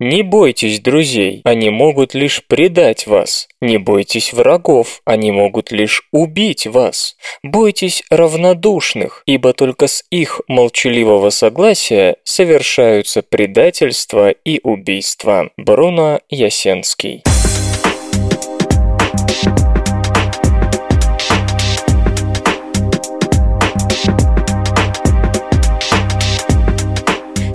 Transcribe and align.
Не 0.00 0.22
бойтесь 0.22 0.80
друзей, 0.80 1.42
они 1.44 1.68
могут 1.68 2.14
лишь 2.14 2.42
предать 2.46 3.06
вас. 3.06 3.48
Не 3.60 3.76
бойтесь 3.76 4.32
врагов, 4.32 5.02
они 5.04 5.30
могут 5.30 5.70
лишь 5.70 6.08
убить 6.10 6.66
вас. 6.66 7.16
Бойтесь 7.42 8.02
равнодушных, 8.08 9.22
ибо 9.26 9.52
только 9.52 9.88
с 9.88 10.02
их 10.10 10.40
молчаливого 10.48 11.28
согласия 11.28 12.16
совершаются 12.24 13.20
предательство 13.20 14.30
и 14.30 14.60
убийства. 14.62 15.50
Бруно 15.58 16.20
Ясенский 16.30 17.22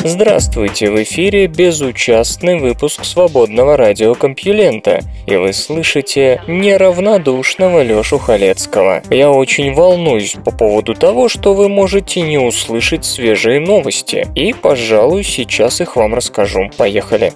Здравствуйте, 0.07 0.91
в 0.91 1.01
эфире 1.01 1.47
безучастный 1.47 2.59
выпуск 2.59 3.03
свободного 3.03 3.75
радиокомпьюлента, 3.75 4.99
и 5.25 5.35
вы 5.35 5.51
слышите 5.51 6.43
неравнодушного 6.47 7.81
Лёшу 7.81 8.19
Халецкого. 8.19 9.01
Я 9.09 9.31
очень 9.31 9.73
волнуюсь 9.73 10.35
по 10.45 10.51
поводу 10.51 10.93
того, 10.93 11.27
что 11.27 11.55
вы 11.55 11.69
можете 11.69 12.21
не 12.21 12.37
услышать 12.37 13.03
свежие 13.03 13.59
новости, 13.59 14.27
и, 14.35 14.53
пожалуй, 14.53 15.23
сейчас 15.23 15.81
их 15.81 15.95
вам 15.95 16.13
расскажу. 16.13 16.69
Поехали! 16.77 17.33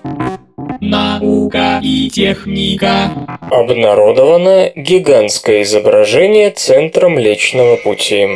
Наука 0.80 1.80
и 1.82 2.08
техника. 2.12 3.10
Обнародовано 3.50 4.72
гигантское 4.76 5.64
изображение 5.64 6.52
Центра 6.52 7.10
Млечного 7.10 7.78
Пути. 7.78 8.28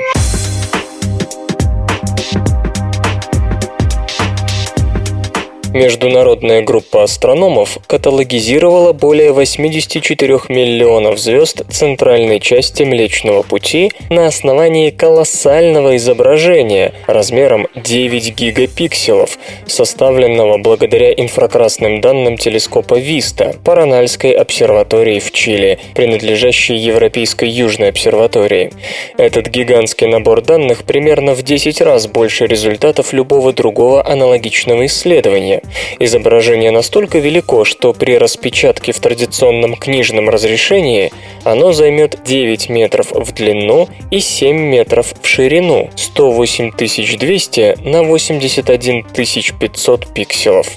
Международная 5.74 6.62
группа 6.62 7.02
астрономов 7.02 7.80
каталогизировала 7.88 8.94
более 8.94 9.32
84 9.32 10.42
миллионов 10.50 11.18
звезд 11.18 11.64
центральной 11.68 12.40
части 12.40 12.84
Млечного 12.84 13.42
Пути 13.42 13.92
на 14.12 14.28
основании 14.28 14.92
колоссального 14.92 15.98
изображения 15.98 16.94
размером 17.08 17.66
9 17.74 18.36
гигапикселов, 18.36 19.40
составленного 19.66 20.60
благодаря 20.60 21.12
инфракрасным 21.12 22.02
данным 22.02 22.38
телескопа 22.38 23.00
Виста 23.00 23.56
Паранальской 23.66 24.30
обсерватории 24.30 25.20
в 25.20 25.32
Чили, 25.32 25.80
принадлежащей 25.96 26.78
Европейской 26.78 27.50
Южной 27.50 27.90
обсерватории. 27.90 28.72
Этот 29.18 29.48
гигантский 29.48 30.06
набор 30.06 30.42
данных 30.42 30.84
примерно 30.84 31.34
в 31.34 31.42
10 31.42 31.82
раз 31.82 32.06
больше 32.06 32.46
результатов 32.46 33.12
любого 33.12 33.54
другого 33.54 34.06
аналогичного 34.06 34.86
исследования. 34.86 35.63
Изображение 36.00 36.72
настолько 36.72 37.20
велико, 37.20 37.66
что 37.66 37.94
при 37.94 38.18
распечатке 38.18 38.92
в 38.92 39.00
традиционном 39.00 39.76
книжном 39.76 40.30
разрешении 40.30 41.12
оно 41.44 41.74
займет 41.74 42.24
9 42.24 42.70
метров 42.70 43.12
в 43.12 43.32
длину 43.34 43.90
и 44.12 44.20
7 44.20 44.56
метров 44.56 45.14
в 45.22 45.28
ширину, 45.28 45.90
108 45.96 46.72
200 46.74 47.78
на 47.84 48.04
81 48.04 49.04
500 49.04 50.14
пикселов. 50.14 50.68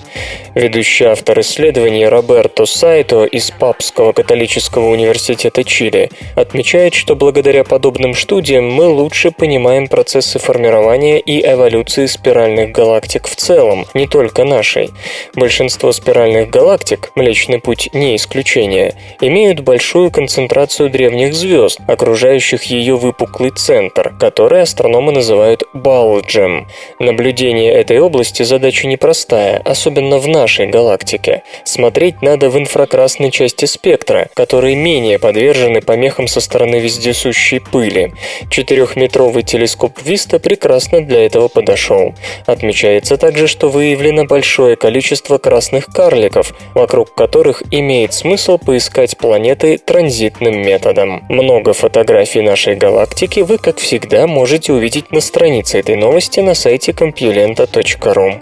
Ведущий 0.55 1.05
автор 1.05 1.41
исследований 1.41 2.07
Роберто 2.07 2.65
Сайто 2.65 3.25
из 3.25 3.51
Папского 3.51 4.13
католического 4.13 4.89
университета 4.89 5.65
Чили 5.65 6.11
отмечает, 6.35 6.95
что 6.95 7.15
благодаря 7.15 7.63
подобным 7.63 8.15
студиям 8.15 8.71
мы 8.71 8.87
лучше 8.87 9.31
понимаем 9.31 9.89
процессы 9.89 10.39
формирования 10.39 11.21
и 11.21 11.47
эволюции 11.47 12.07
спиральных 12.07 12.73
галактик 12.73 13.29
в 13.29 13.37
целом, 13.37 13.87
не 13.95 14.07
только 14.07 14.45
нашей. 14.77 14.93
Большинство 15.35 15.93
спиральных 15.93 16.51
галактик, 16.51 17.11
Млечный 17.15 17.61
Путь 17.61 17.89
не 17.93 18.17
исключение, 18.17 18.95
имеют 19.21 19.61
большую 19.61 20.11
концентрацию 20.11 20.91
древних 20.91 21.35
звезд, 21.35 21.81
окружающих 21.87 22.65
ее 22.65 22.97
выпуклый 22.97 23.51
центр, 23.51 24.15
который 24.19 24.63
астрономы 24.63 25.13
называют 25.13 25.65
Балджем. 25.73 26.69
Наблюдение 26.99 27.73
этой 27.73 28.01
области 28.01 28.43
задача 28.43 28.87
непростая, 28.87 29.59
особенно 29.65 30.19
в 30.19 30.29
нашей 30.29 30.67
галактике. 30.67 31.43
Смотреть 31.65 32.23
надо 32.23 32.51
в 32.51 32.59
инфракрасной 32.59 33.31
части 33.31 33.65
спектра, 33.65 34.29
которые 34.35 34.77
менее 34.77 35.19
подвержены 35.19 35.81
помехам 35.81 36.29
со 36.29 36.41
стороны 36.41 36.77
вездесущей 36.77 37.61
пыли. 37.61 38.13
Четырехметровый 38.51 39.43
телескоп 39.43 40.01
Виста 40.03 40.39
прекрасно 40.39 41.01
для 41.01 41.25
этого 41.25 41.49
подошел. 41.49 42.15
Отмечается 42.47 43.17
также, 43.17 43.47
что 43.47 43.69
выявлено 43.69 44.25
большое 44.25 44.66
количество 44.75 45.39
красных 45.39 45.87
карликов, 45.87 46.53
вокруг 46.75 47.15
которых 47.15 47.63
имеет 47.71 48.13
смысл 48.13 48.59
поискать 48.59 49.17
планеты 49.17 49.79
транзитным 49.79 50.61
методом. 50.61 51.25
Много 51.29 51.73
фотографий 51.75 52.41
нашей 52.41 52.75
галактики 52.75 53.41
вы, 53.41 53.59
как 53.59 53.79
всегда, 53.79 54.27
можете 54.27 54.73
увидеть 54.73 55.13
на 55.13 55.21
странице 55.21 55.79
этой 55.79 55.95
новости 55.95 56.41
на 56.41 56.55
сайте 56.55 56.91
compulenta.ru. 56.91 58.41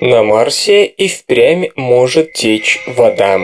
На 0.00 0.22
Марсе 0.22 0.84
и 0.84 1.08
впрямь 1.08 1.70
может 1.74 2.34
течь 2.34 2.78
вода. 2.86 3.40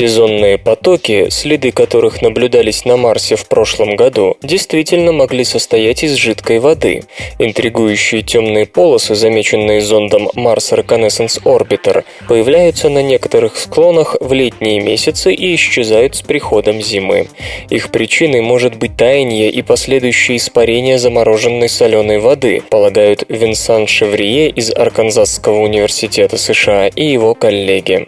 Сезонные 0.00 0.56
потоки, 0.56 1.26
следы 1.28 1.72
которых 1.72 2.22
наблюдались 2.22 2.86
на 2.86 2.96
Марсе 2.96 3.36
в 3.36 3.46
прошлом 3.46 3.96
году, 3.96 4.38
действительно 4.42 5.12
могли 5.12 5.44
состоять 5.44 6.02
из 6.04 6.14
жидкой 6.14 6.58
воды. 6.58 7.02
Интригующие 7.38 8.22
темные 8.22 8.64
полосы, 8.64 9.14
замеченные 9.14 9.82
зондом 9.82 10.28
Mars 10.28 10.72
Reconnaissance 10.72 11.42
Orbiter, 11.42 12.04
появляются 12.26 12.88
на 12.88 13.02
некоторых 13.02 13.58
склонах 13.58 14.16
в 14.20 14.32
летние 14.32 14.80
месяцы 14.80 15.34
и 15.34 15.54
исчезают 15.54 16.16
с 16.16 16.22
приходом 16.22 16.80
зимы. 16.80 17.28
Их 17.68 17.90
причиной 17.90 18.40
может 18.40 18.76
быть 18.76 18.96
таяние 18.96 19.50
и 19.50 19.60
последующее 19.60 20.38
испарение 20.38 20.96
замороженной 20.96 21.68
соленой 21.68 22.20
воды, 22.20 22.62
полагают 22.70 23.24
Винсан 23.28 23.86
Шеврие 23.86 24.48
из 24.48 24.72
Арканзасского 24.74 25.60
университета 25.60 26.38
США 26.38 26.88
и 26.88 27.04
его 27.04 27.34
коллеги. 27.34 28.06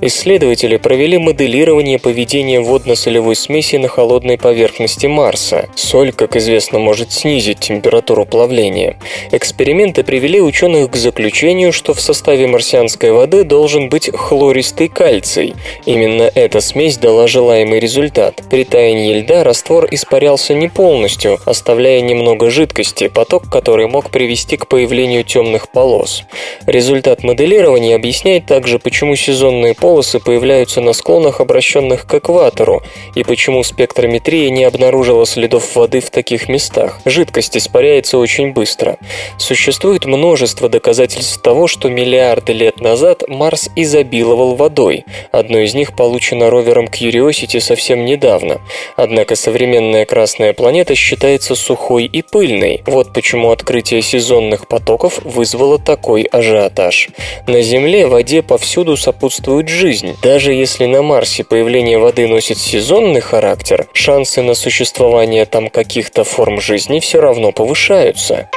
Исследователи 0.00 0.76
провели 0.76 1.18
моделирование 1.32 1.98
поведения 1.98 2.60
водно-солевой 2.60 3.36
смеси 3.36 3.76
на 3.76 3.88
холодной 3.88 4.36
поверхности 4.36 5.06
Марса. 5.06 5.66
Соль, 5.74 6.12
как 6.12 6.36
известно, 6.36 6.78
может 6.78 7.10
снизить 7.10 7.58
температуру 7.60 8.26
плавления. 8.26 8.98
Эксперименты 9.30 10.04
привели 10.04 10.42
ученых 10.42 10.90
к 10.90 10.96
заключению, 10.96 11.72
что 11.72 11.94
в 11.94 12.00
составе 12.02 12.46
марсианской 12.46 13.12
воды 13.12 13.44
должен 13.44 13.88
быть 13.88 14.10
хлористый 14.14 14.88
кальций. 14.88 15.54
Именно 15.86 16.30
эта 16.34 16.60
смесь 16.60 16.98
дала 16.98 17.26
желаемый 17.26 17.80
результат. 17.80 18.42
При 18.50 18.64
таянии 18.64 19.20
льда 19.20 19.42
раствор 19.42 19.88
испарялся 19.90 20.52
не 20.52 20.68
полностью, 20.68 21.38
оставляя 21.46 22.02
немного 22.02 22.50
жидкости, 22.50 23.08
поток 23.08 23.48
который 23.50 23.88
мог 23.88 24.10
привести 24.10 24.58
к 24.58 24.66
появлению 24.68 25.24
темных 25.24 25.70
полос. 25.70 26.24
Результат 26.66 27.22
моделирования 27.24 27.94
объясняет 27.94 28.44
также, 28.44 28.78
почему 28.78 29.16
сезонные 29.16 29.74
полосы 29.74 30.20
появляются 30.20 30.82
на 30.82 30.92
склонах 30.92 31.21
склонах, 31.22 31.40
обращенных 31.40 32.06
к 32.06 32.14
экватору, 32.14 32.82
и 33.14 33.22
почему 33.22 33.62
спектрометрия 33.62 34.50
не 34.50 34.64
обнаружила 34.64 35.24
следов 35.24 35.76
воды 35.76 36.00
в 36.00 36.10
таких 36.10 36.48
местах. 36.48 37.00
Жидкость 37.04 37.56
испаряется 37.56 38.18
очень 38.18 38.52
быстро. 38.52 38.96
Существует 39.38 40.04
множество 40.04 40.68
доказательств 40.68 41.40
того, 41.40 41.68
что 41.68 41.88
миллиарды 41.88 42.52
лет 42.52 42.80
назад 42.80 43.22
Марс 43.28 43.68
изобиловал 43.76 44.56
водой. 44.56 45.04
Одно 45.30 45.58
из 45.58 45.74
них 45.74 45.94
получено 45.94 46.50
ровером 46.50 46.86
Curiosity 46.86 47.60
совсем 47.60 48.04
недавно. 48.04 48.60
Однако 48.96 49.36
современная 49.36 50.04
Красная 50.04 50.52
планета 50.52 50.94
считается 50.94 51.54
сухой 51.54 52.04
и 52.06 52.22
пыльной. 52.22 52.82
Вот 52.86 53.12
почему 53.12 53.50
открытие 53.50 54.02
сезонных 54.02 54.66
потоков 54.66 55.20
вызвало 55.24 55.78
такой 55.78 56.22
ажиотаж. 56.22 57.08
На 57.46 57.62
Земле 57.62 58.06
воде 58.06 58.42
повсюду 58.42 58.96
сопутствует 58.96 59.68
жизнь. 59.68 60.16
Даже 60.22 60.52
если 60.52 60.86
на 60.86 61.02
Марсе 61.12 61.44
появление 61.44 61.98
воды 61.98 62.26
носит 62.26 62.56
сезонный 62.56 63.20
характер, 63.20 63.86
шансы 63.92 64.40
на 64.40 64.54
существование 64.54 65.44
там 65.44 65.68
каких-то 65.68 66.24
форм 66.24 66.58
жизни 66.58 67.00
все 67.00 67.20
равно 67.20 67.52
повышаются. 67.52 68.48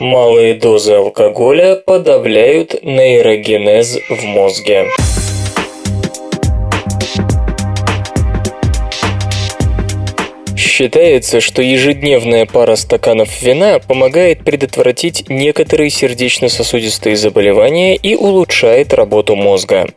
Малые 0.00 0.54
дозы 0.54 0.94
алкоголя 0.94 1.76
подавляют 1.76 2.82
нейрогенез 2.82 3.98
в 4.08 4.24
мозге. 4.24 4.88
Считается, 10.80 11.42
что 11.42 11.60
ежедневная 11.60 12.46
пара 12.46 12.74
стаканов 12.74 13.42
вина 13.42 13.80
помогает 13.80 14.42
предотвратить 14.44 15.28
некоторые 15.28 15.90
сердечно-сосудистые 15.90 17.16
заболевания 17.16 17.96
и 17.96 18.14
улучшает 18.14 18.94
работу 18.94 19.36
мозга. 19.36 19.88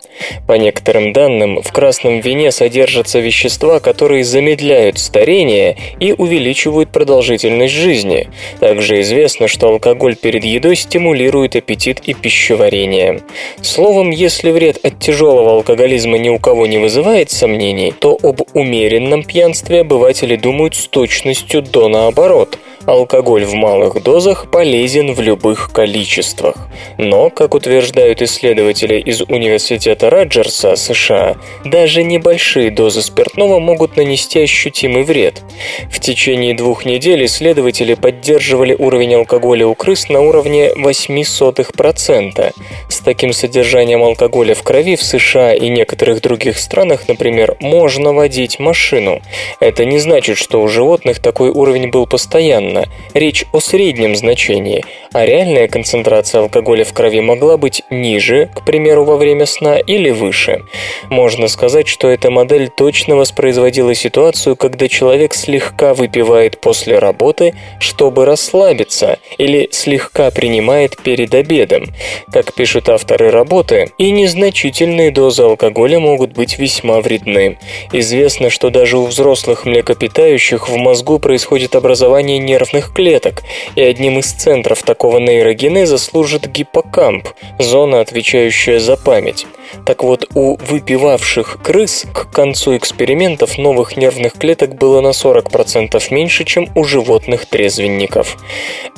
По 0.45 0.53
некоторым 0.57 1.13
данным, 1.13 1.62
в 1.62 1.71
красном 1.71 2.19
вине 2.19 2.51
содержатся 2.51 3.19
вещества, 3.19 3.80
которые 3.80 4.25
замедляют 4.25 5.00
старение 5.00 5.77
и 6.01 6.12
увеличивают 6.12 6.91
продолжительность 6.91 7.74
жизни. 7.74 8.27
Также 8.59 9.00
известно, 9.00 9.47
что 9.47 9.69
алкоголь 9.69 10.18
перед 10.18 10.44
едой 10.44 10.75
стимулирует 10.75 11.56
аппетит 11.56 12.01
и 12.03 12.13
пищеварение. 12.13 13.21
Словом, 13.62 14.09
если 14.09 14.51
вред 14.51 14.83
от 14.83 15.00
тяжелого 15.00 15.53
алкоголизма 15.53 16.18
ни 16.18 16.27
у 16.27 16.39
кого 16.39 16.68
не 16.68 16.77
вызывает 16.77 17.31
сомнений, 17.31 17.94
то 17.97 18.19
об 18.21 18.41
умеренном 18.53 19.24
пьянстве 19.24 19.79
обыватели 19.79 20.36
думают 20.36 20.72
с 20.73 20.87
точностью 20.87 21.61
до 21.61 21.87
наоборот– 21.87 22.57
Алкоголь 22.85 23.45
в 23.45 23.53
малых 23.53 24.03
дозах 24.03 24.51
полезен 24.51 25.13
в 25.13 25.21
любых 25.21 25.71
количествах. 25.71 26.67
Но, 26.97 27.29
как 27.29 27.55
утверждают 27.55 28.21
исследователи 28.21 28.99
из 28.99 29.21
Университета 29.21 30.09
Раджерса, 30.09 30.75
США, 30.75 31.37
даже 31.63 32.03
небольшие 32.03 32.71
дозы 32.71 33.01
спиртного 33.01 33.59
могут 33.59 33.95
нанести 33.95 34.41
ощутимый 34.41 35.03
вред. 35.03 35.43
В 35.89 36.01
течение 36.01 36.53
двух 36.55 36.83
недель 36.85 37.25
исследователи 37.25 37.93
поддерживали 37.93 38.75
уровень 38.77 39.15
алкоголя 39.15 39.65
у 39.65 39.75
крыс 39.75 40.09
на 40.09 40.19
уровне 40.19 40.73
0,08%. 40.75 42.53
С 42.89 42.99
таким 42.99 43.31
содержанием 43.31 44.03
алкоголя 44.03 44.55
в 44.55 44.63
крови 44.63 44.97
в 44.97 45.03
США 45.03 45.53
и 45.53 45.69
некоторых 45.69 46.19
других 46.21 46.59
странах, 46.59 47.07
например, 47.07 47.55
можно 47.61 48.11
водить 48.11 48.59
машину. 48.59 49.21
Это 49.61 49.85
не 49.85 49.99
значит, 49.99 50.37
что 50.37 50.61
у 50.63 50.68
животных 50.68 51.19
такой 51.19 51.50
уровень 51.50 51.89
был 51.89 52.07
постоянно. 52.07 52.86
Речь 53.13 53.45
о 53.51 53.60
среднем 53.60 54.15
значении, 54.15 54.86
а 55.12 55.25
реальная 55.25 55.68
концентрация 55.68 56.42
алкоголя 56.42 56.86
в 56.86 56.94
крови 56.94 57.19
могла 57.19 57.57
быть 57.57 57.83
ниже, 57.89 58.50
к 58.56 58.63
примеру, 58.63 59.04
во 59.04 59.18
время 59.18 59.45
сна, 59.45 59.77
или 59.77 60.10
выше. 60.10 60.63
Можно 61.10 61.48
сказать, 61.48 61.88
что 61.88 62.07
эта 62.07 62.31
модель 62.31 62.69
точно 62.69 63.18
воспроизводила 63.18 63.94
ситуацию, 63.94 64.56
когда 64.56 64.88
человек 64.88 65.33
слегка 65.33 65.94
выпивает 65.94 66.62
после 66.62 66.98
работы, 66.98 67.54
чтобы 67.80 68.25
расслабиться, 68.25 69.19
или 69.38 69.68
слегка 69.71 70.31
принимает 70.31 70.95
перед 70.98 71.33
обедом. 71.36 71.88
Как 72.31 72.54
пишут 72.54 72.88
авторы 72.88 73.31
работы, 73.31 73.92
и 73.98 74.12
незначительные 74.12 75.12
дозы 75.12 75.44
алкоголя 75.44 76.00
могут 76.00 76.31
быть 76.31 76.57
весьма 76.57 77.01
вредны. 77.01 77.57
Известно, 77.92 78.50
что 78.50 78.69
даже 78.69 78.98
у 78.98 79.06
взрослых 79.06 79.65
млекопитающих 79.65 80.52
в 80.69 80.75
мозгу 80.75 81.19
происходит 81.19 81.75
образование 81.75 82.38
нервных 82.39 82.94
клеток, 82.94 83.44
и 83.75 83.81
одним 83.81 84.19
из 84.19 84.31
центров 84.31 84.83
такого 84.83 85.19
нейрогенеза 85.19 85.97
служит 85.97 86.47
гиппокамп, 86.47 87.27
зона, 87.59 88.00
отвечающая 88.00 88.79
за 88.79 88.97
память. 88.97 89.45
Так 89.85 90.03
вот, 90.03 90.27
у 90.35 90.57
выпивавших 90.57 91.59
крыс 91.63 92.05
к 92.13 92.31
концу 92.31 92.77
экспериментов 92.77 93.57
новых 93.57 93.97
нервных 93.97 94.33
клеток 94.33 94.75
было 94.75 95.01
на 95.01 95.09
40% 95.09 96.01
меньше, 96.11 96.44
чем 96.45 96.69
у 96.75 96.83
животных-трезвенников. 96.83 98.38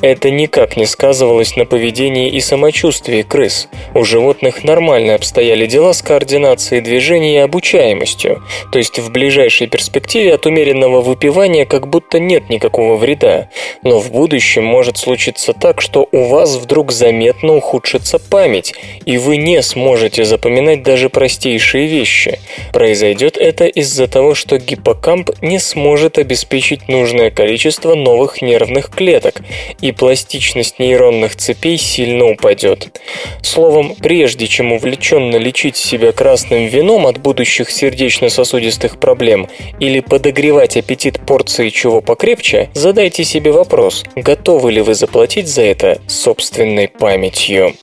Это 0.01 0.29
никак 0.29 0.77
не 0.77 0.85
сказывалось 0.85 1.55
на 1.55 1.65
поведении 1.65 2.29
и 2.29 2.39
самочувствии 2.39 3.21
крыс. 3.21 3.67
У 3.93 4.03
животных 4.03 4.63
нормально 4.63 5.15
обстояли 5.15 5.65
дела 5.65 5.93
с 5.93 6.01
координацией 6.01 6.81
движений 6.81 7.35
и 7.35 7.39
обучаемостью, 7.39 8.43
то 8.71 8.77
есть 8.77 8.99
в 8.99 9.11
ближайшей 9.11 9.67
перспективе 9.67 10.33
от 10.33 10.45
умеренного 10.45 11.01
выпивания 11.01 11.34
как 11.65 11.87
будто 11.87 12.17
нет 12.17 12.49
никакого 12.49 12.95
вреда. 12.95 13.49
Но 13.83 13.99
в 13.99 14.11
будущем 14.11 14.63
может 14.63 14.97
случиться 14.97 15.53
так, 15.53 15.81
что 15.81 16.07
у 16.11 16.25
вас 16.25 16.55
вдруг 16.55 16.91
заметно 16.91 17.55
ухудшится 17.55 18.19
память, 18.19 18.73
и 19.05 19.17
вы 19.17 19.37
не 19.37 19.61
сможете 19.61 20.23
запоминать 20.23 20.81
даже 20.83 21.09
простейшие 21.09 21.87
вещи. 21.87 22.39
Произойдет 22.71 23.37
это 23.37 23.65
из-за 23.65 24.07
того, 24.07 24.33
что 24.33 24.57
гиппокамп 24.57 25.31
не 25.41 25.59
сможет 25.59 26.17
обеспечить 26.17 26.87
нужное 26.87 27.31
количество 27.31 27.95
новых 27.95 28.41
нервных 28.41 28.89
клеток, 28.89 29.41
и 29.81 29.91
пластичность 29.91 30.79
нейронных 30.79 31.35
цепей 31.35 31.77
сильно 31.77 32.25
упадет. 32.25 32.97
Словом, 33.41 33.95
прежде 33.95 34.47
чем 34.47 34.71
увлеченно 34.71 35.35
лечить 35.35 35.75
себя 35.75 36.11
красным 36.11 36.67
вином 36.67 37.07
от 37.07 37.17
будущих 37.17 37.69
сердечно-сосудистых 37.69 38.99
проблем 38.99 39.49
или 39.79 39.99
подогревать 39.99 40.77
аппетит 40.77 41.24
порции 41.25 41.69
чего 41.69 42.01
покрепче, 42.01 42.69
задайте 42.73 43.23
себе 43.23 43.51
вопрос, 43.51 44.03
готовы 44.15 44.71
ли 44.71 44.81
вы 44.81 44.93
заплатить 44.93 45.47
за 45.47 45.63
это 45.63 45.99
собственной 46.07 46.87
памятью. 46.87 47.73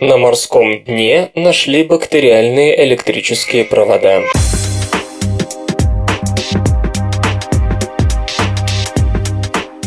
На 0.00 0.16
морском 0.16 0.82
дне 0.82 1.30
нашли 1.34 1.84
бактериальные 1.84 2.84
электрические 2.84 3.64
провода. 3.64 4.22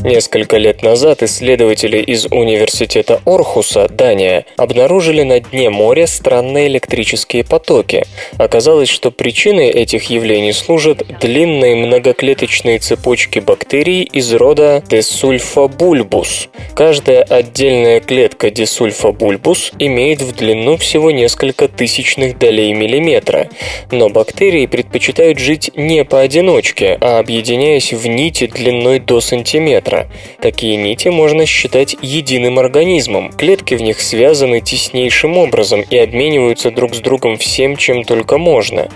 Несколько 0.03 0.57
лет 0.57 0.83
назад 0.83 1.23
исследователи 1.23 1.97
из 1.97 2.25
университета 2.25 3.21
Орхуса, 3.25 3.87
Дания, 3.87 4.45
обнаружили 4.57 5.23
на 5.23 5.39
дне 5.39 5.69
моря 5.69 6.07
странные 6.07 6.67
электрические 6.67 7.45
потоки. 7.45 8.03
Оказалось, 8.37 8.89
что 8.89 9.11
причиной 9.11 9.69
этих 9.69 10.09
явлений 10.09 10.51
служат 10.51 11.03
длинные 11.21 11.77
многоклеточные 11.77 12.79
цепочки 12.79 13.39
бактерий 13.39 14.03
из 14.03 14.33
рода 14.33 14.83
Desulfabulbus. 14.89 16.49
Каждая 16.75 17.23
отдельная 17.23 18.01
клетка 18.01 18.49
Desulfabulbus 18.49 19.73
имеет 19.79 20.21
в 20.21 20.35
длину 20.35 20.75
всего 20.75 21.11
несколько 21.11 21.69
тысячных 21.69 22.37
долей 22.37 22.73
миллиметра, 22.73 23.47
но 23.89 24.09
бактерии 24.09 24.65
предпочитают 24.65 25.39
жить 25.39 25.71
не 25.77 26.03
поодиночке, 26.03 26.97
а 26.99 27.19
объединяясь 27.19 27.93
в 27.93 28.05
нити 28.05 28.47
длиной 28.47 28.99
до 28.99 29.21
сантиметра 29.21 29.92
метра. 29.93 30.07
Такие 30.39 30.75
нити 30.75 31.07
можно 31.07 31.45
считать 31.45 31.95
единым 32.01 32.59
организмом. 32.59 33.31
Клетки 33.31 33.75
в 33.75 33.81
них 33.81 34.01
связаны 34.01 34.61
теснейшим 34.61 35.37
образом 35.37 35.83
и 35.89 35.97
обмениваются 35.97 36.71
друг 36.71 36.95
с 36.95 36.99
другом 36.99 37.37
всем, 37.37 37.77
чем 37.77 38.03
только 38.03 38.37
можно. 38.37 38.89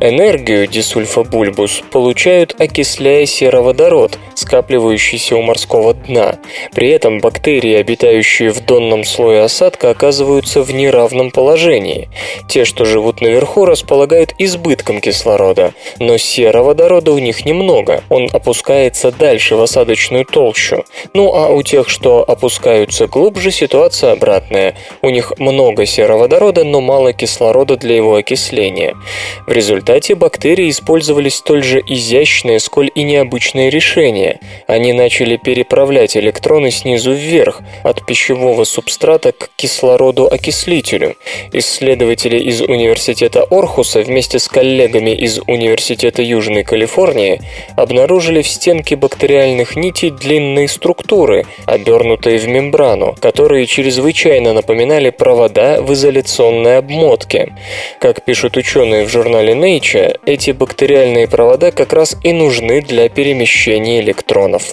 Энергию 0.00 0.66
дисульфобульбус 0.66 1.82
получают, 1.90 2.54
окисляя 2.58 3.26
сероводород, 3.26 4.18
скапливающийся 4.34 5.36
у 5.36 5.42
морского 5.42 5.94
дна. 5.94 6.38
При 6.74 6.88
этом 6.88 7.20
бактерии, 7.20 7.74
обитающие 7.74 8.50
в 8.50 8.64
донном 8.64 9.04
слое 9.04 9.42
осадка, 9.42 9.90
оказываются 9.90 10.62
в 10.62 10.72
неравном 10.72 11.30
положении. 11.30 12.08
Те, 12.48 12.64
что 12.64 12.84
живут 12.84 13.20
наверху, 13.20 13.66
располагают 13.66 14.34
избытком 14.38 15.00
кислорода, 15.00 15.74
но 15.98 16.16
сероводорода 16.16 17.12
у 17.12 17.18
них 17.18 17.44
немного, 17.44 18.02
он 18.08 18.28
опускается 18.32 19.10
дальше 19.10 19.56
в 19.56 19.62
осадочную 19.62 20.24
толщу 20.24 20.43
толщу. 20.44 20.84
Ну 21.14 21.34
а 21.34 21.48
у 21.48 21.62
тех, 21.62 21.88
что 21.88 22.22
опускаются 22.22 23.06
глубже, 23.06 23.50
ситуация 23.50 24.12
обратная. 24.12 24.76
У 25.00 25.08
них 25.08 25.32
много 25.38 25.86
сероводорода, 25.86 26.64
но 26.64 26.82
мало 26.82 27.14
кислорода 27.14 27.78
для 27.78 27.96
его 27.96 28.16
окисления. 28.16 28.94
В 29.46 29.52
результате 29.52 30.14
бактерии 30.14 30.68
использовали 30.68 31.30
столь 31.30 31.62
же 31.62 31.80
изящное, 31.86 32.58
сколь 32.58 32.90
и 32.94 33.02
необычное 33.04 33.70
решение. 33.70 34.38
Они 34.66 34.92
начали 34.92 35.38
переправлять 35.38 36.14
электроны 36.14 36.70
снизу 36.70 37.12
вверх, 37.12 37.60
от 37.82 38.04
пищевого 38.04 38.64
субстрата 38.64 39.32
к 39.32 39.48
кислороду-окислителю. 39.56 41.16
Исследователи 41.52 42.38
из 42.38 42.60
университета 42.60 43.44
Орхуса 43.50 44.00
вместе 44.00 44.38
с 44.38 44.48
коллегами 44.48 45.10
из 45.10 45.38
Университета 45.46 46.20
Южной 46.20 46.64
Калифорнии 46.64 47.40
обнаружили 47.76 48.42
в 48.42 48.48
стенке 48.48 48.96
бактериальных 48.96 49.76
нитей 49.76 50.10
длинные 50.34 50.66
структуры, 50.66 51.46
обернутые 51.64 52.38
в 52.38 52.48
мембрану, 52.48 53.14
которые 53.20 53.66
чрезвычайно 53.66 54.52
напоминали 54.52 55.10
провода 55.10 55.80
в 55.80 55.92
изоляционной 55.92 56.78
обмотке. 56.78 57.54
Как 58.00 58.24
пишут 58.24 58.56
ученые 58.56 59.04
в 59.04 59.08
журнале 59.08 59.52
Nature, 59.52 60.18
эти 60.26 60.50
бактериальные 60.50 61.28
провода 61.28 61.70
как 61.70 61.92
раз 61.92 62.16
и 62.24 62.32
нужны 62.32 62.82
для 62.82 63.08
перемещения 63.08 64.00
электронов. 64.00 64.72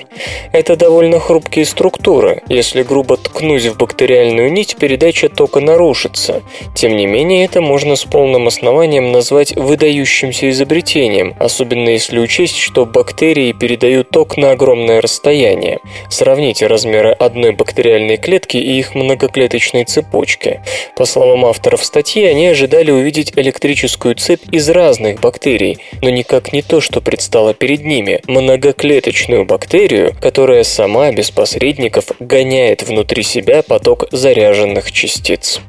Это 0.52 0.76
довольно 0.76 1.20
хрупкие 1.20 1.66
структуры. 1.66 2.42
Если 2.48 2.82
грубо 2.82 3.18
ткнуть 3.18 3.66
в 3.66 3.78
бактериальную 3.78 4.52
нить, 4.52 4.78
передача 4.80 5.30
тока 5.30 5.60
нарушится. 5.60 6.42
Тем 6.74 6.98
не 6.98 7.06
менее, 7.06 7.46
это 7.46 7.62
можно 7.62 7.96
с 7.96 8.04
полным 8.04 8.48
основанием 8.48 9.12
назвать 9.12 9.56
выдающимся 9.56 10.50
изобретением, 10.50 11.36
особенно 11.40 11.90
если 11.90 12.18
учесть, 12.18 12.58
что 12.58 12.88
бактерии 12.88 13.52
передают 13.52 14.10
ток 14.10 14.38
на 14.38 14.52
огромное 14.52 15.02
расстояние 15.02 15.51
состояние. 15.52 15.80
Сравните 16.10 16.68
размеры 16.68 17.12
одной 17.12 17.52
бактериальной 17.52 18.18
клетки 18.18 18.58
и 18.58 18.80
их 18.80 18.96
многоклеточной 18.96 19.86
цепочки. 19.86 20.62
По 20.96 21.06
словам 21.06 21.46
авторов 21.46 21.84
статьи, 21.84 22.24
они 22.26 22.48
ожидали 22.48 22.92
увидеть 22.92 23.34
электрическую 23.36 24.16
цепь 24.16 24.42
из 24.52 24.70
разных 24.70 25.20
бактерий, 25.20 25.80
но 26.02 26.10
никак 26.10 26.54
не 26.54 26.62
то, 26.62 26.82
что 26.82 27.02
предстало 27.02 27.54
перед 27.54 27.86
ними– 27.86 28.22
многоклеточную 28.28 29.46
бактерию, 29.46 30.14
которая 30.22 30.64
сама 30.64 31.12
без 31.12 31.32
посредников 31.32 32.06
гоняет 32.20 32.84
внутри 32.84 33.24
себя 33.24 33.62
поток 33.62 34.06
заряженных 34.12 34.92
частиц. 34.92 35.62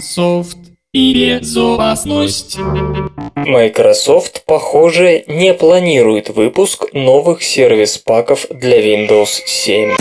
Софт 0.00 0.67
и 0.92 1.38
безопасность. 1.38 2.58
Microsoft, 3.36 4.44
похоже, 4.46 5.24
не 5.26 5.52
планирует 5.52 6.30
выпуск 6.30 6.86
новых 6.92 7.42
сервис-паков 7.42 8.46
для 8.50 8.80
Windows 8.80 9.42
7. 9.44 9.96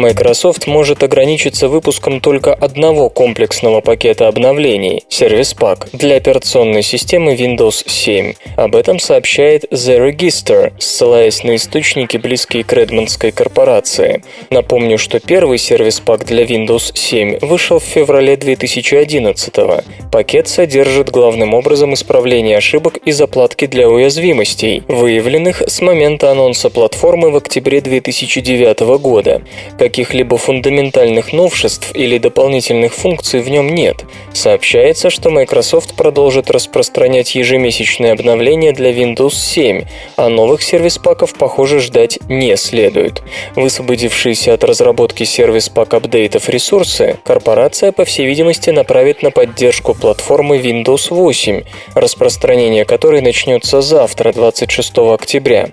Microsoft 0.00 0.66
может 0.66 1.02
ограничиться 1.02 1.68
выпуском 1.68 2.22
только 2.22 2.54
одного 2.54 3.10
комплексного 3.10 3.82
пакета 3.82 4.28
обновлений– 4.28 5.04
Service 5.10 5.54
Pack 5.54 5.88
для 5.92 6.16
операционной 6.16 6.82
системы 6.82 7.34
Windows 7.34 7.84
7. 7.86 8.32
Об 8.56 8.76
этом 8.76 8.98
сообщает 8.98 9.70
The 9.70 10.10
Register, 10.10 10.72
ссылаясь 10.78 11.44
на 11.44 11.56
источники, 11.56 12.16
близкие 12.16 12.64
к 12.64 12.72
Редмондской 12.72 13.30
корпорации. 13.30 14.22
Напомню, 14.48 14.96
что 14.96 15.20
первый 15.20 15.58
Service 15.58 16.02
Pack 16.02 16.24
для 16.24 16.44
Windows 16.44 16.92
7 16.94 17.40
вышел 17.42 17.78
в 17.78 17.84
феврале 17.84 18.38
2011 18.38 19.58
-го. 19.58 19.84
Пакет 20.10 20.48
содержит 20.48 21.10
главным 21.10 21.52
образом 21.52 21.92
исправление 21.92 22.56
ошибок 22.56 22.96
и 23.04 23.12
заплатки 23.12 23.66
для 23.66 23.86
уязвимостей, 23.90 24.82
выявленных 24.88 25.62
с 25.66 25.82
момента 25.82 26.30
анонса 26.30 26.70
платформы 26.70 27.30
в 27.30 27.36
октябре 27.36 27.82
2009 27.82 28.98
года. 28.98 29.42
Каких-либо 29.90 30.36
фундаментальных 30.38 31.32
новшеств 31.32 31.90
или 31.96 32.18
дополнительных 32.18 32.94
функций 32.94 33.40
в 33.40 33.48
нем 33.48 33.74
нет. 33.74 34.04
Сообщается, 34.32 35.10
что 35.10 35.30
Microsoft 35.30 35.96
продолжит 35.96 36.48
распространять 36.48 37.34
ежемесячные 37.34 38.12
обновления 38.12 38.72
для 38.72 38.92
Windows 38.92 39.34
7, 39.34 39.86
а 40.14 40.28
новых 40.28 40.62
сервис-паков, 40.62 41.34
похоже, 41.34 41.80
ждать 41.80 42.20
не 42.28 42.56
следует. 42.56 43.24
Высвободившиеся 43.56 44.54
от 44.54 44.62
разработки 44.62 45.24
сервис-пак 45.24 45.92
апдейтов 45.92 46.48
ресурсы, 46.48 47.18
корпорация, 47.24 47.90
по 47.90 48.04
всей 48.04 48.26
видимости, 48.26 48.70
направит 48.70 49.24
на 49.24 49.32
поддержку 49.32 49.94
платформы 49.94 50.58
Windows 50.58 51.08
8, 51.10 51.64
распространение 51.94 52.84
которой 52.84 53.22
начнется 53.22 53.80
завтра, 53.80 54.32
26 54.32 54.98
октября. 54.98 55.70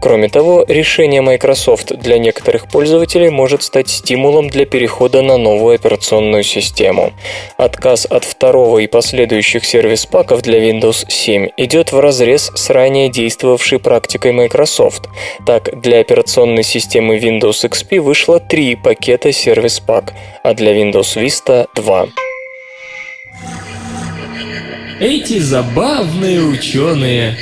Кроме 0.00 0.28
того, 0.28 0.64
решение 0.68 1.20
Microsoft 1.20 1.98
для 1.98 2.18
некоторых 2.18 2.68
пользователей 2.68 3.30
может 3.30 3.55
может 3.56 3.66
стать 3.68 3.88
стимулом 3.88 4.50
для 4.50 4.66
перехода 4.66 5.22
на 5.22 5.38
новую 5.38 5.76
операционную 5.76 6.42
систему. 6.42 7.14
Отказ 7.56 8.04
от 8.04 8.24
второго 8.24 8.80
и 8.80 8.86
последующих 8.86 9.64
сервис-паков 9.64 10.42
для 10.42 10.58
Windows 10.58 11.06
7 11.08 11.48
идет 11.56 11.90
в 11.90 11.98
разрез 11.98 12.52
с 12.54 12.68
ранее 12.68 13.08
действовавшей 13.08 13.78
практикой 13.78 14.32
Microsoft. 14.32 15.08
Так, 15.46 15.80
для 15.80 16.00
операционной 16.00 16.64
системы 16.64 17.16
Windows 17.16 17.64
XP 17.64 18.00
вышло 18.00 18.40
три 18.40 18.76
пакета 18.76 19.32
сервис-пак, 19.32 20.12
а 20.42 20.52
для 20.52 20.72
Windows 20.74 21.16
Vista– 21.16 21.66
два. 21.74 22.08
Эти 25.00 25.38
забавные 25.38 26.42
ученые 26.42 27.38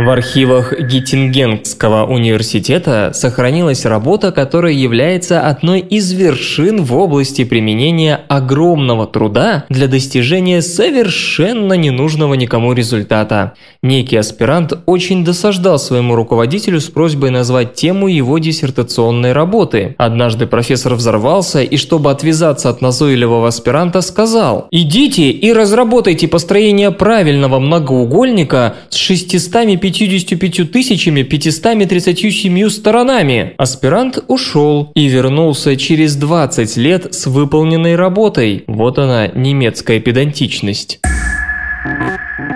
в 0.00 0.08
архивах 0.08 0.72
Геттингенского 0.80 2.06
университета 2.06 3.10
сохранилась 3.12 3.84
работа, 3.84 4.32
которая 4.32 4.72
является 4.72 5.42
одной 5.42 5.80
из 5.80 6.10
вершин 6.12 6.82
в 6.82 6.96
области 6.96 7.44
применения 7.44 8.18
огромного 8.28 9.06
труда 9.06 9.66
для 9.68 9.88
достижения 9.88 10.62
совершенно 10.62 11.74
ненужного 11.74 12.32
никому 12.32 12.72
результата. 12.72 13.52
Некий 13.82 14.16
аспирант 14.16 14.72
очень 14.86 15.22
досаждал 15.22 15.78
своему 15.78 16.14
руководителю 16.14 16.80
с 16.80 16.88
просьбой 16.88 17.30
назвать 17.30 17.74
тему 17.74 18.08
его 18.08 18.38
диссертационной 18.38 19.32
работы. 19.32 19.96
Однажды 19.98 20.46
профессор 20.46 20.94
взорвался 20.94 21.62
и, 21.62 21.76
чтобы 21.76 22.10
отвязаться 22.10 22.70
от 22.70 22.80
назойливого 22.80 23.48
аспиранта, 23.48 24.00
сказал 24.00 24.66
«Идите 24.70 25.30
и 25.30 25.52
разработайте 25.52 26.26
построение 26.26 26.90
правильного 26.90 27.58
многоугольника 27.58 28.76
с 28.88 28.96
650 28.96 29.89
55 29.90 30.70
тысячами 30.70 31.22
537 31.22 32.68
сторонами. 32.68 33.54
Аспирант 33.58 34.18
ушел 34.28 34.92
и 34.94 35.08
вернулся 35.08 35.76
через 35.76 36.16
20 36.16 36.76
лет 36.76 37.14
с 37.14 37.26
выполненной 37.26 37.96
работой. 37.96 38.64
Вот 38.66 38.98
она, 38.98 39.28
немецкая 39.28 40.00
педантичность. 40.00 41.00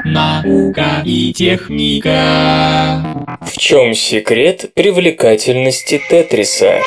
Наука 0.04 1.02
и 1.04 1.32
техника. 1.32 3.02
В 3.40 3.58
чем 3.58 3.94
секрет 3.94 4.70
привлекательности 4.74 6.00
Тетриса? 6.08 6.82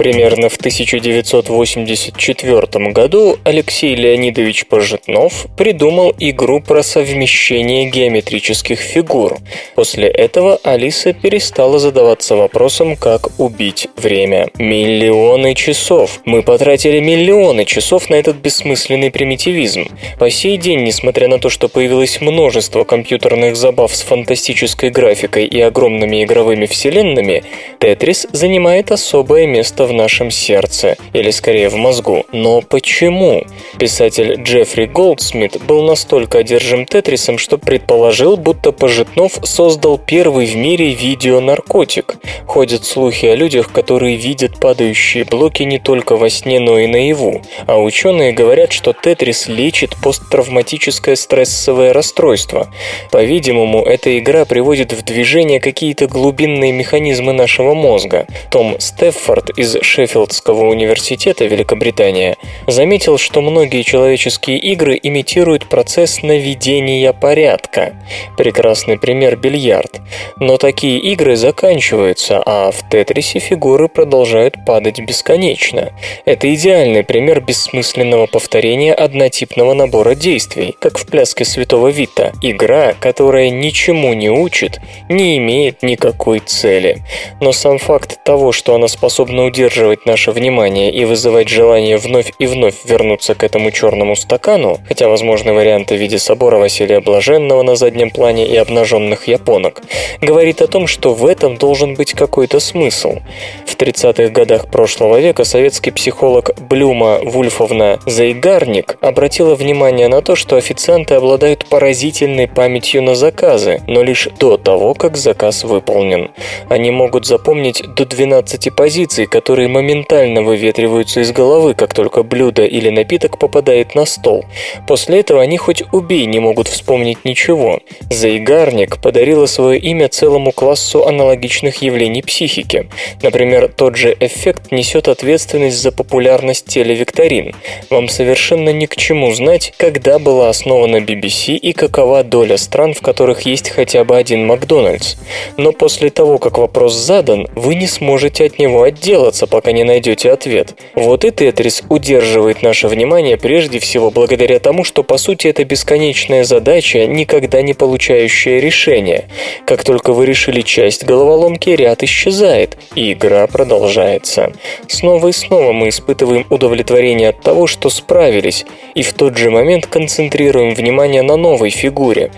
Примерно 0.00 0.48
в 0.48 0.56
1984 0.56 2.92
году 2.92 3.36
Алексей 3.44 3.94
Леонидович 3.94 4.64
Пожитнов 4.64 5.46
придумал 5.58 6.14
игру 6.18 6.62
про 6.62 6.82
совмещение 6.82 7.84
геометрических 7.84 8.80
фигур. 8.80 9.36
После 9.74 10.08
этого 10.08 10.58
Алиса 10.64 11.12
перестала 11.12 11.78
задаваться 11.78 12.34
вопросом, 12.34 12.96
как 12.96 13.38
убить 13.38 13.88
время. 13.94 14.48
Миллионы 14.56 15.54
часов. 15.54 16.20
Мы 16.24 16.42
потратили 16.42 17.00
миллионы 17.00 17.66
часов 17.66 18.08
на 18.08 18.14
этот 18.14 18.36
бессмысленный 18.36 19.10
примитивизм. 19.10 19.86
По 20.18 20.30
сей 20.30 20.56
день, 20.56 20.82
несмотря 20.82 21.28
на 21.28 21.38
то, 21.38 21.50
что 21.50 21.68
появилось 21.68 22.22
множество 22.22 22.84
компьютерных 22.84 23.54
забав 23.54 23.94
с 23.94 24.00
фантастической 24.00 24.88
графикой 24.88 25.44
и 25.44 25.60
огромными 25.60 26.24
игровыми 26.24 26.64
вселенными, 26.64 27.44
Тетрис 27.80 28.26
занимает 28.32 28.92
особое 28.92 29.46
место 29.46 29.89
в 29.90 29.92
нашем 29.92 30.30
сердце, 30.30 30.96
или 31.12 31.30
скорее 31.30 31.68
в 31.68 31.74
мозгу. 31.74 32.24
Но 32.32 32.62
почему? 32.62 33.44
Писатель 33.78 34.40
Джеффри 34.42 34.86
Голдсмит 34.86 35.62
был 35.64 35.82
настолько 35.82 36.38
одержим 36.38 36.86
Тетрисом, 36.86 37.38
что 37.38 37.58
предположил, 37.58 38.36
будто 38.36 38.72
Пожитнов 38.72 39.32
создал 39.42 39.98
первый 39.98 40.46
в 40.46 40.56
мире 40.56 40.94
видеонаркотик. 40.94 42.16
Ходят 42.46 42.84
слухи 42.84 43.26
о 43.26 43.34
людях, 43.34 43.72
которые 43.72 44.16
видят 44.16 44.58
падающие 44.60 45.24
блоки 45.24 45.64
не 45.64 45.78
только 45.78 46.16
во 46.16 46.30
сне, 46.30 46.60
но 46.60 46.78
и 46.78 46.86
наяву. 46.86 47.42
А 47.66 47.78
ученые 47.80 48.32
говорят, 48.32 48.72
что 48.72 48.92
Тетрис 48.92 49.48
лечит 49.48 49.96
посттравматическое 50.02 51.16
стрессовое 51.16 51.92
расстройство. 51.92 52.72
По-видимому, 53.10 53.84
эта 53.84 54.18
игра 54.18 54.44
приводит 54.44 54.92
в 54.92 55.02
движение 55.02 55.60
какие-то 55.60 56.06
глубинные 56.06 56.72
механизмы 56.72 57.32
нашего 57.32 57.74
мозга. 57.74 58.26
Том 58.50 58.76
Стеффорд 58.78 59.50
из 59.58 59.76
Шеффилдского 59.82 60.66
университета 60.68 61.46
Великобритания 61.46 62.36
заметил, 62.66 63.18
что 63.18 63.40
многие 63.40 63.82
человеческие 63.82 64.58
игры 64.58 64.98
имитируют 65.02 65.68
процесс 65.68 66.22
наведения 66.22 67.12
порядка. 67.12 67.94
Прекрасный 68.36 68.98
пример– 68.98 69.36
бильярд. 69.38 70.00
Но 70.36 70.58
такие 70.58 70.98
игры 70.98 71.36
заканчиваются, 71.36 72.42
а 72.44 72.70
в 72.70 72.88
Тетрисе 72.90 73.38
фигуры 73.38 73.88
продолжают 73.88 74.64
падать 74.66 75.00
бесконечно. 75.00 75.92
Это 76.24 76.52
идеальный 76.54 77.02
пример 77.02 77.40
бессмысленного 77.40 78.26
повторения 78.26 78.92
однотипного 78.92 79.74
набора 79.74 80.14
действий, 80.14 80.74
как 80.78 80.98
в 80.98 81.06
пляске 81.06 81.44
Святого 81.44 81.88
Вита. 81.88 82.32
Игра, 82.42 82.92
которая 83.00 83.50
ничему 83.50 84.12
не 84.12 84.30
учит, 84.30 84.80
не 85.08 85.38
имеет 85.38 85.82
никакой 85.82 86.40
цели. 86.40 86.98
Но 87.40 87.52
сам 87.52 87.78
факт 87.78 88.22
того, 88.24 88.52
что 88.52 88.74
она 88.74 88.88
способна 88.88 89.44
удерживать 89.44 89.69
удерживать 89.70 90.04
наше 90.04 90.32
внимание 90.32 90.90
и 90.90 91.04
вызывать 91.04 91.48
желание 91.48 91.96
вновь 91.96 92.32
и 92.40 92.46
вновь 92.46 92.84
вернуться 92.84 93.36
к 93.36 93.44
этому 93.44 93.70
черному 93.70 94.16
стакану, 94.16 94.78
хотя 94.88 95.08
возможны 95.08 95.52
варианты 95.52 95.94
в 95.94 96.00
виде 96.00 96.18
собора 96.18 96.58
Василия 96.58 97.00
Блаженного 97.00 97.62
на 97.62 97.76
заднем 97.76 98.10
плане 98.10 98.48
и 98.48 98.56
обнаженных 98.56 99.28
японок, 99.28 99.82
говорит 100.20 100.60
о 100.60 100.66
том, 100.66 100.88
что 100.88 101.14
в 101.14 101.24
этом 101.24 101.56
должен 101.56 101.94
быть 101.94 102.14
какой-то 102.14 102.58
смысл. 102.58 103.20
В 103.64 103.76
30-х 103.76 104.30
годах 104.30 104.66
прошлого 104.66 105.20
века 105.20 105.44
советский 105.44 105.92
психолог 105.92 106.50
Блюма 106.68 107.20
Вульфовна 107.22 108.00
Зайгарник 108.06 108.96
обратила 109.00 109.54
внимание 109.54 110.08
на 110.08 110.20
то, 110.20 110.34
что 110.34 110.56
официанты 110.56 111.14
обладают 111.14 111.66
поразительной 111.66 112.48
памятью 112.48 113.02
на 113.02 113.14
заказы, 113.14 113.82
но 113.86 114.02
лишь 114.02 114.28
до 114.40 114.56
того, 114.56 114.94
как 114.94 115.16
заказ 115.16 115.62
выполнен. 115.62 116.32
Они 116.68 116.90
могут 116.90 117.24
запомнить 117.24 117.84
до 117.94 118.04
12 118.04 118.74
позиций, 118.74 119.26
которые 119.26 119.59
которые 119.60 119.74
моментально 119.82 120.40
выветриваются 120.40 121.20
из 121.20 121.32
головы, 121.32 121.74
как 121.74 121.92
только 121.92 122.22
блюдо 122.22 122.64
или 122.64 122.88
напиток 122.88 123.36
попадает 123.36 123.94
на 123.94 124.06
стол. 124.06 124.46
После 124.88 125.20
этого 125.20 125.42
они 125.42 125.58
хоть 125.58 125.82
убей 125.92 126.24
не 126.24 126.38
могут 126.38 126.66
вспомнить 126.66 127.26
ничего. 127.26 127.80
Заигарник 128.08 129.02
подарила 129.02 129.44
свое 129.44 129.78
имя 129.78 130.08
целому 130.08 130.52
классу 130.52 131.06
аналогичных 131.06 131.82
явлений 131.82 132.22
психики. 132.22 132.88
Например, 133.22 133.68
тот 133.68 133.96
же 133.96 134.16
эффект 134.18 134.72
несет 134.72 135.08
ответственность 135.08 135.76
за 135.76 135.92
популярность 135.92 136.64
телевикторин. 136.64 137.54
Вам 137.90 138.08
совершенно 138.08 138.70
ни 138.70 138.86
к 138.86 138.96
чему 138.96 139.34
знать, 139.34 139.74
когда 139.76 140.18
была 140.18 140.48
основана 140.48 141.00
BBC 141.00 141.56
и 141.56 141.74
какова 141.74 142.24
доля 142.24 142.56
стран, 142.56 142.94
в 142.94 143.02
которых 143.02 143.42
есть 143.42 143.68
хотя 143.68 144.04
бы 144.04 144.16
один 144.16 144.46
Макдональдс. 144.46 145.16
Но 145.58 145.72
после 145.72 146.08
того, 146.08 146.38
как 146.38 146.56
вопрос 146.56 146.94
задан, 146.94 147.46
вы 147.54 147.74
не 147.74 147.86
сможете 147.86 148.46
от 148.46 148.58
него 148.58 148.84
отделаться, 148.84 149.49
пока 149.50 149.72
не 149.72 149.84
найдете 149.84 150.30
ответ. 150.32 150.74
Вот 150.94 151.24
и 151.24 151.30
Тетрис 151.30 151.82
удерживает 151.88 152.62
наше 152.62 152.88
внимание 152.88 153.36
прежде 153.36 153.78
всего 153.78 154.10
благодаря 154.10 154.58
тому, 154.58 154.84
что 154.84 155.02
по 155.02 155.18
сути 155.18 155.48
это 155.48 155.64
бесконечная 155.64 156.44
задача, 156.44 157.06
никогда 157.06 157.62
не 157.62 157.74
получающая 157.74 158.60
решения. 158.60 159.28
Как 159.66 159.84
только 159.84 160.12
вы 160.12 160.26
решили 160.26 160.60
часть 160.62 161.04
головоломки, 161.04 161.70
ряд 161.70 162.02
исчезает, 162.02 162.78
и 162.94 163.12
игра 163.12 163.46
продолжается. 163.46 164.52
Снова 164.88 165.28
и 165.28 165.32
снова 165.32 165.72
мы 165.72 165.88
испытываем 165.88 166.46
удовлетворение 166.50 167.30
от 167.30 167.40
того, 167.40 167.66
что 167.66 167.90
справились, 167.90 168.64
и 168.94 169.02
в 169.02 169.12
тот 169.12 169.36
же 169.36 169.50
момент 169.50 169.86
концентрируем 169.86 170.74
внимание 170.74 171.22
на 171.22 171.36
новой 171.36 171.70
фигуре. 171.70 172.30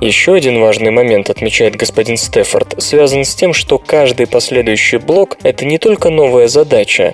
Еще 0.00 0.34
один 0.34 0.60
важный 0.60 0.90
момент, 0.90 1.30
отмечает 1.30 1.76
господин 1.76 2.16
Стефорд, 2.16 2.82
связан 2.82 3.24
с 3.24 3.34
тем, 3.34 3.52
что 3.52 3.78
каждый 3.78 4.26
последующий 4.26 4.98
блок– 4.98 5.36
это 5.42 5.64
не 5.64 5.78
только 5.78 6.10
новая 6.10 6.48
задача, 6.48 6.59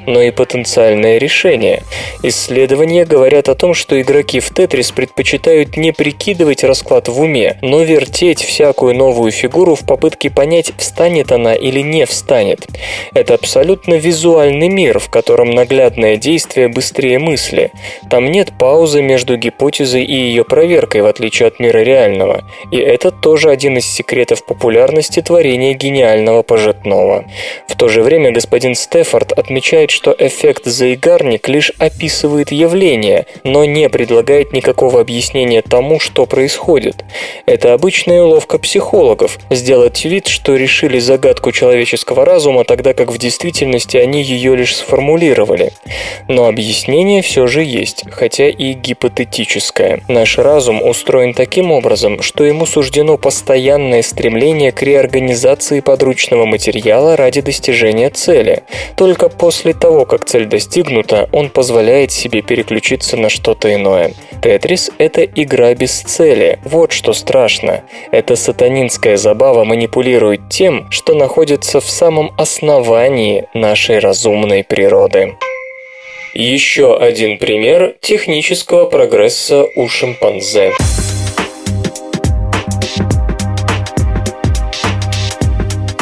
но 0.06 0.22
и 0.22 0.30
потенциальное 0.30 1.18
решение. 1.18 1.82
Исследования 2.22 3.04
говорят 3.04 3.48
о 3.48 3.54
том, 3.54 3.74
что 3.74 4.00
игроки 4.00 4.40
в 4.40 4.50
Тетрис 4.50 4.90
предпочитают 4.90 5.76
не 5.76 5.92
прикидывать 5.92 6.64
расклад 6.64 7.08
в 7.08 7.20
уме, 7.20 7.58
но 7.62 7.82
вертеть 7.82 8.42
всякую 8.42 8.94
новую 8.94 9.30
фигуру 9.30 9.74
в 9.74 9.86
попытке 9.86 10.30
понять, 10.30 10.72
встанет 10.78 11.32
она 11.32 11.54
или 11.54 11.80
не 11.80 12.06
встанет. 12.06 12.66
Это 13.14 13.34
абсолютно 13.34 13.94
визуальный 13.94 14.68
мир, 14.68 14.98
в 14.98 15.08
котором 15.10 15.50
наглядное 15.50 16.16
действие 16.16 16.68
быстрее 16.68 17.18
мысли. 17.18 17.70
Там 18.10 18.30
нет 18.30 18.52
паузы 18.58 19.02
между 19.02 19.36
гипотезой 19.36 20.04
и 20.04 20.14
ее 20.14 20.44
проверкой, 20.44 21.02
в 21.02 21.06
отличие 21.06 21.48
от 21.48 21.60
мира 21.60 21.78
реального. 21.78 22.44
И 22.70 22.76
это 22.76 23.10
тоже 23.10 23.50
один 23.50 23.78
из 23.78 23.86
секретов 23.86 24.44
популярности 24.44 25.20
творения 25.22 25.74
гениального 25.74 26.42
пожитного. 26.42 27.24
В 27.68 27.76
то 27.76 27.88
же 27.88 28.02
время 28.02 28.32
господин 28.32 28.74
Стефорд 28.74 29.32
отмечает, 29.36 29.90
что 29.90 30.14
эффект 30.18 30.64
заигарник 30.66 31.48
лишь 31.48 31.72
описывает 31.78 32.52
явление, 32.52 33.26
но 33.44 33.64
не 33.64 33.88
предлагает 33.88 34.52
никакого 34.52 35.00
объяснения 35.00 35.62
тому, 35.62 36.00
что 36.00 36.26
происходит. 36.26 37.04
Это 37.46 37.72
обычная 37.74 38.22
уловка 38.22 38.58
психологов– 38.58 39.38
сделать 39.50 40.04
вид, 40.04 40.26
что 40.26 40.56
решили 40.56 40.98
загадку 40.98 41.52
человеческого 41.52 42.24
разума, 42.24 42.64
тогда 42.64 42.92
как 42.94 43.10
в 43.10 43.18
действительности 43.18 43.96
они 43.96 44.22
ее 44.22 44.56
лишь 44.56 44.76
сформулировали. 44.76 45.72
Но 46.28 46.46
объяснение 46.46 47.22
все 47.22 47.46
же 47.46 47.62
есть, 47.62 48.04
хотя 48.10 48.48
и 48.48 48.72
гипотетическое. 48.74 50.00
Наш 50.08 50.38
разум 50.38 50.82
устроен 50.82 51.34
таким 51.34 51.72
образом, 51.72 52.22
что 52.22 52.44
ему 52.44 52.66
суждено 52.66 53.16
постоянное 53.16 54.02
стремление 54.02 54.72
к 54.72 54.82
реорганизации 54.82 55.80
подручного 55.80 56.44
материала 56.46 57.16
ради 57.16 57.40
достижения 57.40 58.10
цели. 58.10 58.62
Только 58.96 59.15
после 59.38 59.72
того, 59.72 60.04
как 60.04 60.24
цель 60.24 60.46
достигнута, 60.46 61.28
он 61.32 61.50
позволяет 61.50 62.12
себе 62.12 62.42
переключиться 62.42 63.16
на 63.16 63.28
что-то 63.28 63.74
иное. 63.74 64.12
Тетрис– 64.42 64.90
это 64.98 65.24
игра 65.24 65.74
без 65.74 66.00
цели. 66.00 66.58
Вот 66.64 66.92
что 66.92 67.12
страшно. 67.12 67.82
Эта 68.12 68.36
сатанинская 68.36 69.16
забава 69.16 69.64
манипулирует 69.64 70.48
тем, 70.50 70.90
что 70.90 71.14
находится 71.14 71.80
в 71.80 71.88
самом 71.88 72.32
основании 72.38 73.48
нашей 73.54 73.98
разумной 73.98 74.62
природы. 74.64 75.36
Еще 76.34 76.96
один 76.96 77.38
пример 77.38 77.94
технического 78.00 78.84
прогресса 78.84 79.66
у 79.76 79.88
шимпанзе. 79.88 80.72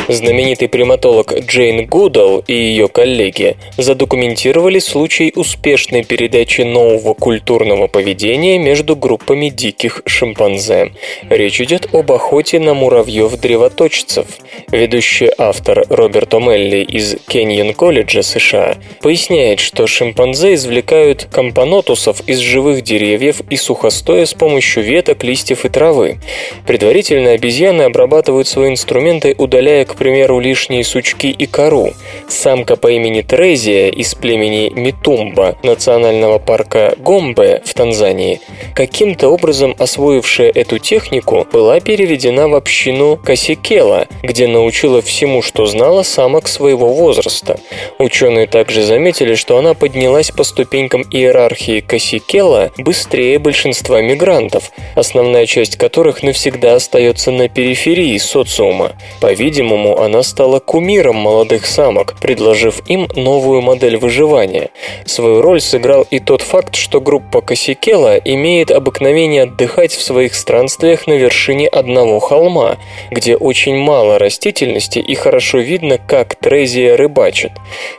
Знаменитый 0.08 0.68
приматолог 0.68 1.32
Джейн 1.46 1.86
Гудал 1.86 2.44
и 2.46 2.52
ее 2.52 2.88
коллеги 2.88 3.56
задокументировали 3.78 4.78
случай 4.78 5.32
успешной 5.34 6.04
передачи 6.04 6.60
нового 6.60 7.14
культурного 7.14 7.86
поведения 7.86 8.58
между 8.58 8.96
группами 8.96 9.48
диких 9.48 10.02
шимпанзе. 10.04 10.92
Речь 11.30 11.60
идет 11.62 11.88
об 11.94 12.12
охоте 12.12 12.60
на 12.60 12.74
муравьев-древоточцев. 12.74 14.26
Ведущий 14.70 15.30
автор 15.38 15.84
Роберт 15.88 16.34
О'Мелли 16.34 16.82
из 16.82 17.16
Кеньон-колледжа 17.26 18.22
США 18.22 18.76
поясняет, 19.00 19.60
что 19.60 19.86
шимпанзе 19.86 20.54
извлекают 20.54 21.28
компонотусов 21.32 22.20
из 22.28 22.40
живых 22.40 22.82
деревьев 22.82 23.40
и 23.48 23.56
сухостоя 23.56 24.26
с 24.26 24.34
помощью 24.34 24.82
веток, 24.82 25.24
листьев 25.24 25.64
и 25.64 25.70
травы. 25.70 26.18
Предварительно 26.66 27.30
обезьяны 27.30 27.82
обрабатывают 27.82 28.48
свои 28.48 28.70
инструменты, 28.70 29.34
удаляя, 29.38 29.86
к 29.94 29.96
примеру, 29.96 30.40
лишние 30.40 30.82
сучки 30.82 31.28
и 31.28 31.46
кору. 31.46 31.92
Самка 32.28 32.74
по 32.74 32.88
имени 32.88 33.22
Трезия 33.22 33.88
из 33.90 34.14
племени 34.14 34.72
Митумба 34.74 35.56
национального 35.62 36.38
парка 36.38 36.94
Гомбе 36.98 37.62
в 37.64 37.74
Танзании, 37.74 38.40
каким-то 38.74 39.28
образом 39.28 39.76
освоившая 39.78 40.50
эту 40.50 40.78
технику, 40.78 41.46
была 41.52 41.78
переведена 41.78 42.48
в 42.48 42.54
общину 42.56 43.16
Касикела, 43.16 44.08
где 44.22 44.48
научила 44.48 45.00
всему, 45.00 45.42
что 45.42 45.66
знала 45.66 46.02
самок 46.02 46.48
своего 46.48 46.92
возраста. 46.92 47.60
Ученые 47.98 48.48
также 48.48 48.82
заметили, 48.82 49.36
что 49.36 49.58
она 49.58 49.74
поднялась 49.74 50.32
по 50.32 50.42
ступенькам 50.42 51.02
иерархии 51.02 51.80
Касикела 51.80 52.72
быстрее 52.78 53.38
большинства 53.38 54.00
мигрантов, 54.00 54.72
основная 54.96 55.46
часть 55.46 55.76
которых 55.76 56.22
навсегда 56.24 56.74
остается 56.74 57.30
на 57.30 57.48
периферии 57.48 58.18
социума. 58.18 58.92
По-видимому, 59.20 59.83
она 59.92 60.22
стала 60.22 60.58
кумиром 60.58 61.16
молодых 61.16 61.66
самок, 61.66 62.14
предложив 62.20 62.82
им 62.88 63.08
новую 63.14 63.60
модель 63.60 63.96
выживания. 63.96 64.70
Свою 65.04 65.42
роль 65.42 65.60
сыграл 65.60 66.06
и 66.10 66.18
тот 66.18 66.42
факт, 66.42 66.74
что 66.74 67.00
группа 67.00 67.40
Касикела 67.40 68.16
имеет 68.16 68.70
обыкновение 68.70 69.42
отдыхать 69.42 69.92
в 69.92 70.02
своих 70.02 70.34
странствиях 70.34 71.06
на 71.06 71.12
вершине 71.12 71.68
одного 71.68 72.18
холма, 72.20 72.78
где 73.10 73.36
очень 73.36 73.76
мало 73.76 74.18
растительности 74.18 74.98
и 74.98 75.14
хорошо 75.14 75.58
видно, 75.58 75.98
как 75.98 76.36
Трезия 76.36 76.96
рыбачит. 76.96 77.52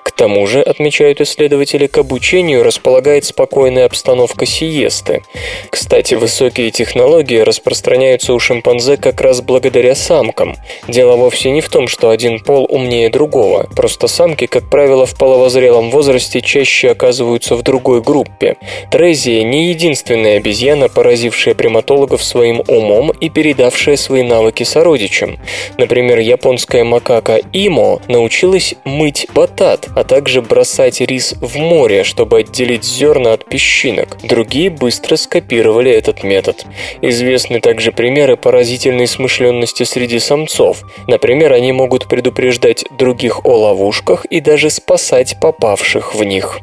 К 0.03 0.11
тому 0.11 0.47
же, 0.47 0.61
отмечают 0.61 1.21
исследователи, 1.21 1.87
к 1.87 1.97
обучению 1.97 2.63
располагает 2.63 3.25
спокойная 3.25 3.85
обстановка 3.85 4.45
сиесты. 4.45 5.21
Кстати, 5.69 6.15
высокие 6.15 6.71
технологии 6.71 7.39
распространяются 7.39 8.33
у 8.33 8.39
шимпанзе 8.39 8.97
как 8.97 9.21
раз 9.21 9.41
благодаря 9.41 9.95
самкам. 9.95 10.55
Дело 10.87 11.15
вовсе 11.15 11.51
не 11.51 11.61
в 11.61 11.69
том, 11.75 11.89
что 11.89 12.09
один 12.09 12.39
пол 12.39 12.65
умнее 12.69 13.09
другого, 13.09 13.67
просто 13.75 14.07
самки, 14.07 14.45
как 14.45 14.69
правило, 14.69 15.05
в 15.05 15.17
половозрелом 15.17 15.89
возрасте 15.89 16.39
чаще 16.39 16.91
оказываются 16.91 17.57
в 17.57 17.63
другой 17.63 18.01
группе. 18.01 18.55
Трезия 18.89 19.43
не 19.43 19.71
единственная 19.71 20.37
обезьяна, 20.37 20.87
поразившая 20.87 21.53
приматологов 21.53 22.23
своим 22.23 22.63
умом 22.69 23.11
и 23.11 23.29
передавшая 23.29 23.97
свои 23.97 24.23
навыки 24.23 24.63
сородичам. 24.63 25.37
Например, 25.77 26.17
японская 26.19 26.85
макака 26.85 27.41
Имо 27.51 27.99
научилась 28.07 28.75
мыть 28.85 29.27
батат, 29.35 29.89
а 29.97 30.05
также 30.05 30.41
бросать 30.41 31.01
рис 31.01 31.35
в 31.41 31.57
море, 31.57 32.05
чтобы 32.05 32.37
отделить 32.37 32.85
зерна 32.85 33.33
от 33.33 33.43
песчинок. 33.43 34.17
Другие 34.23 34.69
быстро 34.69 35.17
скопировали 35.17 35.91
этот 35.91 36.23
метод. 36.23 36.65
Известны 37.01 37.59
также 37.59 37.91
примеры 37.91 38.37
поразительной 38.37 39.07
смышленности 39.07 39.83
среди 39.83 40.19
самцов. 40.19 40.81
Например, 41.07 41.51
они 41.51 41.64
могут 41.71 42.07
предупреждать 42.07 42.85
других 42.97 43.45
о 43.45 43.55
ловушках 43.57 44.25
и 44.25 44.39
даже 44.41 44.69
спасать 44.69 45.37
попавших 45.39 46.15
в 46.15 46.23
них. 46.23 46.59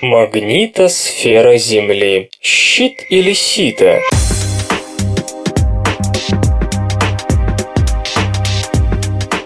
Магнитосфера 0.00 1.56
Земли. 1.56 2.30
Щит 2.40 3.02
или 3.10 3.32
сито? 3.32 4.00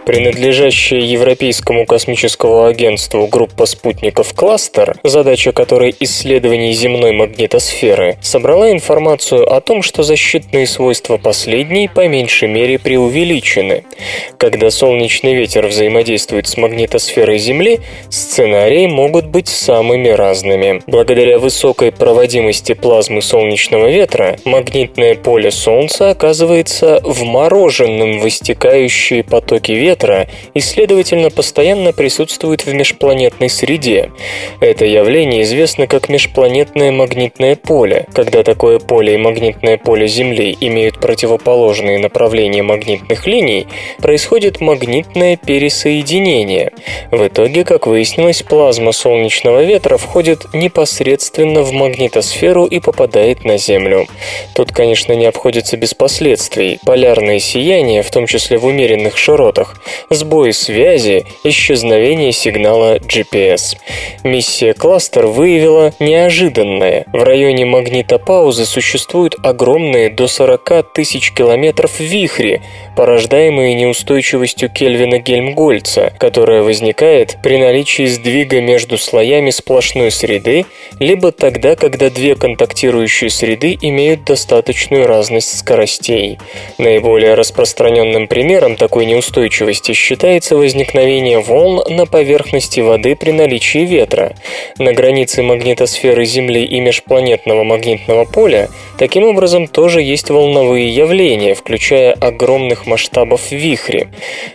Принадлежащая 0.04 1.00
Европейскому 1.00 1.86
космическому 1.86 2.64
агентству 2.64 3.28
группа 3.28 3.66
спутников 3.66 4.34
«Кластер», 4.34 4.96
задача 5.04 5.52
которой 5.52 5.94
исследование 6.00 6.72
земной 6.72 7.12
магнитосферы, 7.12 8.16
собрала 8.20 8.72
информацию 8.72 9.48
о 9.50 9.60
том, 9.60 9.82
что 9.82 10.02
защитные 10.02 10.66
свойства 10.66 11.18
последней 11.18 11.88
по 11.88 12.08
меньшей 12.08 12.48
мере 12.48 12.80
преувеличены. 12.80 13.84
Когда 14.38 14.70
солнечный 14.70 15.34
ветер 15.34 15.68
взаимодействует 15.68 16.48
с 16.48 16.56
магнитосферой 16.56 17.38
Земли, 17.38 17.78
сценарии 18.10 18.88
могут 18.88 19.26
быть 19.26 19.46
самыми 19.46 20.08
разными. 20.08 20.82
Благодаря 20.88 21.38
высокой 21.38 21.92
проводимости 21.92 22.74
плазмы 22.74 23.22
солнечного 23.22 23.88
ветра, 23.88 24.36
магнитное 24.44 25.14
поле 25.14 25.52
Солнца 25.52 26.10
оказывается 26.10 27.00
вмороженным 27.04 28.18
в 28.18 28.26
истекающие 28.26 29.22
потоки 29.22 29.70
ветра, 29.70 29.91
ветра 29.92 30.26
и, 30.55 30.61
следовательно, 30.61 31.31
постоянно 31.31 31.92
присутствует 31.92 32.64
в 32.64 32.72
межпланетной 32.72 33.50
среде. 33.50 34.11
Это 34.61 34.87
явление 34.87 35.42
известно 35.42 35.87
как 35.87 36.09
межпланетное 36.09 36.92
магнитное 36.92 37.57
поле. 37.57 38.07
Когда 38.14 38.42
такое 38.42 38.78
поле 38.78 39.14
и 39.14 39.18
магнитное 39.18 39.76
поле 39.76 40.07
Земли 40.09 40.57
имеют 40.61 40.98
противоположные 40.98 41.98
направления 41.98 42.62
магнитных 42.62 43.26
линий, 43.26 43.66
происходит 43.98 44.61
магнитное 44.61 45.37
пересоединение. 45.37 46.72
В 47.11 47.26
итоге, 47.26 47.64
как 47.64 47.87
выяснилось, 47.87 48.42
плазма 48.42 48.92
солнечного 48.92 49.62
ветра 49.62 49.98
входит 49.98 50.55
непосредственно 50.55 51.62
в 51.62 51.72
магнитосферу 51.72 52.64
и 52.64 52.81
попадает 52.81 53.44
на 53.44 53.59
Землю. 53.59 54.07
Тут, 54.55 54.72
конечно, 54.72 55.12
не 55.12 55.26
обходится 55.26 55.76
без 55.76 55.92
последствий. 55.92 56.78
Полярное 56.85 57.38
сияние, 57.38 58.02
в 58.02 58.11
том 58.11 58.26
числе 58.26 58.57
в 58.57 58.64
умеренных 58.64 59.18
широтах, 59.18 59.82
сбой 60.11 60.53
связи, 60.53 61.25
исчезновение 61.45 62.33
сигнала 62.33 62.99
GPS. 62.99 63.77
Миссия 64.25 64.73
«Кластер» 64.75 65.27
выявила 65.27 65.92
неожиданное. 65.99 67.05
В 67.12 67.23
районе 67.23 67.64
магнитопаузы 67.64 68.64
существуют 68.64 69.35
огромные 69.42 70.11
до 70.11 70.29
40 70.29 70.92
тысяч 70.92 71.33
километров 71.33 71.99
вихри, 71.99 72.62
порождаемые 72.97 73.75
неустойчивостью 73.75 74.71
Кельвина 74.71 75.18
Гельмгольца, 75.18 76.12
которая 76.18 76.62
возникает 76.62 77.38
при 77.42 77.59
наличии 77.59 78.07
сдвига 78.07 78.61
между 78.61 78.99
слоями 78.99 79.51
сплошной 79.51 80.11
среды, 80.11 80.66
либо 80.99 81.33
тогда, 81.33 81.77
когда 81.77 82.11
две 82.11 82.37
контактирующие 82.37 83.31
среды 83.31 83.77
имеют 83.81 84.25
достаточную 84.25 85.07
разность 85.07 85.59
скоростей. 85.59 86.38
Наиболее 86.79 87.35
распространенным 87.35 88.29
примером 88.29 88.77
такой 88.77 89.07
неустойчивости 89.07 89.71
считается 89.80 90.56
возникновение 90.56 91.38
волн 91.38 91.82
на 91.88 92.06
поверхности 92.06 92.80
воды 92.80 93.16
при 93.16 93.30
наличии 93.30 93.85
ветра. 93.85 94.35
На 94.78 94.92
границе 94.92 95.42
магнитосферы 95.42 96.24
Земли 96.24 96.64
и 96.64 96.80
межпланетного 96.80 97.64
магнитного 97.64 98.24
поля 98.24 98.68
таким 98.98 99.24
образом 99.24 99.66
тоже 99.66 100.02
есть 100.02 100.30
волновые 100.30 100.88
явления, 100.94 101.54
включая 101.54 102.12
огромных 102.12 102.87
масштабов 102.87 103.50
вихри. 103.50 104.08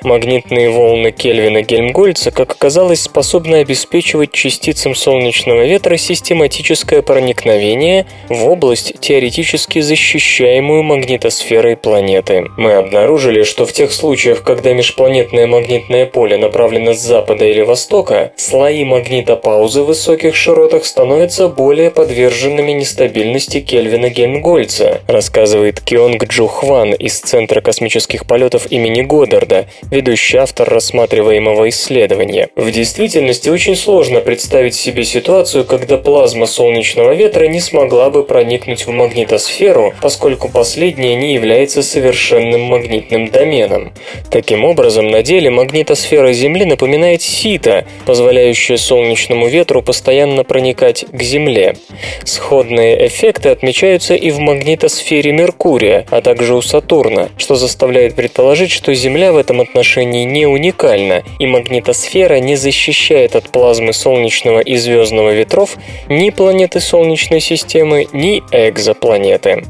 Магнитные 0.03 0.69
волны 0.69 1.11
Кельвина 1.11 1.61
Гельмгольца, 1.61 2.31
как 2.31 2.51
оказалось, 2.51 3.01
способны 3.01 3.55
обеспечивать 3.55 4.31
частицам 4.31 4.95
солнечного 4.95 5.65
ветра 5.65 5.97
систематическое 5.97 7.01
проникновение 7.01 8.05
в 8.29 8.45
область, 8.47 8.99
теоретически 8.99 9.79
защищаемую 9.79 10.83
магнитосферой 10.83 11.75
планеты. 11.75 12.45
Мы 12.57 12.73
обнаружили, 12.73 13.43
что 13.43 13.65
в 13.65 13.73
тех 13.73 13.91
случаях, 13.91 14.43
когда 14.43 14.73
межпланетное 15.07 15.47
магнитное 15.47 16.05
поле 16.05 16.37
направлено 16.37 16.93
с 16.93 16.99
запада 16.99 17.45
или 17.45 17.61
востока, 17.61 18.33
слои 18.35 18.83
магнитопаузы 18.83 19.81
в 19.81 19.85
высоких 19.85 20.35
широтах 20.35 20.83
становятся 20.83 21.47
более 21.47 21.91
подверженными 21.91 22.71
нестабильности 22.71 23.61
Кельвина 23.61 24.09
Гельмгольца, 24.09 24.99
рассказывает 25.07 25.79
Кионг 25.79 26.25
Джу 26.25 26.47
Хван 26.47 26.93
из 26.93 27.19
Центра 27.19 27.61
космических 27.61 28.25
полетов 28.25 28.69
имени 28.69 29.01
Годдарда, 29.01 29.67
ведущий 29.89 30.37
автор 30.37 30.69
рассматриваемого 30.69 31.69
исследования. 31.69 32.49
В 32.57 32.69
действительности 32.71 33.49
очень 33.49 33.77
сложно 33.77 34.19
представить 34.19 34.75
себе 34.75 35.05
ситуацию, 35.05 35.63
когда 35.63 35.97
плазма 35.97 36.47
солнечного 36.47 37.13
ветра 37.13 37.47
не 37.47 37.61
смогла 37.61 38.09
бы 38.09 38.23
проникнуть 38.23 38.85
в 38.85 38.91
магнитосферу, 38.91 39.93
поскольку 40.01 40.49
последняя 40.49 41.15
не 41.15 41.33
является 41.33 41.81
совершенным 41.81 42.61
магнитным 42.61 43.29
доменом. 43.29 43.93
Таким 44.29 44.65
образом, 44.65 44.96
на 45.01 45.21
деле 45.21 45.49
магнитосфера 45.49 46.31
Земли 46.33 46.65
напоминает 46.65 47.21
сито, 47.21 47.85
позволяющее 48.05 48.77
солнечному 48.77 49.47
ветру 49.47 49.81
постоянно 49.81 50.43
проникать 50.43 51.05
к 51.11 51.21
Земле. 51.21 51.75
Сходные 52.23 53.07
эффекты 53.07 53.49
отмечаются 53.49 54.15
и 54.15 54.31
в 54.31 54.39
магнитосфере 54.39 55.31
Меркурия, 55.31 56.05
а 56.09 56.21
также 56.21 56.55
у 56.55 56.61
Сатурна, 56.61 57.29
что 57.37 57.55
заставляет 57.55 58.15
предположить, 58.15 58.71
что 58.71 58.93
Земля 58.93 59.33
в 59.33 59.37
этом 59.37 59.61
отношении 59.61 60.23
не 60.23 60.45
уникальна, 60.45 61.23
и 61.39 61.45
магнитосфера 61.45 62.39
не 62.39 62.55
защищает 62.55 63.35
от 63.35 63.49
плазмы 63.49 63.93
солнечного 63.93 64.61
и 64.61 64.77
звездного 64.77 65.31
ветров 65.31 65.75
ни 66.09 66.29
планеты 66.29 66.79
Солнечной 66.79 67.41
системы, 67.41 68.07
ни 68.13 68.41
экзопланеты. 68.51 69.65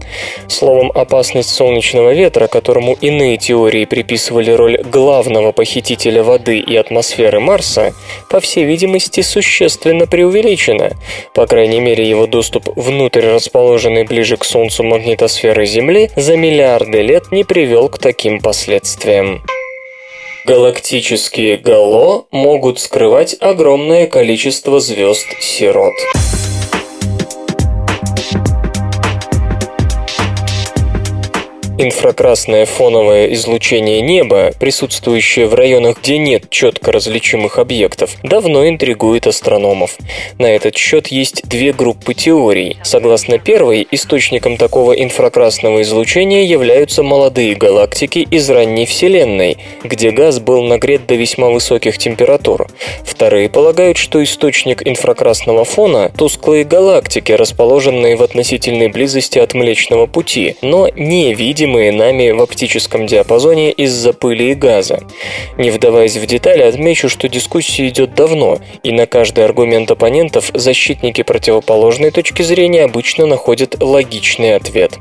Словом, 0.47 0.91
опасность 0.93 1.49
солнечного 1.49 2.13
ветра, 2.13 2.47
которому 2.47 2.93
иные 3.01 3.37
теории 3.37 3.85
приписывали 3.85 4.51
роль 4.51 4.77
главного 4.83 5.16
похитителя 5.51 6.23
воды 6.23 6.60
и 6.60 6.75
атмосферы 6.75 7.39
Марса, 7.39 7.93
по 8.30 8.39
всей 8.39 8.65
видимости, 8.65 9.21
существенно 9.21 10.08
преувеличена. 10.08 10.91
По 11.34 11.47
крайней 11.47 11.80
мере, 11.80 12.08
его 12.08 12.27
доступ 12.27 12.69
внутрь 12.75 13.25
расположенной 13.25 14.06
ближе 14.06 14.38
к 14.38 14.45
Солнцу 14.45 14.84
магнитосферы 14.84 15.65
Земли 15.65 16.10
за 16.15 16.38
миллиарды 16.38 17.01
лет 17.01 17.32
не 17.32 17.43
привел 17.43 17.89
к 17.89 17.99
таким 17.99 18.39
последствиям. 18.39 19.43
Галактические 20.45 21.58
гало 21.58 22.25
могут 22.32 22.80
скрывать 22.80 23.36
огромное 23.41 24.08
количество 24.08 24.80
звезд-сирот. 24.80 25.93
Инфракрасное 31.79 32.65
фоновое 32.65 33.31
излучение 33.33 34.01
неба, 34.01 34.51
присутствующее 34.59 35.45
в 35.45 35.53
районах, 35.53 35.99
где 36.01 36.17
нет 36.17 36.49
четко 36.49 36.91
различимых 36.91 37.59
объектов, 37.59 38.15
давно 38.23 38.67
интригует 38.67 39.27
астрономов. 39.27 39.95
На 40.39 40.47
этот 40.47 40.75
счет 40.75 41.07
есть 41.07 41.47
две 41.47 41.73
группы 41.73 42.15
теорий. 42.15 42.77
Согласно 42.81 43.37
первой, 43.37 43.87
источником 43.91 44.57
такого 44.57 44.93
инфракрасного 44.93 45.83
излучения 45.83 46.45
являются 46.45 47.03
молодые 47.03 47.53
галактики 47.53 48.27
из 48.31 48.49
ранней 48.49 48.87
Вселенной, 48.87 49.59
где 49.83 50.09
газ 50.09 50.39
был 50.39 50.63
нагрет 50.63 51.05
до 51.05 51.13
весьма 51.13 51.51
высоких 51.51 51.99
температур. 51.99 52.67
Вторые 53.03 53.49
полагают, 53.49 53.97
что 53.97 54.23
источник 54.23 54.81
инфракрасного 54.87 55.63
фона– 55.63 56.11
тусклые 56.17 56.63
галактики, 56.63 57.33
расположенные 57.33 58.15
в 58.15 58.23
относительной 58.23 58.87
близости 58.87 59.37
от 59.37 59.53
Млечного 59.53 60.07
Пути, 60.07 60.55
но 60.63 60.89
не 60.95 61.35
видимые 61.35 61.66
видимые 61.67 61.91
нами 61.91 62.32
в 62.32 62.41
оптическом 62.41 63.08
диапазоне 63.08 63.71
из-за 63.71 64.13
пыли 64.13 64.51
и 64.51 64.53
газа. 64.53 65.01
Не 65.58 65.69
вдаваясь 65.69 66.15
в 66.15 66.25
детали, 66.25 66.62
отмечу, 66.62 67.10
что 67.10 67.27
дискуссия 67.27 67.89
идет 67.89 68.15
давно, 68.15 68.60
и 68.84 68.93
на 68.93 69.06
каждый 69.06 69.43
аргумент 69.43 69.91
оппонентов 69.91 70.49
защитники 70.53 71.23
противоположной 71.23 72.12
точки 72.12 72.41
зрения 72.41 72.86
обычно 72.86 73.25
находят 73.25 73.75
логичный 73.82 74.56
ответ. 74.56 74.97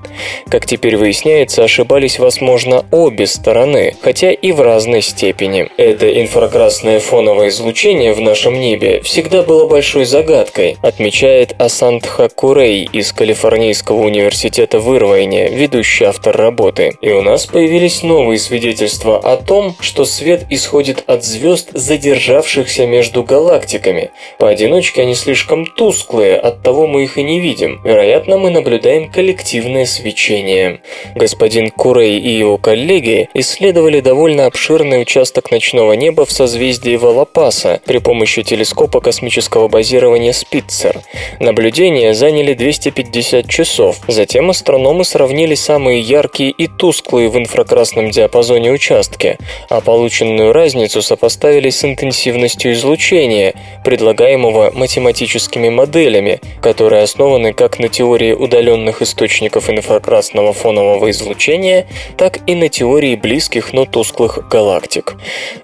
Как 0.51 0.67
теперь 0.67 0.97
выясняется, 0.97 1.63
ошибались, 1.63 2.19
возможно, 2.19 2.85
обе 2.91 3.29
стороны, 3.29 3.95
хотя 4.03 4.33
и 4.33 4.51
в 4.51 4.61
разной 4.61 5.03
степени. 5.03 5.69
Это 5.77 6.21
инфракрасное 6.21 6.99
фоновое 6.99 7.51
излучение 7.51 8.13
в 8.13 8.21
нашем 8.21 8.59
небе 8.59 9.03
всегда 9.03 9.43
было 9.45 9.69
большой 9.69 10.05
загадкой, 10.05 10.79
отмечает 10.83 11.55
Асантха 11.61 12.29
Курей 12.29 12.89
из 12.93 13.13
Калифорнийского 13.13 14.01
университета 14.01 14.81
в 14.81 14.97
Ирвайне, 14.97 15.49
ведущий 15.49 16.07
автор 16.07 16.37
работы 16.37 16.56
работы. 16.57 16.97
И 17.03 17.11
у 17.11 17.23
нас 17.23 17.47
появились 17.47 18.03
новые 18.03 18.39
свидетельства 18.39 19.19
о 19.19 19.37
том, 19.37 19.77
что 19.81 20.05
свет 20.05 20.47
исходит 20.49 21.05
от 21.07 21.23
звезд, 21.23 21.69
задержавшихся 21.73 22.87
между 22.87 23.23
галактиками. 23.23 24.11
Поодиночке 24.39 25.03
они 25.03 25.15
слишком 25.15 25.67
тусклые, 25.67 26.37
оттого 26.37 26.87
мы 26.87 27.05
их 27.05 27.19
и 27.19 27.23
не 27.23 27.41
видим. 27.41 27.81
Вероятно, 27.85 28.39
мы 28.39 28.51
наблюдаем 28.51 29.11
коллективное 29.11 29.85
свечение. 29.85 30.81
Господин 31.15 31.71
Курей 31.71 32.19
и 32.19 32.31
его 32.31 32.57
коллеги 32.57 33.29
исследовали 33.35 34.01
довольно 34.01 34.47
обширный 34.47 35.03
участок 35.03 35.51
ночного 35.51 35.93
неба 35.93 36.25
в 36.25 36.33
созвездии 36.33 36.97
Валапаса 36.97 37.81
при 37.85 37.99
помощи 37.99 38.43
телескопа 38.43 39.01
космического 39.01 39.69
базирования 39.69 40.33
Спитцер. 40.33 41.01
Наблюдения 41.39 42.15
заняли 42.15 42.55
250 42.55 43.49
часов. 43.49 44.01
Затем 44.09 44.51
астрономы 44.51 45.05
сравнили 45.05 45.55
самые 45.55 46.01
яркие 46.01 46.46
яркие 46.47 46.51
и 46.51 46.67
тусклые 46.67 47.29
в 47.29 47.37
инфракрасном 47.37 48.11
диапазоне 48.11 48.73
участки, 48.73 49.39
а 49.69 49.81
полученную 49.81 50.53
разницу 50.53 51.03
сопоставили 51.03 51.71
с 51.71 51.85
интенсивностью 51.85 52.73
излучения, 52.73 53.55
предлагаемого 53.85 54.73
математическими 54.75 55.69
моделями, 55.69 56.41
которые 56.63 57.03
основаны 57.03 57.53
как 57.53 57.79
на 57.79 57.89
теории 57.89 58.33
удаленных 58.33 59.03
источников 59.03 59.71
инфракрасного 59.71 60.53
фонового 60.53 61.11
излучения, 61.11 61.87
так 62.17 62.39
и 62.47 62.55
на 62.55 62.69
теории 62.69 63.17
близких, 63.17 63.73
но 63.73 63.85
тусклых 63.85 64.49
галактик. 64.49 65.15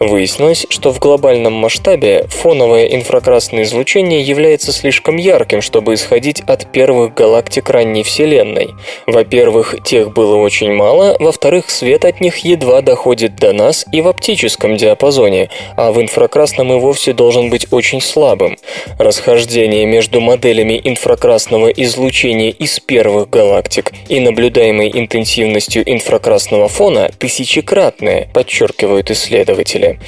Выяснилось, 0.01 0.67
что 0.69 0.93
в 0.93 0.99
глобальном 0.99 1.53
масштабе 1.53 2.27
фоновое 2.29 2.87
инфракрасное 2.87 3.63
излучение 3.63 4.23
является 4.23 4.73
слишком 4.73 5.17
ярким, 5.17 5.61
чтобы 5.61 5.95
исходить 5.95 6.41
от 6.47 6.71
первых 6.73 7.15
галактик 7.15 7.69
ранней 7.71 8.03
Вселенной. 8.03 8.71
Во-первых, 9.07 9.77
тех 9.85 10.13
было 10.13 10.37
очень 10.37 10.72
мало, 10.73 11.17
во-вторых, 11.21 11.71
свет 11.71 12.05
от 12.05 12.21
них 12.21 12.39
едва 12.39 12.81
доходит 12.81 13.37
до 13.37 13.53
нас 13.53 13.85
и 13.93 14.01
в 14.01 14.09
оптическом 14.09 14.77
диапазоне, 14.77 15.51
а 15.77 15.93
в 15.93 16.01
инфракрасном 16.01 16.73
и 16.73 16.77
вовсе 16.77 17.13
должен 17.13 17.51
быть 17.51 17.67
очень 17.71 18.01
слабым. 18.01 18.57
Расхождение 18.99 19.87
между 19.87 20.21
моделями 20.21 20.81
инфракрасного 20.83 21.69
излучения 21.69 22.51
из 22.51 22.81
первых 22.81 23.31
галактик 23.31 23.93
и 24.09 24.21
наблюдаемой 24.21 24.91
интенсивностью 24.93 25.83
инфракрасного 25.91 26.69
фона 26.69 27.11
тысячекратное, 27.19 28.29
подчеркивают 28.33 29.11
исследователи. 29.11 29.99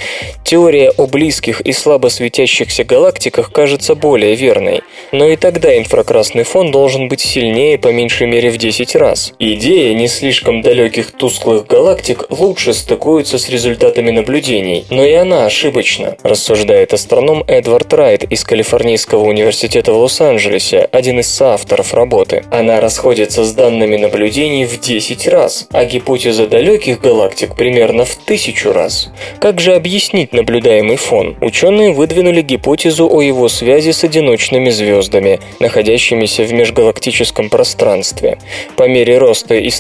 Теория 0.45 0.91
о 0.91 1.07
близких 1.07 1.61
и 1.61 1.73
слабо 1.73 2.09
светящихся 2.09 2.85
галактиках 2.85 3.53
кажется 3.53 3.95
более 3.95 4.35
верной, 4.35 4.83
но 5.13 5.27
и 5.29 5.37
тогда 5.37 5.77
инфракрасный 5.77 6.45
фон 6.45 6.71
должен 6.71 7.09
быть 7.09 7.21
сильнее 7.21 7.79
по 7.79 7.89
меньшей 7.89 8.27
мере 8.27 8.51
в 8.51 8.59
10 8.59 8.97
раз. 8.97 9.33
Идея 9.39 9.95
не 9.95 10.09
слишком 10.09 10.54
далеких 10.63 11.13
тусклых 11.13 11.67
галактик 11.67 12.25
лучше 12.31 12.75
стыкуется 12.75 13.39
с 13.39 13.49
результатами 13.49 14.11
наблюдений, 14.11 14.85
но 14.91 15.05
и 15.05 15.13
она 15.13 15.47
ошибочна, 15.47 16.17
рассуждает 16.23 16.93
астроном 16.93 17.45
Эдвард 17.47 17.93
Райт 17.93 18.25
из 18.25 18.45
Калифорнийского 18.45 19.25
университета 19.25 19.93
в 19.93 19.99
Лос-Анджелесе, 19.99 20.89
один 20.93 21.21
из 21.21 21.29
соавторов 21.29 21.95
работы. 21.95 22.45
Она 22.51 22.81
расходится 22.81 23.45
с 23.45 23.53
данными 23.53 23.97
наблюдений 23.97 24.65
в 24.65 24.81
10 24.81 25.29
раз, 25.29 25.67
а 25.73 25.85
гипотеза 25.85 26.47
далеких 26.47 27.01
галактик 27.01 27.55
примерно 27.57 28.05
в 28.05 28.15
тысячу 28.17 28.73
раз. 28.73 29.11
Как 29.41 29.61
же 29.61 29.75
объяснить 29.75 30.33
наблюдаемый 30.33 30.97
фон? 30.97 31.37
Ученые 31.41 31.93
выдвинули 31.93 32.43
гипотезу 32.43 33.09
о 33.11 33.23
его 33.23 33.49
связи 33.49 33.91
с 33.91 34.05
одиночными 34.05 34.71
звездами, 34.71 35.41
находящимися 35.61 36.45
в 36.45 36.53
межгалактическом 36.53 37.49
пространстве. 37.49 38.39
По 38.77 38.89
мере 38.89 39.19
роста 39.19 39.55
и 39.55 39.71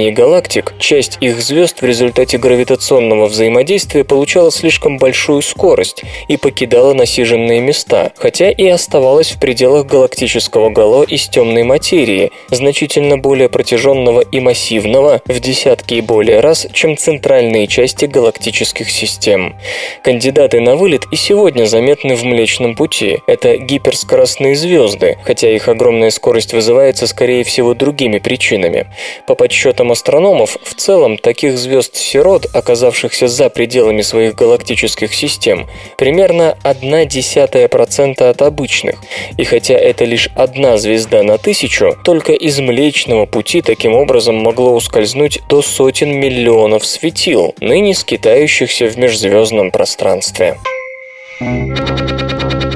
столкновений 0.00 0.12
галактик, 0.12 0.74
часть 0.78 1.18
их 1.20 1.40
звезд 1.40 1.82
в 1.82 1.84
результате 1.84 2.38
гравитационного 2.38 3.26
взаимодействия 3.26 4.04
получала 4.04 4.50
слишком 4.50 4.98
большую 4.98 5.42
скорость 5.42 6.02
и 6.28 6.36
покидала 6.36 6.94
насиженные 6.94 7.60
места, 7.60 8.12
хотя 8.16 8.50
и 8.50 8.66
оставалась 8.66 9.30
в 9.30 9.38
пределах 9.38 9.86
галактического 9.86 10.70
гало 10.70 11.02
из 11.02 11.28
темной 11.28 11.64
материи, 11.64 12.30
значительно 12.50 13.18
более 13.18 13.48
протяженного 13.48 14.20
и 14.20 14.40
массивного 14.40 15.20
в 15.26 15.40
десятки 15.40 15.94
и 15.94 16.00
более 16.00 16.40
раз, 16.40 16.66
чем 16.72 16.96
центральные 16.96 17.66
части 17.66 18.06
галактических 18.06 18.90
систем. 18.90 19.56
Кандидаты 20.02 20.60
на 20.60 20.76
вылет 20.76 21.02
и 21.12 21.16
сегодня 21.16 21.66
заметны 21.66 22.16
в 22.16 22.24
Млечном 22.24 22.74
Пути. 22.74 23.18
Это 23.26 23.56
гиперскоростные 23.56 24.54
звезды, 24.54 25.18
хотя 25.24 25.50
их 25.50 25.68
огромная 25.68 26.10
скорость 26.10 26.52
вызывается, 26.52 27.06
скорее 27.06 27.44
всего, 27.44 27.74
другими 27.74 28.18
причинами. 28.18 28.86
По 29.26 29.34
подсчетам 29.34 29.89
астрономов, 29.90 30.56
в 30.62 30.74
целом 30.74 31.18
таких 31.18 31.58
звезд-сирот, 31.58 32.46
оказавшихся 32.54 33.28
за 33.28 33.50
пределами 33.50 34.02
своих 34.02 34.34
галактических 34.34 35.14
систем, 35.14 35.68
примерно 35.96 36.56
0,1% 36.64 38.22
от 38.22 38.42
обычных. 38.42 38.96
И 39.36 39.44
хотя 39.44 39.74
это 39.74 40.04
лишь 40.04 40.28
одна 40.34 40.76
звезда 40.76 41.22
на 41.22 41.38
тысячу, 41.38 41.96
только 42.04 42.32
из 42.32 42.58
Млечного 42.58 43.26
Пути 43.26 43.62
таким 43.62 43.94
образом 43.94 44.36
могло 44.36 44.74
ускользнуть 44.74 45.40
до 45.48 45.62
сотен 45.62 46.12
миллионов 46.12 46.86
светил, 46.86 47.54
ныне 47.60 47.94
скитающихся 47.94 48.86
в 48.86 48.96
межзвездном 48.96 49.70
пространстве. 49.70 50.56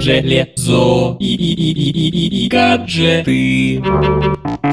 Железо 0.00 1.16
и, 1.20 1.34
и, 1.34 1.52
и, 1.52 1.72
и, 1.72 2.08
и, 2.08 2.44
и 2.44 2.48
гаджеты. 2.48 3.82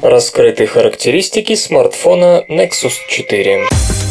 Раскрыты 0.02 0.68
характеристики 0.68 1.56
смартфона 1.56 2.44
Nexus 2.50 2.94
4. 3.10 4.11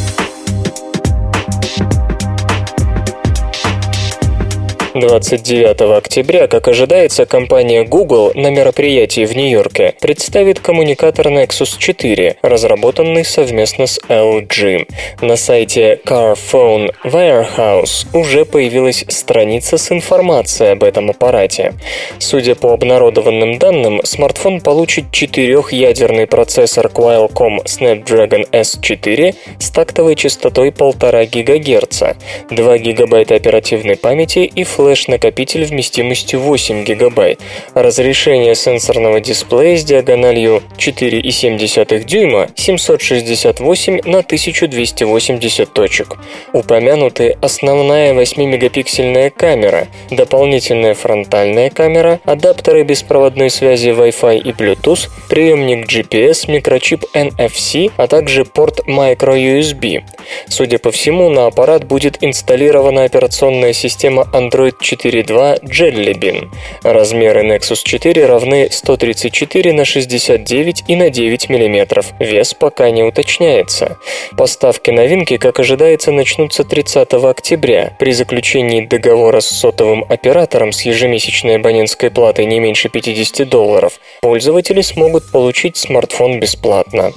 29 5.01 5.97
октября, 5.97 6.47
как 6.47 6.69
ожидается, 6.69 7.25
компания 7.25 7.85
Google 7.85 8.33
на 8.35 8.51
мероприятии 8.51 9.25
в 9.25 9.35
Нью-Йорке 9.35 9.95
представит 10.01 10.61
коммуникатор 10.61 11.29
Nexus 11.29 11.79
4, 11.79 12.37
разработанный 12.43 13.25
совместно 13.25 13.87
с 13.87 13.99
LG. 14.09 14.89
На 15.23 15.37
сайте 15.37 16.01
Carphone 16.05 16.93
Warehouse 17.05 18.07
уже 18.13 18.45
появилась 18.45 19.05
страница 19.09 19.79
с 19.79 19.91
информацией 19.91 20.71
об 20.71 20.85
этом 20.85 21.09
аппарате. 21.09 21.75
Судя 22.19 22.55
по 22.55 22.73
обнародованным 22.73 23.59
данным, 23.59 24.01
смартфон 24.05 24.61
получит 24.61 25.11
четырехъядерный 25.13 26.27
процессор 26.27 26.87
Qualcomm 26.89 27.65
Snapdragon 27.65 28.49
S4 28.51 29.35
с 29.59 29.71
тактовой 29.71 30.15
частотой 30.15 30.69
1,5 30.69 31.43
ГГц, 31.43 32.03
2 32.51 32.79
ГБ 32.79 33.35
оперативной 33.35 33.97
памяти 33.97 34.41
и 34.41 34.65
флеш-накопитель 34.91 35.65
вместимостью 35.67 36.41
8 36.41 36.85
ГБ, 36.85 37.37
разрешение 37.75 38.57
сенсорного 38.57 39.21
дисплея 39.21 39.77
с 39.77 39.85
диагональю 39.85 40.65
4,7 40.79 42.05
дюйма 42.05 42.49
768 42.57 44.01
на 44.05 44.19
1280 44.19 45.73
точек. 45.73 46.17
Упомянуты 46.53 47.39
основная 47.41 48.15
8-мегапиксельная 48.15 49.31
камера, 49.31 49.87
дополнительная 50.11 50.95
фронтальная 50.95 51.71
камера, 51.71 52.19
адаптеры 52.25 52.83
беспроводной 52.83 53.51
связи 53.51 53.91
Wi-Fi 53.91 54.39
и 54.39 54.51
Bluetooth, 54.51 55.09
приемник 55.29 55.87
GPS, 55.87 56.51
микрочип 56.51 57.05
NFC, 57.15 57.93
а 57.97 58.09
также 58.09 58.45
порт 58.45 58.81
microUSB. 58.89 60.03
Судя 60.49 60.79
по 60.79 60.91
всему, 60.91 61.29
на 61.29 61.47
аппарат 61.47 61.85
будет 61.85 62.19
инсталлирована 62.23 63.05
операционная 63.05 63.73
система 63.73 64.27
Android 64.33 64.70
4.2 64.81 65.63
Jelly 65.65 66.15
Bean. 66.15 66.49
Размеры 66.83 67.43
Nexus 67.43 67.81
4 67.83 68.27
равны 68.27 68.69
134 68.71 69.73
на 69.73 69.85
69 69.85 70.85
и 70.89 70.97
на 70.97 71.11
9 71.11 71.49
мм. 71.49 72.03
Вес 72.19 72.55
пока 72.55 72.91
не 72.91 73.03
уточняется. 73.03 73.99
Поставки 74.37 74.91
новинки, 74.91 75.37
как 75.37 75.61
ожидается, 75.61 76.13
начнутся 76.13 76.65
30 76.65 77.13
октября. 77.13 77.97
При 77.99 78.13
заключении 78.13 78.87
договора 78.87 79.41
с 79.41 79.47
сотовым 79.47 80.05
оператором 80.09 80.73
с 80.73 80.83
ежемесячной 80.83 81.57
абонентской 81.57 82.11
платой 82.11 82.47
не 82.47 82.61
меньше 82.61 82.89
50 82.89 83.49
долларов, 83.49 84.01
пользователи 84.21 84.81
смогут 84.81 85.31
получить 85.31 85.77
смартфон 85.77 86.41
бесплатно. 86.41 87.13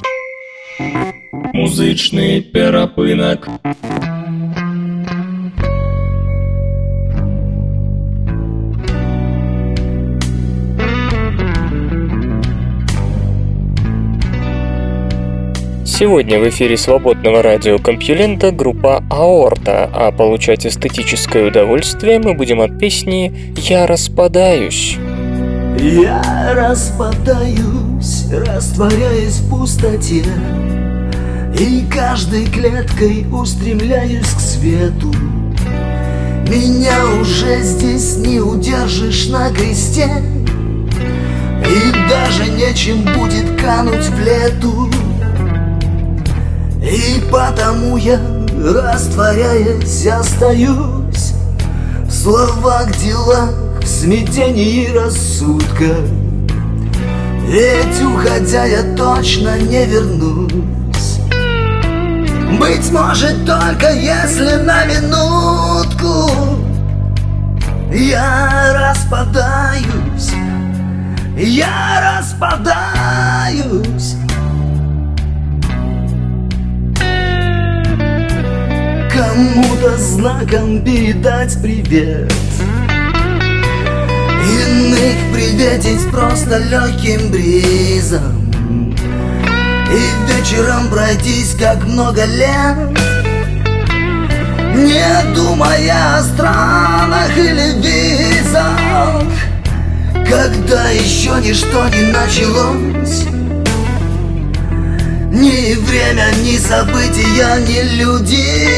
Музычный 1.53 2.41
перапынок. 2.41 3.47
Сегодня 15.85 16.39
в 16.39 16.47
эфире 16.47 16.77
свободного 16.77 17.41
радиокомпьюлента 17.41 18.51
группа 18.51 19.03
«Аорта», 19.09 19.89
а 19.93 20.13
получать 20.13 20.65
эстетическое 20.65 21.49
удовольствие 21.49 22.19
мы 22.19 22.35
будем 22.35 22.61
от 22.61 22.79
песни 22.79 23.53
«Я 23.57 23.85
распадаюсь». 23.85 24.97
Я 25.77 26.53
распадаюсь, 26.55 28.27
растворяясь 28.31 29.39
в 29.39 29.49
пустоте 29.49 30.23
И 31.59 31.83
каждой 31.91 32.45
клеткой 32.45 33.25
устремляюсь 33.33 34.29
к 34.29 34.39
свету. 34.39 35.11
Меня 36.47 37.05
уже 37.19 37.61
здесь 37.61 38.17
не 38.17 38.39
удержишь 38.39 39.27
на 39.27 39.49
кресте 39.49 40.07
И 41.65 42.09
даже 42.09 42.49
нечем 42.51 43.03
будет 43.17 43.59
кануть 43.59 44.05
в 44.05 44.19
лету 44.19 45.02
И 46.83 47.23
потому 47.31 47.95
я, 47.95 48.19
растворяясь, 48.61 50.05
остаюсь 50.05 51.33
В 52.05 52.11
словах, 52.11 52.93
делах, 52.97 53.51
в 53.81 53.87
смятении 53.87 54.93
рассудка 54.93 55.95
Ведь 57.47 58.01
уходя 58.01 58.65
я 58.65 58.83
точно 58.95 59.59
не 59.59 59.85
вернусь. 59.85 61.19
Быть 62.59 62.91
может 62.91 63.45
только 63.45 63.91
если 63.93 64.55
на 64.55 64.83
минутку 64.85 66.29
Я 67.91 68.91
распадаюсь 68.91 70.33
Я 71.37 72.19
распадаюсь 72.19 74.15
Кому-то 79.23 79.97
знаком 79.97 80.83
передать 80.83 81.57
привет. 81.61 82.31
Иных 84.43 85.33
приветить 85.33 86.11
просто 86.11 86.57
легким 86.57 87.31
бризом. 87.31 88.53
И 89.89 90.01
вечером 90.27 90.89
пройтись, 90.89 91.55
как 91.57 91.85
много 91.85 92.25
лет. 92.25 92.75
Не 94.75 95.33
думая 95.33 96.17
о 96.17 96.23
странах 96.23 97.37
или 97.37 97.79
визах. 97.79 99.23
Когда 100.29 100.89
еще 100.89 101.31
ничто 101.41 101.87
не 101.89 102.11
началось 102.11 103.32
Ни 105.33 105.73
время, 105.73 106.27
ни 106.43 106.57
события, 106.57 107.57
ни 107.67 107.81
люди. 107.97 108.69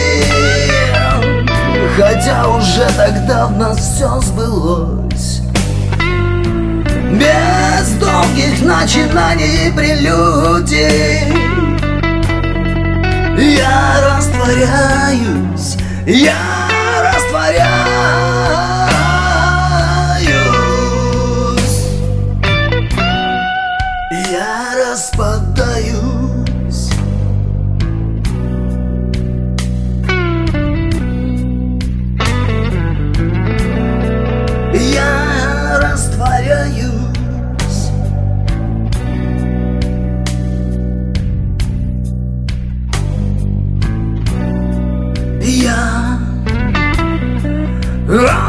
Хотя 1.97 2.47
уже 2.47 2.87
тогда 2.95 3.47
в 3.47 3.57
нас 3.57 3.77
все 3.77 4.21
сбылось. 4.21 5.41
Без 7.11 7.89
долгих 7.99 8.61
начинаний 8.61 9.67
и 9.67 9.71
прелюдий. 9.71 11.33
Я 13.37 14.15
растворяюсь, 14.15 15.75
я 16.05 16.54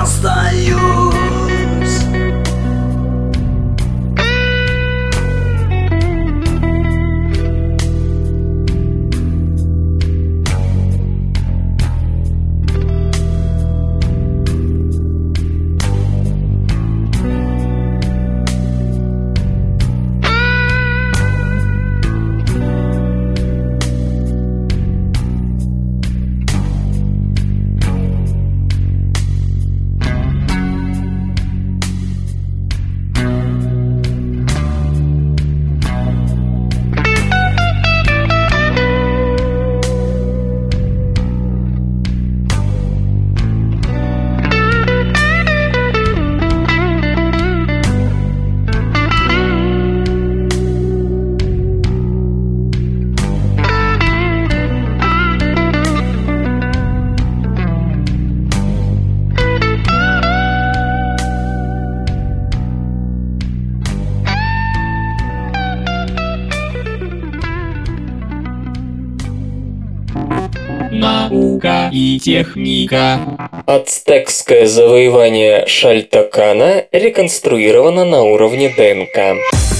Stop. 0.07 0.36
И 71.97 72.21
техника. 72.21 73.21
Ацтекское 73.67 74.67
завоевание 74.67 75.67
Шальтакана 75.67 76.85
реконструировано 76.93 78.05
на 78.05 78.23
уровне 78.23 78.69
ДНК. 78.69 79.76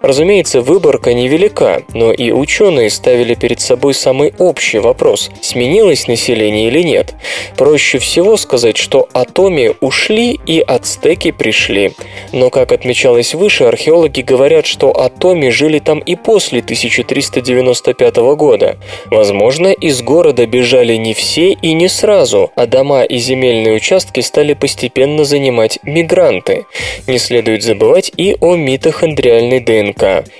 Разумеется, 0.00 0.62
выборка 0.62 1.12
невелика, 1.12 1.82
но 1.92 2.10
и 2.10 2.30
ученые 2.30 2.88
ставили 2.88 3.34
перед 3.34 3.60
собой 3.60 3.92
самый 3.92 4.32
общий 4.38 4.78
вопрос– 4.78 5.30
сменилось 5.42 6.08
население 6.08 6.68
или 6.68 6.82
нет. 6.82 7.14
Проще 7.56 7.98
всего 7.98 8.38
сказать, 8.38 8.78
что 8.78 9.08
атоми 9.12 9.74
ушли 9.80 10.40
и 10.46 10.60
ацтеки 10.60 11.32
пришли. 11.32 11.92
Но, 12.32 12.48
как 12.48 12.72
отмечалось 12.72 13.34
выше, 13.34 13.64
археологи 13.64 14.22
говорят, 14.22 14.64
что 14.64 14.98
атоми 14.98 15.50
жили 15.50 15.80
там 15.80 15.98
и 15.98 16.16
после 16.16 16.60
1395 16.60 18.16
года. 18.36 18.78
Возможно, 19.10 19.68
из 19.68 20.00
города 20.00 20.46
бежали 20.46 20.94
не 20.94 21.12
все 21.12 21.52
и 21.52 21.74
не 21.74 21.88
сразу, 21.88 22.50
а 22.54 22.66
дома 22.66 23.02
и 23.02 23.18
земельные 23.18 23.74
участки 23.74 24.20
стали 24.20 24.54
постепенно 24.54 25.24
занимать 25.24 25.78
мигранты. 25.82 26.64
Не 27.06 27.18
следует 27.18 27.62
забывать 27.62 28.12
и 28.16 28.36
о 28.40 28.56
митохондриальной 28.56 29.60
ДНК. 29.60 29.89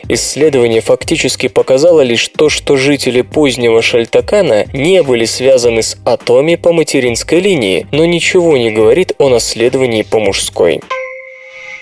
Исследование 0.09 0.81
фактически 0.81 1.49
показало 1.49 2.01
лишь 2.01 2.29
то, 2.29 2.49
что 2.49 2.77
жители 2.77 3.23
позднего 3.23 3.83
Шальтакана 3.83 4.67
не 4.73 5.03
были 5.03 5.25
связаны 5.25 5.83
с 5.83 5.97
атоми 6.05 6.57
по 6.57 6.73
материнской 6.73 7.41
линии, 7.41 7.87
но 7.93 8.05
ничего 8.05 8.57
не 8.57 8.71
говорит 8.71 9.13
о 9.19 9.29
наследовании 9.29 10.03
по 10.03 10.19
мужской. 10.19 10.81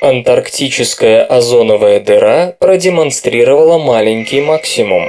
Антарктическая 0.01 1.25
озоновая 1.25 1.99
дыра 1.99 2.55
продемонстрировала 2.61 3.79
маленький 3.79 4.41
максимум. 4.41 5.09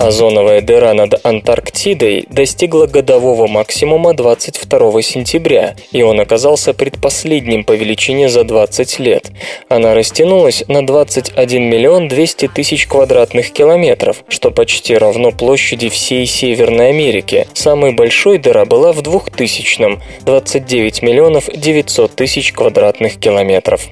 Озоновая 0.00 0.62
дыра 0.62 0.94
над 0.94 1.26
Антарктидой 1.26 2.24
достигла 2.30 2.86
годового 2.86 3.46
максимума 3.46 4.14
22 4.14 5.02
сентября, 5.02 5.76
и 5.92 6.00
он 6.00 6.18
оказался 6.20 6.72
предпоследним 6.72 7.64
по 7.64 7.72
величине 7.72 8.30
за 8.30 8.44
20 8.44 8.98
лет. 8.98 9.30
Она 9.68 9.94
растянулась 9.94 10.64
на 10.68 10.86
21 10.86 11.64
миллион 11.64 12.08
200 12.08 12.48
тысяч 12.48 12.86
квадратных 12.86 13.50
километров, 13.50 14.24
что 14.28 14.50
почти 14.50 14.96
равно 14.96 15.32
площади 15.32 15.90
всей 15.90 16.24
Северной 16.24 16.88
Америки. 16.88 17.46
Самой 17.52 17.92
большой 17.92 18.38
дыра 18.38 18.64
была 18.64 18.94
в 18.94 19.02
2000-м– 19.02 20.00
29 20.24 21.02
миллионов 21.02 21.44
900 21.54 22.16
тысяч 22.16 22.54
квадратных 22.54 23.20
километров. 23.20 23.82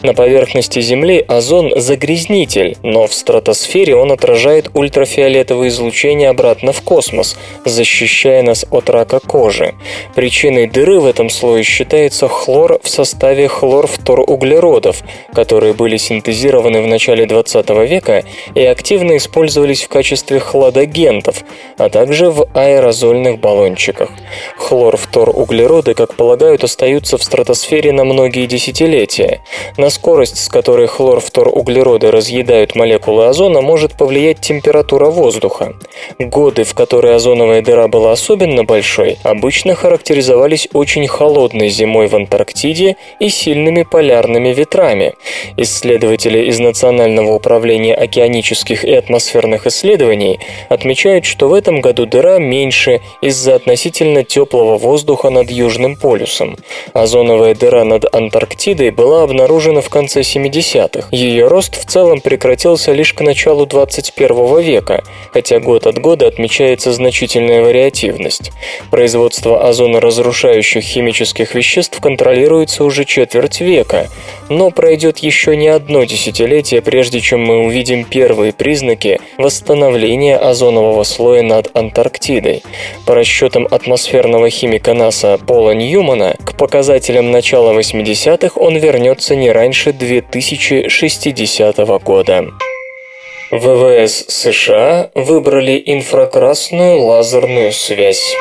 На 0.00 0.12
поверхности 0.12 0.80
Земли 0.80 1.24
озон– 1.28 1.72
загрязнитель, 1.76 2.76
но 2.82 3.06
в 3.06 3.14
стратосфере 3.14 3.94
он 3.94 4.10
отражает 4.10 4.68
ультрафиолетовый 4.74 5.51
этого 5.52 5.68
излучения 5.68 6.30
обратно 6.30 6.72
в 6.72 6.80
космос, 6.80 7.36
защищая 7.66 8.42
нас 8.42 8.64
от 8.70 8.88
рака 8.88 9.20
кожи. 9.20 9.74
Причиной 10.14 10.66
дыры 10.66 10.98
в 10.98 11.04
этом 11.04 11.28
слое 11.28 11.62
считается 11.62 12.26
хлор 12.26 12.80
в 12.82 12.88
составе 12.88 13.48
хлорфторуглеродов, 13.48 15.02
которые 15.34 15.74
были 15.74 15.98
синтезированы 15.98 16.80
в 16.80 16.86
начале 16.86 17.26
20 17.26 17.68
века 17.86 18.24
и 18.54 18.64
активно 18.64 19.18
использовались 19.18 19.82
в 19.82 19.88
качестве 19.88 20.40
хладагентов, 20.40 21.44
а 21.76 21.90
также 21.90 22.30
в 22.30 22.48
аэрозольных 22.54 23.38
баллончиках. 23.38 24.08
Хлорфторуглероды, 24.56 25.92
как 25.92 26.14
полагают, 26.14 26.64
остаются 26.64 27.18
в 27.18 27.22
стратосфере 27.22 27.92
на 27.92 28.04
многие 28.04 28.46
десятилетия. 28.46 29.42
На 29.76 29.90
скорость, 29.90 30.38
с 30.38 30.48
которой 30.48 30.86
хлорфторуглероды 30.86 32.10
разъедают 32.10 32.74
молекулы 32.74 33.26
озона, 33.26 33.60
может 33.60 33.98
повлиять 33.98 34.40
температура 34.40 35.10
воздуха, 35.10 35.41
воздуха. 35.42 35.74
Годы, 36.18 36.64
в 36.64 36.74
которые 36.74 37.16
озоновая 37.16 37.62
дыра 37.62 37.88
была 37.88 38.12
особенно 38.12 38.64
большой, 38.64 39.18
обычно 39.22 39.74
характеризовались 39.74 40.68
очень 40.72 41.06
холодной 41.06 41.68
зимой 41.68 42.06
в 42.06 42.14
Антарктиде 42.14 42.96
и 43.18 43.28
сильными 43.28 43.82
полярными 43.82 44.52
ветрами. 44.52 45.14
Исследователи 45.56 46.48
из 46.48 46.58
Национального 46.58 47.32
управления 47.34 47.94
океанических 47.94 48.84
и 48.84 48.92
атмосферных 48.92 49.66
исследований 49.66 50.40
отмечают, 50.68 51.24
что 51.24 51.48
в 51.48 51.54
этом 51.54 51.80
году 51.80 52.06
дыра 52.06 52.38
меньше 52.38 53.00
из-за 53.20 53.54
относительно 53.54 54.24
теплого 54.24 54.78
воздуха 54.78 55.30
над 55.30 55.50
Южным 55.50 55.96
полюсом. 55.96 56.56
Озоновая 56.92 57.54
дыра 57.54 57.84
над 57.84 58.14
Антарктидой 58.14 58.90
была 58.90 59.22
обнаружена 59.22 59.80
в 59.80 59.88
конце 59.88 60.20
70-х. 60.20 61.08
Ее 61.10 61.48
рост 61.48 61.80
в 61.80 61.86
целом 61.86 62.20
прекратился 62.20 62.92
лишь 62.92 63.12
к 63.12 63.20
началу 63.20 63.66
21 63.66 64.60
века, 64.60 65.02
хотя 65.32 65.58
год 65.60 65.86
от 65.86 65.98
года 65.98 66.26
отмечается 66.26 66.92
значительная 66.92 67.62
вариативность. 67.62 68.52
Производство 68.90 69.66
озоноразрушающих 69.68 70.84
химических 70.84 71.54
веществ 71.54 72.00
контролируется 72.00 72.84
уже 72.84 73.04
четверть 73.04 73.60
века, 73.60 74.08
но 74.48 74.70
пройдет 74.70 75.18
еще 75.18 75.56
не 75.56 75.68
одно 75.68 76.04
десятилетие, 76.04 76.82
прежде 76.82 77.20
чем 77.20 77.40
мы 77.42 77.64
увидим 77.64 78.04
первые 78.04 78.52
признаки 78.52 79.20
восстановления 79.38 80.36
озонового 80.36 81.04
слоя 81.04 81.42
над 81.42 81.74
Антарктидой. 81.74 82.62
По 83.06 83.14
расчетам 83.14 83.66
атмосферного 83.70 84.50
химика 84.50 84.94
НАСА 84.94 85.38
Пола 85.38 85.72
Ньюмана, 85.72 86.36
к 86.44 86.56
показателям 86.56 87.30
начала 87.30 87.72
80-х 87.72 88.60
он 88.60 88.76
вернется 88.76 89.34
не 89.34 89.50
раньше 89.50 89.92
2060 89.92 91.76
года. 92.02 92.52
ВВС 93.52 94.24
США 94.28 95.10
выбрали 95.14 95.82
инфракрасную 95.84 96.98
лазерную 97.00 97.72
связь. 97.72 98.34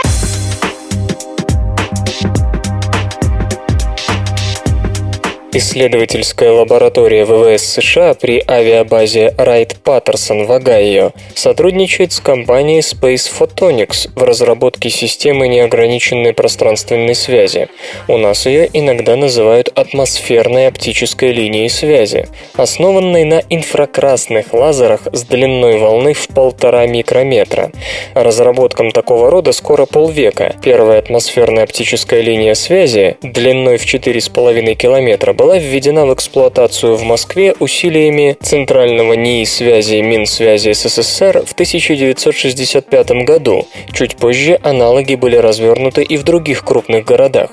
Исследовательская 5.53 6.49
лаборатория 6.49 7.25
ВВС 7.25 7.65
США 7.73 8.13
при 8.13 8.41
авиабазе 8.47 9.35
Райт-Паттерсон 9.37 10.45
в 10.45 10.51
Огайо 10.53 11.11
сотрудничает 11.35 12.13
с 12.13 12.21
компанией 12.21 12.79
Space 12.79 13.29
Photonics 13.29 14.09
в 14.15 14.23
разработке 14.23 14.89
системы 14.89 15.49
неограниченной 15.49 16.31
пространственной 16.31 17.15
связи. 17.15 17.67
У 18.07 18.15
нас 18.15 18.45
ее 18.45 18.69
иногда 18.71 19.17
называют 19.17 19.67
атмосферной 19.75 20.67
оптической 20.67 21.33
линией 21.33 21.67
связи, 21.67 22.29
основанной 22.55 23.25
на 23.25 23.43
инфракрасных 23.49 24.53
лазерах 24.53 25.01
с 25.11 25.23
длиной 25.23 25.79
волны 25.79 26.13
в 26.13 26.29
полтора 26.29 26.87
микрометра. 26.87 27.71
Разработкам 28.13 28.91
такого 28.91 29.29
рода 29.29 29.51
скоро 29.51 29.85
полвека. 29.85 30.55
Первая 30.63 30.99
атмосферная 30.99 31.65
оптическая 31.65 32.21
линия 32.21 32.53
связи 32.53 33.17
длиной 33.21 33.75
в 33.75 33.83
4,5 33.83 34.75
километра 34.75 35.33
была 35.41 35.57
введена 35.57 36.05
в 36.05 36.13
эксплуатацию 36.13 36.95
в 36.95 37.01
Москве 37.01 37.55
усилиями 37.57 38.37
Центрального 38.43 39.13
НИИ 39.13 39.45
связи 39.45 39.95
Минсвязи 39.95 40.71
СССР 40.71 41.43
в 41.47 41.53
1965 41.53 43.09
году. 43.25 43.67
Чуть 43.91 44.17
позже 44.17 44.59
аналоги 44.61 45.15
были 45.15 45.37
развернуты 45.37 46.03
и 46.03 46.17
в 46.17 46.23
других 46.23 46.63
крупных 46.63 47.05
городах. 47.05 47.49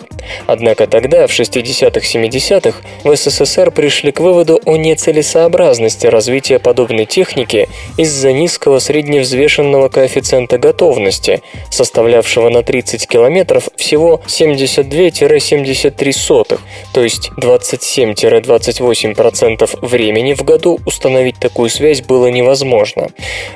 Однако 0.46 0.86
тогда, 0.86 1.26
в 1.26 1.30
60-70-х, 1.30 2.82
в 3.04 3.16
СССР 3.16 3.70
пришли 3.70 4.12
к 4.12 4.20
выводу 4.20 4.60
о 4.66 4.76
нецелесообразности 4.76 6.06
развития 6.06 6.58
подобной 6.58 7.06
техники 7.06 7.70
из-за 7.96 8.34
низкого 8.34 8.80
средневзвешенного 8.80 9.88
коэффициента 9.88 10.58
готовности, 10.58 11.40
составлявшего 11.70 12.50
на 12.50 12.62
30 12.62 13.08
километров 13.08 13.70
всего 13.76 14.20
72-73, 14.26 16.58
то 16.92 17.02
есть 17.02 17.30
20 17.38 17.77
27-28% 17.78 19.78
времени 19.82 20.34
в 20.34 20.42
году 20.42 20.78
установить 20.84 21.38
такую 21.38 21.70
связь 21.70 22.02
было 22.02 22.26
невозможно. 22.26 23.08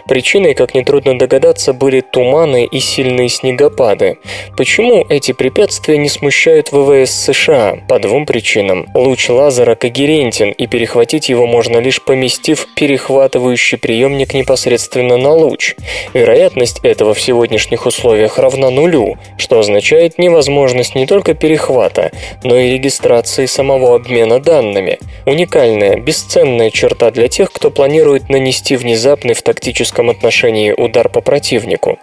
Причиной, 0.09 0.55
как 0.55 0.75
нетрудно 0.75 1.19
догадаться, 1.19 1.73
были 1.73 2.01
туманы 2.01 2.65
и 2.65 2.81
сильные 2.81 3.29
снегопады. 3.29 4.19
Почему 4.57 5.05
эти 5.09 5.33
препятствия 5.33 5.99
не 5.99 6.09
смущают 6.09 6.73
ВВС 6.73 7.11
США? 7.11 7.79
По 7.89 7.99
двум 7.99 8.27
причинам. 8.27 8.87
Луч 8.95 9.29
лазера 9.29 9.75
когерентен, 9.75 10.51
и 10.51 10.67
перехватить 10.67 11.29
его 11.29 11.47
можно 11.47 11.79
лишь 11.79 12.03
поместив 12.03 12.67
перехватывающий 12.75 13.79
приемник 13.79 14.35
непосредственно 14.35 15.17
на 15.17 15.33
луч. 15.33 15.75
Вероятность 16.15 16.81
этого 16.83 17.15
в 17.15 17.21
сегодняшних 17.21 17.87
условиях 17.87 18.39
равна 18.39 18.71
нулю, 18.71 19.17
что 19.37 19.59
означает 19.59 20.19
невозможность 20.19 20.95
не 20.95 21.07
только 21.07 21.35
перехвата, 21.35 22.13
но 22.45 22.57
и 22.57 22.73
регистрации 22.73 23.47
самого 23.47 23.95
обмена 23.95 24.12
данными. 24.41 24.99
Уникальная, 25.27 25.97
бесценная 25.97 26.71
черта 26.71 27.11
для 27.11 27.29
тех, 27.29 27.51
кто 27.53 27.71
планирует 27.71 28.29
нанести 28.29 28.77
внезапный 28.77 29.35
в 29.35 29.43
тактическом 29.43 30.11
отношении 30.11 30.73
удар 30.73 31.09
по 31.09 31.21
противнику. 31.21 31.99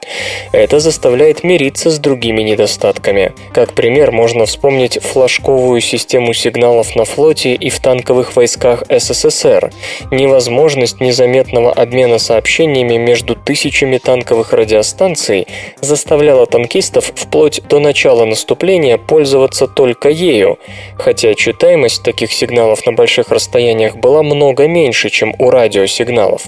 Это 0.51 0.79
заставляет 0.79 1.43
мириться 1.43 1.91
с 1.91 1.99
другими 1.99 2.41
недостатками. 2.41 3.33
Как 3.53 3.73
пример 3.73 4.11
можно 4.11 4.45
вспомнить 4.45 4.99
флажковую 5.01 5.81
систему 5.81 6.33
сигналов 6.33 6.95
на 6.95 7.05
флоте 7.05 7.53
и 7.53 7.69
в 7.69 7.79
танковых 7.79 8.35
войсках 8.35 8.83
СССР, 8.89 9.71
невозможность 10.11 10.99
незаметного 10.99 11.71
обмена 11.71 12.19
сообщениями 12.19 12.97
между 12.97 13.35
тысячами 13.35 13.97
танковых 13.97 14.53
радиостанций 14.53 15.47
заставляла 15.81 16.45
танкистов 16.45 17.11
вплоть 17.15 17.61
до 17.67 17.79
начала 17.79 18.25
наступления 18.25 18.97
пользоваться 18.97 19.67
только 19.67 20.09
ею, 20.09 20.59
хотя 20.97 21.33
читаемость 21.33 21.98
таких 22.03 22.31
сигналов 22.31 22.85
на 22.85 22.93
больших 22.93 23.29
расстояниях 23.31 23.95
была 23.95 24.23
много 24.23 24.67
меньше, 24.67 25.09
чем 25.09 25.33
у 25.37 25.49
радиосигналов. 25.49 26.43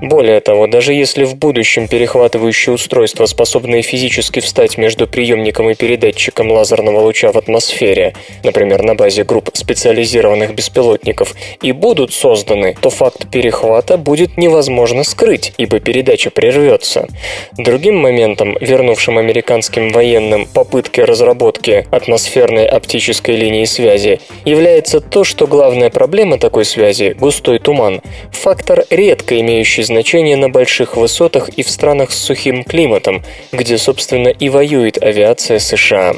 Более 0.00 0.40
того, 0.40 0.66
даже 0.66 0.92
если 0.92 1.24
в 1.24 1.36
будущем 1.36 1.88
перехватывающие 1.88 2.74
устройства, 2.74 3.26
способные 3.26 3.82
физически 3.82 4.40
встать 4.40 4.78
между 4.78 5.06
приемником 5.06 5.70
и 5.70 5.74
передатчиком 5.74 6.50
лазерного 6.50 7.00
луча 7.00 7.32
в 7.32 7.36
атмосфере, 7.36 8.14
например, 8.42 8.82
на 8.82 8.94
базе 8.94 9.24
групп 9.24 9.50
специализированных 9.52 10.54
беспилотников, 10.54 11.34
и 11.62 11.72
будут 11.72 12.12
созданы, 12.12 12.76
то 12.80 12.90
факт 12.90 13.30
перехвата 13.30 13.96
будет 13.96 14.36
невозможно 14.36 15.04
скрыть, 15.04 15.52
ибо 15.58 15.80
передача 15.80 16.30
прервется. 16.30 17.08
Другим 17.56 17.96
моментом, 17.96 18.56
вернувшим 18.60 19.18
американским 19.18 19.90
военным 19.90 20.46
попытки 20.46 21.00
разработки 21.00 21.86
атмосферной 21.90 22.66
оптической 22.66 23.36
линии 23.36 23.64
связи, 23.64 24.20
является 24.44 24.83
то, 24.84 25.24
что 25.24 25.46
главная 25.46 25.90
проблема 25.90 26.38
такой 26.38 26.64
связи– 26.64 27.14
густой 27.18 27.58
туман– 27.58 28.00
фактор, 28.32 28.84
редко 28.90 29.40
имеющий 29.40 29.82
значение 29.82 30.36
на 30.36 30.48
больших 30.48 30.96
высотах 30.96 31.48
и 31.50 31.62
в 31.62 31.70
странах 31.70 32.10
с 32.10 32.18
сухим 32.18 32.64
климатом, 32.64 33.22
где, 33.52 33.78
собственно, 33.78 34.28
и 34.28 34.48
воюет 34.48 35.02
авиация 35.02 35.58
США. 35.58 36.14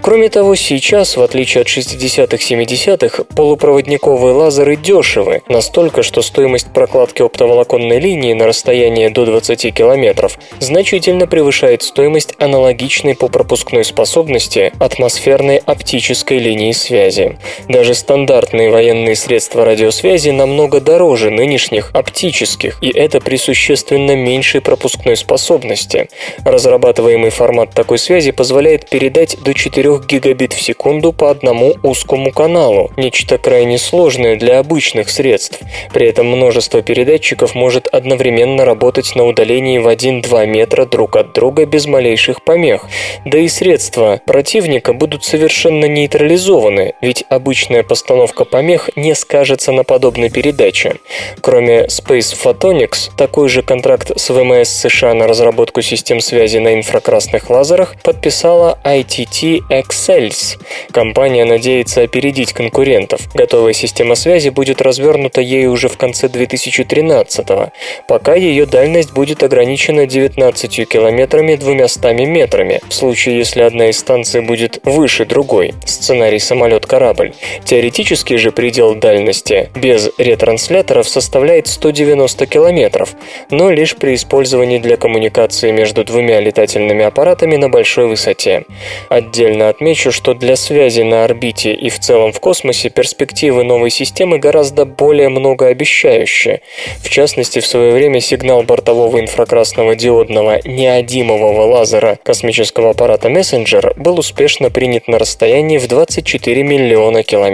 Кроме 0.00 0.28
того, 0.28 0.54
сейчас, 0.54 1.16
в 1.16 1.22
отличие 1.22 1.62
от 1.62 1.68
60-70-х, 1.68 3.24
полупроводниковые 3.24 4.32
лазеры 4.32 4.76
дешевы, 4.76 5.42
настолько, 5.48 6.02
что 6.02 6.22
стоимость 6.22 6.72
прокладки 6.72 7.22
оптоволоконной 7.22 7.98
линии 7.98 8.32
на 8.32 8.46
расстояние 8.46 9.10
до 9.10 9.26
20 9.26 9.74
километров 9.74 10.38
значительно 10.60 11.26
превышает 11.26 11.82
стоимость 11.82 12.34
аналогичной 12.38 13.16
по 13.16 13.28
пропускной 13.28 13.84
способности 13.84 14.72
атмосферной 14.78 15.56
оптической 15.58 16.38
линии 16.38 16.72
связи. 16.72 17.36
Даже 17.78 17.94
стандартные 17.94 18.70
военные 18.70 19.14
средства 19.14 19.64
радиосвязи 19.64 20.30
намного 20.30 20.80
дороже 20.80 21.30
нынешних 21.30 21.92
оптических, 21.94 22.76
и 22.80 22.88
это 22.88 23.20
при 23.20 23.36
существенно 23.36 24.16
меньшей 24.16 24.60
пропускной 24.60 25.16
способности. 25.16 26.08
Разрабатываемый 26.44 27.30
формат 27.30 27.70
такой 27.74 27.98
связи 27.98 28.32
позволяет 28.32 28.90
передать 28.90 29.40
до 29.44 29.54
4 29.54 30.00
гигабит 30.08 30.54
в 30.54 30.60
секунду 30.60 31.12
по 31.12 31.30
одному 31.30 31.76
узкому 31.84 32.32
каналу, 32.32 32.90
нечто 32.96 33.38
крайне 33.38 33.78
сложное 33.78 34.34
для 34.34 34.58
обычных 34.58 35.08
средств. 35.08 35.60
При 35.94 36.08
этом 36.08 36.26
множество 36.26 36.82
передатчиков 36.82 37.54
может 37.54 37.86
одновременно 37.86 38.64
работать 38.64 39.14
на 39.14 39.24
удалении 39.24 39.78
в 39.78 39.86
1-2 39.86 40.46
метра 40.46 40.84
друг 40.84 41.14
от 41.14 41.32
друга 41.32 41.64
без 41.64 41.86
малейших 41.86 42.42
помех. 42.42 42.88
Да 43.24 43.38
и 43.38 43.46
средства 43.46 44.20
противника 44.26 44.94
будут 44.94 45.22
совершенно 45.22 45.84
нейтрализованы, 45.84 46.94
ведь 47.00 47.22
обычная 47.68 47.82
постановка 47.82 48.44
помех 48.44 48.88
не 48.96 49.14
скажется 49.14 49.72
на 49.72 49.84
подобной 49.84 50.30
передаче. 50.30 50.96
Кроме 51.42 51.84
Space 51.84 52.34
Photonics, 52.34 53.10
такой 53.16 53.48
же 53.48 53.62
контракт 53.62 54.18
с 54.18 54.30
ВМС 54.30 54.68
США 54.68 55.12
на 55.12 55.26
разработку 55.26 55.82
систем 55.82 56.20
связи 56.20 56.58
на 56.58 56.74
инфракрасных 56.74 57.50
лазерах 57.50 57.94
подписала 58.02 58.78
ITT 58.84 59.60
Excels. 59.70 60.58
Компания 60.92 61.44
надеется 61.44 62.02
опередить 62.02 62.54
конкурентов. 62.54 63.20
Готовая 63.34 63.74
система 63.74 64.14
связи 64.14 64.48
будет 64.48 64.80
развернута 64.80 65.42
ею 65.42 65.70
уже 65.72 65.88
в 65.88 65.98
конце 65.98 66.28
2013 66.28 67.50
-го. 67.50 67.70
Пока 68.08 68.34
ее 68.34 68.64
дальность 68.64 69.12
будет 69.12 69.42
ограничена 69.42 70.06
19 70.06 70.86
километрами 70.86 71.56
200 71.56 72.24
метрами, 72.24 72.80
в 72.88 72.94
случае, 72.94 73.36
если 73.38 73.60
одна 73.60 73.90
из 73.90 73.98
станций 73.98 74.40
будет 74.40 74.80
выше 74.84 75.26
другой. 75.26 75.74
Сценарий 75.84 76.38
самолет-корабль. 76.38 77.32
Теоретический 77.64 78.36
же 78.38 78.52
предел 78.52 78.94
дальности 78.94 79.70
без 79.74 80.10
ретрансляторов 80.18 81.08
составляет 81.08 81.66
190 81.66 82.46
километров, 82.46 83.14
но 83.50 83.70
лишь 83.70 83.96
при 83.96 84.14
использовании 84.14 84.78
для 84.78 84.96
коммуникации 84.96 85.70
между 85.70 86.04
двумя 86.04 86.40
летательными 86.40 87.04
аппаратами 87.04 87.56
на 87.56 87.68
большой 87.68 88.06
высоте. 88.06 88.64
Отдельно 89.08 89.68
отмечу, 89.68 90.12
что 90.12 90.34
для 90.34 90.56
связи 90.56 91.02
на 91.02 91.24
орбите 91.24 91.72
и 91.72 91.90
в 91.90 91.98
целом 91.98 92.32
в 92.32 92.40
космосе 92.40 92.90
перспективы 92.90 93.64
новой 93.64 93.90
системы 93.90 94.38
гораздо 94.38 94.84
более 94.84 95.28
многообещающие. 95.28 96.62
В 97.02 97.08
частности, 97.08 97.60
в 97.60 97.66
свое 97.66 97.92
время 97.92 98.20
сигнал 98.20 98.62
бортового 98.62 99.20
инфракрасного 99.20 99.94
диодного 99.94 100.60
неодимового 100.64 101.62
лазера 101.62 102.18
космического 102.22 102.90
аппарата 102.90 103.28
Messenger 103.28 103.98
был 104.00 104.18
успешно 104.18 104.70
принят 104.70 105.08
на 105.08 105.18
расстоянии 105.18 105.78
в 105.78 105.86
24 105.88 106.62
миллиона 106.62 107.22
километров. 107.22 107.47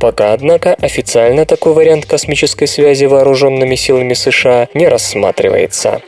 Пока, 0.00 0.32
однако, 0.32 0.74
официально 0.74 1.46
такой 1.46 1.72
вариант 1.72 2.06
космической 2.06 2.66
связи 2.66 3.04
вооруженными 3.04 3.74
силами 3.74 4.14
США 4.14 4.68
не 4.74 4.88
рассматривается. 4.88 6.02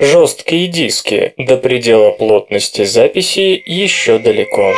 Жесткие 0.00 0.68
диски. 0.68 1.32
До 1.36 1.56
предела 1.56 2.12
плотности 2.12 2.84
записи 2.84 3.60
еще 3.66 4.18
далеко. 4.18 4.74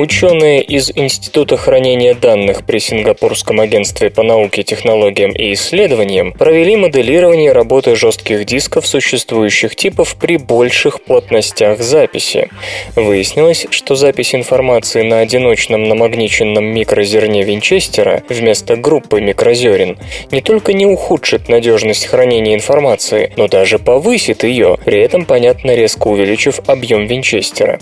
Ученые 0.00 0.62
из 0.62 0.90
Института 0.94 1.58
хранения 1.58 2.14
данных 2.14 2.64
при 2.64 2.78
Сингапурском 2.78 3.60
агентстве 3.60 4.08
по 4.08 4.22
науке, 4.22 4.62
технологиям 4.62 5.30
и 5.30 5.52
исследованиям 5.52 6.32
провели 6.32 6.74
моделирование 6.74 7.52
работы 7.52 7.94
жестких 7.94 8.46
дисков 8.46 8.86
существующих 8.86 9.76
типов 9.76 10.16
при 10.16 10.38
больших 10.38 11.02
плотностях 11.02 11.80
записи. 11.80 12.48
Выяснилось, 12.96 13.66
что 13.68 13.94
запись 13.94 14.34
информации 14.34 15.02
на 15.02 15.20
одиночном 15.20 15.86
намагниченном 15.86 16.64
микрозерне 16.64 17.42
Винчестера 17.42 18.22
вместо 18.30 18.76
группы 18.76 19.20
микрозерен 19.20 19.98
не 20.30 20.40
только 20.40 20.72
не 20.72 20.86
ухудшит 20.86 21.50
надежность 21.50 22.06
хранения 22.06 22.54
информации, 22.54 23.34
но 23.36 23.48
даже 23.48 23.78
повысит 23.78 24.44
ее, 24.44 24.78
при 24.82 25.02
этом, 25.02 25.26
понятно, 25.26 25.74
резко 25.74 26.08
увеличив 26.08 26.60
объем 26.66 27.06
Винчестера. 27.06 27.78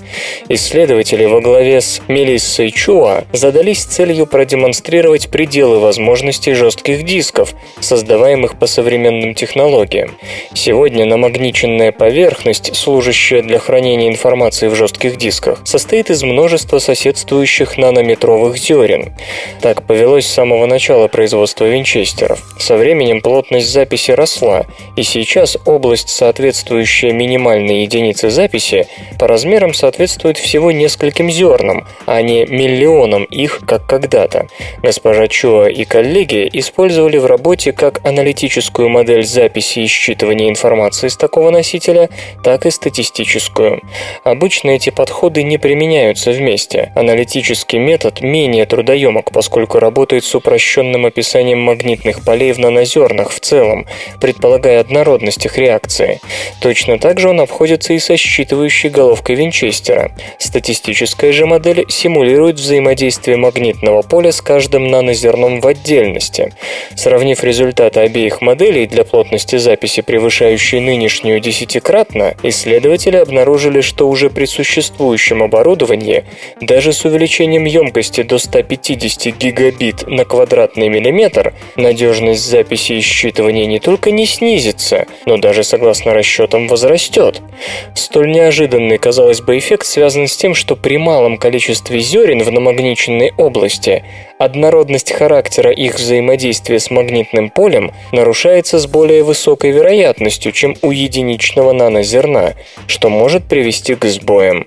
Исследователи 0.49 1.25
во 1.25 1.41
главе 1.41 1.81
с 1.81 2.03
Мелиссой 2.09 2.71
Чуа 2.71 3.25
задались 3.35 3.85
целью 3.85 4.27
продемонстрировать 4.27 5.29
пределы 5.29 5.79
возможностей 5.79 6.55
жестких 6.55 7.05
дисков, 7.05 7.53
создаваемых 7.81 8.59
по 8.59 8.67
современным 8.67 9.35
технологиям. 9.35 10.17
Сегодня 10.55 11.05
намагниченная 11.05 11.93
поверхность, 11.93 12.75
служащая 12.75 13.43
для 13.43 13.59
хранения 13.59 14.09
информации 14.09 14.69
в 14.69 14.75
жестких 14.75 15.19
дисках, 15.19 15.61
состоит 15.65 16.09
из 16.09 16.23
множества 16.23 16.79
соседствующих 16.79 17.77
нанометровых 17.77 18.57
зерен. 18.57 19.13
Так 19.61 19.83
повелось 19.83 20.25
с 20.25 20.33
самого 20.33 20.65
начала 20.65 21.09
производства 21.09 21.67
винчестеров. 21.67 22.43
Со 22.59 22.79
временем 22.79 23.21
плотность 23.21 23.69
записи 23.69 24.13
росла, 24.13 24.65
и 24.97 25.03
сейчас 25.03 25.59
область, 25.67 26.09
соответствующая 26.09 27.13
минимальной 27.13 27.83
единице 27.83 28.31
записи, 28.31 28.87
по 29.19 29.27
размерам 29.29 29.75
соответствует 29.75 30.39
всего 30.39 30.73
нескольким 30.73 31.31
зернам, 31.31 31.87
а 32.07 32.23
не 32.23 32.45
миллионам 32.47 33.25
их, 33.25 33.61
как 33.67 33.87
когда-то. 33.87 34.47
Госпожа 34.83 35.29
Чуа 35.29 35.69
и 35.69 35.85
коллеги 35.85 36.49
использовали 36.53 37.19
в 37.19 37.27
работе 37.27 37.73
как 37.73 38.05
аналитическую 38.07 38.89
модель 38.89 39.25
записи 39.25 39.81
и 39.81 39.87
считывания 39.87 40.49
информации 40.49 41.09
с 41.09 41.17
такого 41.17 41.51
носителя, 41.51 42.09
так 42.43 42.67
и 42.67 42.71
статистическую. 42.71 43.83
Обычно 44.25 44.71
эти 44.71 44.91
подходы 44.91 45.43
не 45.43 45.59
применяются 45.59 46.31
вместе. 46.31 46.93
Аналитический 46.95 47.79
метод 47.79 48.21
менее 48.21 48.67
трудоемок, 48.67 49.33
поскольку 49.33 49.79
работает 49.79 50.25
с 50.25 50.35
упрощенным 50.35 51.07
описанием 51.07 51.61
магнитных 51.61 52.25
полей 52.25 52.53
в 52.53 52.59
нанозернах 52.59 53.31
в 53.31 53.41
целом, 53.41 53.87
предполагая 54.21 54.81
однородность 54.81 55.45
их 55.45 55.59
реакции. 55.59 56.21
Точно 56.61 56.99
так 56.99 57.21
же 57.21 57.29
он 57.29 57.41
обходится 57.41 57.93
и 57.93 57.99
со 57.99 58.15
считывающей 58.15 58.91
головкой 58.91 59.37
Винчестера. 59.37 60.13
Статистическая 60.39 61.33
же 61.33 61.47
модель 61.47 61.78
модель 61.79 61.85
симулирует 61.89 62.57
взаимодействие 62.57 63.37
магнитного 63.37 64.03
поля 64.03 64.33
с 64.33 64.41
каждым 64.41 64.89
нанозерном 64.91 65.61
в 65.61 65.67
отдельности. 65.67 66.53
Сравнив 66.97 67.45
результаты 67.45 68.01
обеих 68.01 68.41
моделей 68.41 68.87
для 68.87 69.05
плотности 69.05 69.57
записи, 69.57 70.03
превышающей 70.03 70.81
нынешнюю 70.81 71.41
десятикратно, 71.41 72.35
исследователи 72.43 73.17
обнаружили, 73.17 73.81
что 73.81 74.09
уже 74.09 74.31
при 74.31 74.47
существующем 74.47 75.43
оборудовании, 75.43 76.25
даже 76.61 76.93
с 76.93 77.05
увеличением 77.05 77.65
емкости 77.65 78.23
до 78.23 78.39
150 78.39 79.37
гигабит 79.37 80.07
на 80.07 80.25
квадратный 80.25 80.89
миллиметр, 80.89 81.55
надежность 81.77 82.45
записи 82.45 82.95
и 82.95 83.01
считывания 83.01 83.67
не 83.67 83.79
только 83.79 84.11
не 84.11 84.27
снизится, 84.27 85.07
но 85.27 85.37
даже 85.37 85.63
согласно 85.63 86.15
расчетам 86.15 86.69
возрастет. 86.69 87.41
Столь 87.95 88.31
неожиданный, 88.33 88.99
казалось 88.99 89.41
бы, 89.41 89.59
эффект 89.59 89.87
связан 89.87 90.27
с 90.27 90.37
тем, 90.37 90.55
что 90.55 90.77
при 90.77 90.97
малом 90.97 91.37
количестве 91.37 91.68
зерен 92.01 92.43
в 92.43 92.51
намагниченной 92.51 93.33
области 93.37 94.05
однородность 94.39 95.13
характера 95.13 95.71
их 95.71 95.97
взаимодействия 95.97 96.79
с 96.79 96.91
магнитным 96.91 97.51
полем 97.51 97.93
нарушается 98.13 98.79
с 98.79 98.87
более 98.87 99.23
высокой 99.23 99.73
вероятностью, 99.73 100.53
чем 100.53 100.77
у 100.83 100.91
единичного 100.91 101.73
нанозерна, 101.73 102.55
что 102.87 103.09
может 103.09 103.45
привести 103.45 103.95
к 103.95 104.05
сбоям. 104.07 104.67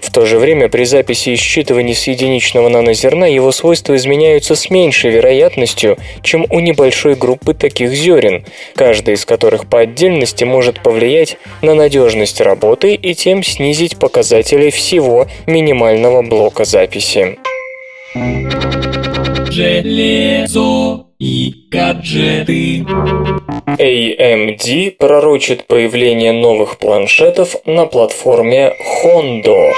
В 0.00 0.10
то 0.10 0.26
же 0.26 0.38
время 0.38 0.68
при 0.68 0.84
записи 0.84 1.30
и 1.30 1.36
считывании 1.36 1.94
с 1.94 2.06
единичного 2.06 2.68
нанозерна 2.68 3.24
его 3.24 3.52
свойства 3.52 3.96
изменяются 3.96 4.54
с 4.54 4.68
меньшей 4.68 5.10
вероятностью, 5.10 5.96
чем 6.22 6.46
у 6.50 6.60
небольшой 6.60 7.14
группы 7.14 7.54
таких 7.54 7.92
зерен, 7.92 8.44
каждый 8.74 9.14
из 9.14 9.24
которых 9.24 9.66
по 9.66 9.80
отдельности 9.80 10.44
может 10.44 10.82
повлиять 10.82 11.38
на 11.62 11.74
надежность 11.74 12.40
работы 12.40 12.94
и 12.94 13.14
тем 13.14 13.42
снизить 13.42 13.98
показатели 13.98 14.70
всего 14.70 15.28
минимального 15.46 16.22
блока 16.22 16.64
записи. 16.64 17.38
Железо 19.52 21.08
и 21.18 21.52
гаджеты. 21.70 22.86
AMD 23.66 24.92
пророчит 24.92 25.66
появление 25.66 26.32
новых 26.32 26.78
планшетов 26.78 27.56
на 27.66 27.84
платформе 27.84 28.72
Hondo. 29.04 29.72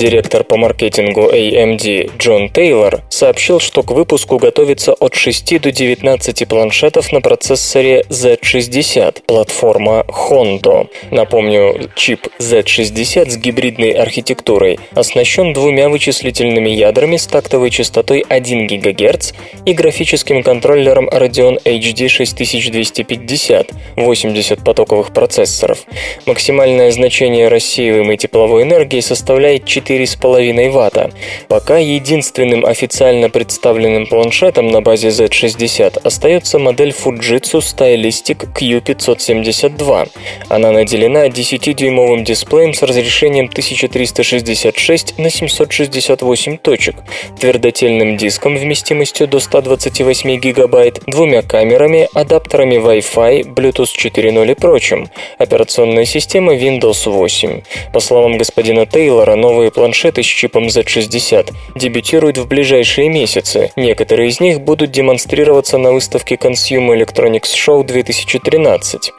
Директор 0.00 0.44
по 0.44 0.56
маркетингу 0.56 1.28
AMD 1.30 2.12
Джон 2.16 2.48
Тейлор 2.48 3.02
сообщил, 3.10 3.60
что 3.60 3.82
к 3.82 3.90
выпуску 3.90 4.38
готовится 4.38 4.94
от 4.94 5.14
6 5.14 5.60
до 5.60 5.72
19 5.72 6.48
планшетов 6.48 7.12
на 7.12 7.20
процессоре 7.20 8.06
Z60, 8.08 9.24
платформа 9.26 10.06
Hondo. 10.08 10.88
Напомню, 11.10 11.90
чип 11.96 12.28
Z60 12.38 13.28
с 13.28 13.36
гибридной 13.36 13.90
архитектурой 13.90 14.80
оснащен 14.94 15.52
двумя 15.52 15.90
вычислительными 15.90 16.70
ядрами 16.70 17.18
с 17.18 17.26
тактовой 17.26 17.68
частотой 17.68 18.24
1 18.26 18.68
ГГц 18.68 19.32
и 19.66 19.74
графическим 19.74 20.42
контроллером 20.42 21.10
Radeon 21.10 21.62
HD 21.62 22.08
6250, 22.08 23.70
80 23.96 24.64
потоковых 24.64 25.12
процессоров. 25.12 25.80
Максимальное 26.24 26.90
значение 26.90 27.48
рассеиваемой 27.48 28.16
тепловой 28.16 28.62
энергии 28.62 29.00
составляет 29.00 29.66
4 29.66 29.89
4,5 29.90 30.70
Вт. 30.70 31.14
Пока 31.48 31.78
единственным 31.78 32.64
официально 32.64 33.28
представленным 33.28 34.06
планшетом 34.06 34.68
на 34.68 34.80
базе 34.80 35.08
Z60 35.08 36.00
остается 36.04 36.58
модель 36.58 36.90
Fujitsu 36.90 37.58
Stylistic 37.58 38.52
Q572. 38.54 40.08
Она 40.48 40.70
наделена 40.70 41.26
10-дюймовым 41.26 42.22
дисплеем 42.22 42.72
с 42.72 42.82
разрешением 42.82 43.46
1366 43.46 45.18
на 45.18 45.30
768 45.30 46.58
точек, 46.58 46.96
твердотельным 47.38 48.16
диском 48.16 48.56
вместимостью 48.56 49.26
до 49.26 49.40
128 49.40 50.36
гигабайт, 50.36 51.00
двумя 51.06 51.42
камерами, 51.42 52.08
адаптерами 52.14 52.76
Wi-Fi, 52.76 53.54
Bluetooth 53.54 53.90
4.0 53.96 54.50
и 54.50 54.54
прочим. 54.54 55.08
Операционная 55.38 56.04
система 56.04 56.54
Windows 56.54 57.10
8. 57.10 57.62
По 57.92 58.00
словам 58.00 58.38
господина 58.38 58.86
Тейлора, 58.86 59.34
новые 59.34 59.69
планшеты 59.70 60.22
с 60.22 60.26
чипом 60.26 60.66
Z60 60.66 61.52
дебютируют 61.74 62.38
в 62.38 62.46
ближайшие 62.46 63.08
месяцы. 63.08 63.72
Некоторые 63.76 64.28
из 64.28 64.40
них 64.40 64.60
будут 64.60 64.90
демонстрироваться 64.90 65.78
на 65.78 65.92
выставке 65.92 66.34
Consumer 66.34 66.98
Electronics 66.98 67.54
Show 67.54 67.84
2013. 67.84 69.12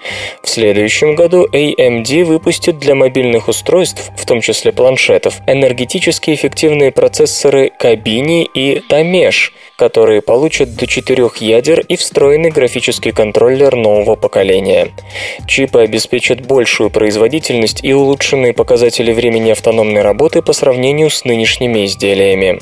В 0.43 0.49
следующем 0.49 1.15
году 1.15 1.47
AMD 1.51 2.23
выпустит 2.23 2.79
для 2.79 2.95
мобильных 2.95 3.47
устройств, 3.47 4.11
в 4.17 4.25
том 4.25 4.41
числе 4.41 4.71
планшетов, 4.71 5.39
энергетически 5.47 6.33
эффективные 6.33 6.91
процессоры 6.91 7.71
Kabini 7.79 8.43
и 8.53 8.81
Tamesh, 8.89 9.51
которые 9.81 10.21
получат 10.21 10.75
до 10.75 10.85
четырех 10.85 11.37
ядер 11.37 11.79
и 11.79 11.95
встроенный 11.95 12.51
графический 12.51 13.11
контроллер 13.11 13.75
нового 13.75 14.15
поколения. 14.15 14.89
Чипы 15.47 15.79
обеспечат 15.79 16.45
большую 16.45 16.91
производительность 16.91 17.83
и 17.83 17.91
улучшенные 17.91 18.53
показатели 18.53 19.11
времени 19.11 19.49
автономной 19.49 20.03
работы 20.03 20.43
по 20.43 20.53
сравнению 20.53 21.09
с 21.09 21.25
нынешними 21.25 21.83
изделиями. 21.85 22.59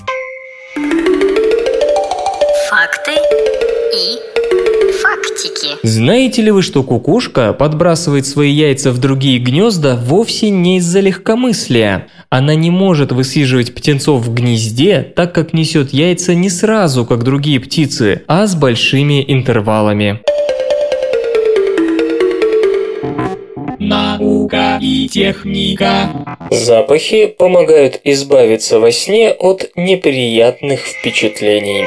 Знаете 5.81 6.41
ли 6.41 6.51
вы, 6.51 6.61
что 6.61 6.83
кукушка 6.83 7.53
подбрасывает 7.53 8.27
свои 8.27 8.51
яйца 8.51 8.91
в 8.91 8.97
другие 8.97 9.39
гнезда 9.39 9.95
вовсе 9.95 10.49
не 10.49 10.77
из-за 10.77 10.99
легкомыслия? 10.99 12.07
Она 12.29 12.53
не 12.55 12.69
может 12.69 13.13
высиживать 13.13 13.73
птенцов 13.73 14.25
в 14.25 14.33
гнезде, 14.33 15.13
так 15.15 15.33
как 15.33 15.53
несет 15.53 15.93
яйца 15.93 16.33
не 16.35 16.49
сразу, 16.49 17.05
как 17.05 17.23
другие 17.23 17.61
птицы, 17.61 18.23
а 18.27 18.45
с 18.45 18.55
большими 18.55 19.23
интервалами. 19.25 20.19
Наука 23.79 24.79
и 24.81 25.07
техника. 25.07 26.09
Запахи 26.51 27.27
помогают 27.27 28.01
избавиться 28.03 28.79
во 28.79 28.91
сне 28.91 29.31
от 29.31 29.71
неприятных 29.77 30.81
впечатлений. 30.81 31.85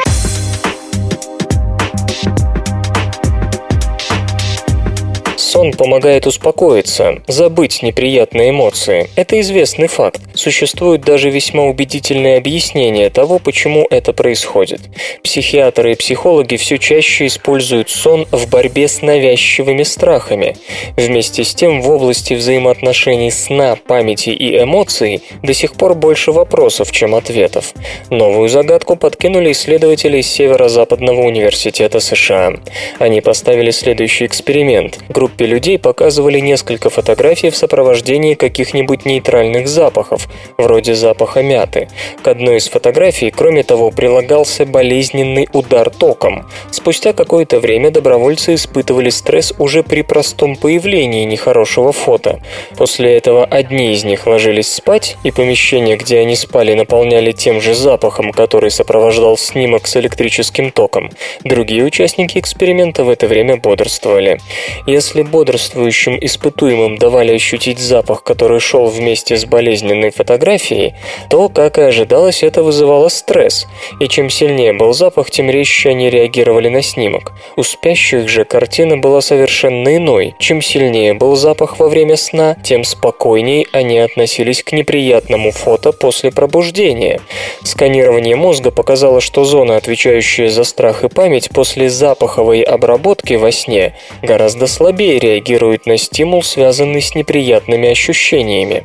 Сон 5.52 5.72
помогает 5.72 6.26
успокоиться, 6.26 7.18
забыть 7.28 7.82
неприятные 7.82 8.48
эмоции. 8.48 9.10
Это 9.16 9.38
известный 9.42 9.86
факт. 9.86 10.22
Существуют 10.32 11.02
даже 11.02 11.28
весьма 11.28 11.64
убедительные 11.64 12.38
объяснения 12.38 13.10
того, 13.10 13.38
почему 13.38 13.86
это 13.90 14.14
происходит. 14.14 14.80
Психиатры 15.22 15.92
и 15.92 15.94
психологи 15.94 16.56
все 16.56 16.78
чаще 16.78 17.26
используют 17.26 17.90
сон 17.90 18.26
в 18.30 18.48
борьбе 18.48 18.88
с 18.88 19.02
навязчивыми 19.02 19.82
страхами. 19.82 20.56
Вместе 20.96 21.44
с 21.44 21.54
тем, 21.54 21.82
в 21.82 21.90
области 21.90 22.32
взаимоотношений 22.32 23.30
сна, 23.30 23.76
памяти 23.76 24.30
и 24.30 24.58
эмоций 24.58 25.20
до 25.42 25.52
сих 25.52 25.74
пор 25.74 25.94
больше 25.94 26.32
вопросов, 26.32 26.90
чем 26.92 27.14
ответов. 27.14 27.74
Новую 28.08 28.48
загадку 28.48 28.96
подкинули 28.96 29.52
исследователи 29.52 30.16
из 30.16 30.28
Северо-Западного 30.28 31.20
университета 31.20 32.00
США. 32.00 32.54
Они 32.98 33.20
поставили 33.20 33.70
следующий 33.70 34.24
эксперимент. 34.24 34.98
Группе 35.10 35.41
группе 35.42 35.46
людей 35.46 35.78
показывали 35.78 36.38
несколько 36.40 36.88
фотографий 36.90 37.50
в 37.50 37.56
сопровождении 37.56 38.34
каких-нибудь 38.34 39.04
нейтральных 39.04 39.66
запахов, 39.66 40.28
вроде 40.56 40.94
запаха 40.94 41.42
мяты. 41.42 41.88
К 42.22 42.28
одной 42.28 42.56
из 42.56 42.68
фотографий, 42.68 43.30
кроме 43.30 43.62
того, 43.62 43.90
прилагался 43.90 44.64
болезненный 44.66 45.48
удар 45.52 45.90
током. 45.90 46.46
Спустя 46.70 47.12
какое-то 47.12 47.60
время 47.60 47.90
добровольцы 47.90 48.54
испытывали 48.54 49.10
стресс 49.10 49.52
уже 49.58 49.82
при 49.82 50.02
простом 50.02 50.56
появлении 50.56 51.24
нехорошего 51.24 51.92
фото. 51.92 52.40
После 52.76 53.16
этого 53.16 53.44
одни 53.44 53.92
из 53.92 54.04
них 54.04 54.26
ложились 54.26 54.72
спать, 54.72 55.16
и 55.24 55.30
помещение, 55.30 55.96
где 55.96 56.20
они 56.20 56.36
спали, 56.36 56.74
наполняли 56.74 57.32
тем 57.32 57.60
же 57.60 57.74
запахом, 57.74 58.32
который 58.32 58.70
сопровождал 58.70 59.36
снимок 59.36 59.86
с 59.86 59.96
электрическим 59.96 60.70
током. 60.70 61.10
Другие 61.44 61.84
участники 61.84 62.38
эксперимента 62.38 63.04
в 63.04 63.10
это 63.10 63.26
время 63.26 63.56
бодрствовали. 63.56 64.38
Если 64.86 65.22
бодрствующим 65.32 66.18
испытуемым 66.20 66.98
давали 66.98 67.32
ощутить 67.32 67.80
запах, 67.80 68.22
который 68.22 68.60
шел 68.60 68.86
вместе 68.86 69.36
с 69.36 69.46
болезненной 69.46 70.10
фотографией, 70.10 70.94
то, 71.30 71.48
как 71.48 71.78
и 71.78 71.82
ожидалось, 71.82 72.42
это 72.42 72.62
вызывало 72.62 73.08
стресс, 73.08 73.66
и 73.98 74.06
чем 74.08 74.28
сильнее 74.30 74.74
был 74.74 74.92
запах, 74.92 75.30
тем 75.30 75.50
резче 75.50 75.88
они 75.90 76.10
реагировали 76.10 76.68
на 76.68 76.82
снимок. 76.82 77.32
У 77.56 77.62
спящих 77.62 78.28
же 78.28 78.44
картина 78.44 78.98
была 78.98 79.22
совершенно 79.22 79.96
иной. 79.96 80.34
Чем 80.38 80.60
сильнее 80.60 81.14
был 81.14 81.34
запах 81.34 81.78
во 81.78 81.88
время 81.88 82.16
сна, 82.16 82.56
тем 82.62 82.84
спокойнее 82.84 83.66
они 83.72 83.98
относились 83.98 84.62
к 84.62 84.72
неприятному 84.72 85.50
фото 85.50 85.92
после 85.92 86.30
пробуждения. 86.30 87.20
Сканирование 87.64 88.36
мозга 88.36 88.70
показало, 88.70 89.22
что 89.22 89.44
зона, 89.44 89.76
отвечающая 89.76 90.50
за 90.50 90.64
страх 90.64 91.04
и 91.04 91.08
память 91.08 91.48
после 91.50 91.88
запаховой 91.88 92.60
обработки 92.60 93.34
во 93.34 93.50
сне, 93.50 93.96
гораздо 94.20 94.66
слабее 94.66 95.21
реагируют 95.22 95.86
на 95.86 95.96
стимул, 95.96 96.42
связанный 96.42 97.00
с 97.00 97.14
неприятными 97.14 97.88
ощущениями. 97.88 98.84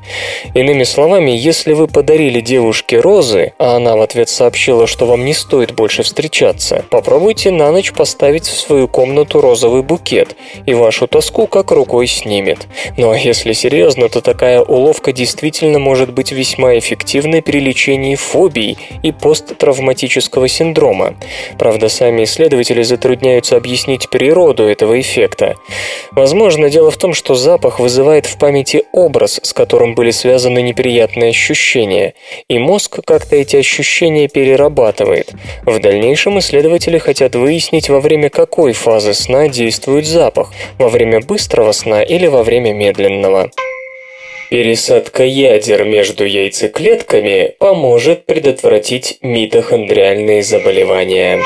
Иными 0.53 0.83
словами, 0.83 1.31
если 1.31 1.73
вы 1.73 1.87
подарили 1.87 2.41
девушке 2.41 2.99
розы, 2.99 3.53
а 3.57 3.77
она 3.77 3.95
в 3.95 4.01
ответ 4.01 4.29
сообщила, 4.29 4.87
что 4.87 5.05
вам 5.05 5.25
не 5.25 5.33
стоит 5.33 5.73
больше 5.73 6.03
встречаться, 6.03 6.85
попробуйте 6.89 7.51
на 7.51 7.71
ночь 7.71 7.91
поставить 7.91 8.45
в 8.45 8.57
свою 8.57 8.87
комнату 8.87 9.41
розовый 9.41 9.81
букет, 9.81 10.35
и 10.65 10.73
вашу 10.73 11.07
тоску 11.07 11.47
как 11.47 11.71
рукой 11.71 12.07
снимет. 12.07 12.67
Ну 12.97 13.11
а 13.11 13.17
если 13.17 13.53
серьезно, 13.53 14.09
то 14.09 14.21
такая 14.21 14.61
уловка 14.61 15.11
действительно 15.11 15.79
может 15.79 16.13
быть 16.13 16.31
весьма 16.31 16.77
эффективной 16.77 17.41
при 17.41 17.59
лечении 17.59 18.15
фобий 18.15 18.77
и 19.03 19.11
посттравматического 19.11 20.47
синдрома. 20.47 21.15
Правда, 21.57 21.89
сами 21.89 22.23
исследователи 22.23 22.83
затрудняются 22.83 23.57
объяснить 23.57 24.09
природу 24.09 24.63
этого 24.63 24.99
эффекта. 24.99 25.55
Возможно, 26.27 26.69
дело 26.69 26.91
в 26.91 26.97
том, 26.97 27.13
что 27.13 27.35
запах 27.35 27.79
вызывает 27.79 28.25
в 28.25 28.37
памяти 28.37 28.83
образ, 28.91 29.39
с 29.41 29.53
которым 29.53 29.95
были 29.95 30.11
связаны 30.11 30.61
неприятные 30.61 31.29
ощущения, 31.29 32.15
и 32.49 32.59
мозг 32.59 32.99
как-то 33.05 33.37
эти 33.37 33.55
ощущения 33.55 34.27
перерабатывает. 34.27 35.31
В 35.63 35.79
дальнейшем 35.79 36.37
исследователи 36.39 36.97
хотят 36.97 37.35
выяснить, 37.35 37.87
во 37.87 38.01
время 38.01 38.29
какой 38.29 38.73
фазы 38.73 39.13
сна 39.13 39.47
действует 39.47 40.05
запах– 40.05 40.51
во 40.77 40.89
время 40.89 41.21
быстрого 41.21 41.71
сна 41.71 42.03
или 42.03 42.27
во 42.27 42.43
время 42.43 42.73
медленного. 42.73 43.49
Пересадка 44.49 45.23
ядер 45.23 45.85
между 45.85 46.25
яйцеклетками 46.25 47.55
поможет 47.57 48.25
предотвратить 48.25 49.17
митохондриальные 49.21 50.43
заболевания. 50.43 51.45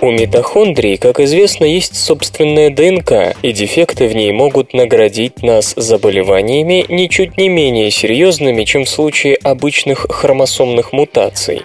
У 0.00 0.12
митохондрий, 0.12 0.96
как 0.96 1.18
известно, 1.18 1.64
есть 1.64 1.96
собственная 1.96 2.70
ДНК, 2.70 3.36
и 3.42 3.50
дефекты 3.50 4.06
в 4.06 4.14
ней 4.14 4.30
могут 4.30 4.72
наградить 4.72 5.42
нас 5.42 5.74
заболеваниями 5.76 6.84
ничуть 6.88 7.36
не 7.36 7.48
менее 7.48 7.90
серьезными, 7.90 8.62
чем 8.62 8.84
в 8.84 8.88
случае 8.88 9.34
обычных 9.34 10.06
хромосомных 10.08 10.92
мутаций. 10.92 11.62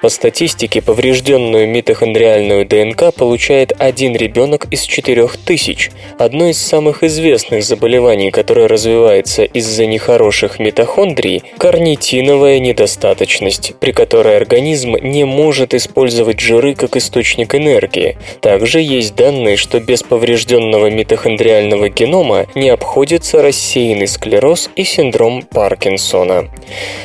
По 0.00 0.10
статистике, 0.10 0.80
поврежденную 0.80 1.68
митохондриальную 1.68 2.66
ДНК 2.66 3.12
получает 3.12 3.72
один 3.76 4.14
ребенок 4.14 4.66
из 4.70 4.82
четырех 4.82 5.36
тысяч. 5.36 5.90
Одно 6.18 6.50
из 6.50 6.58
самых 6.58 7.02
известных 7.02 7.64
заболеваний, 7.64 8.30
которое 8.30 8.68
развивается 8.68 9.42
из-за 9.42 9.86
нехороших 9.86 10.60
митохондрий– 10.60 11.42
карнитиновая 11.58 12.60
недостаточность, 12.60 13.74
при 13.80 13.90
которой 13.90 14.36
организм 14.36 14.94
не 15.02 15.24
может 15.24 15.74
использовать 15.74 16.38
жиры 16.38 16.76
как 16.76 16.94
источник 16.96 17.56
энергии, 17.56 17.71
энергии. 17.72 18.16
Также 18.40 18.80
есть 18.80 19.14
данные, 19.14 19.56
что 19.56 19.80
без 19.80 20.02
поврежденного 20.02 20.90
митохондриального 20.90 21.88
генома 21.88 22.46
не 22.54 22.68
обходится 22.68 23.42
рассеянный 23.42 24.06
склероз 24.06 24.70
и 24.76 24.84
синдром 24.84 25.42
Паркинсона. 25.42 26.48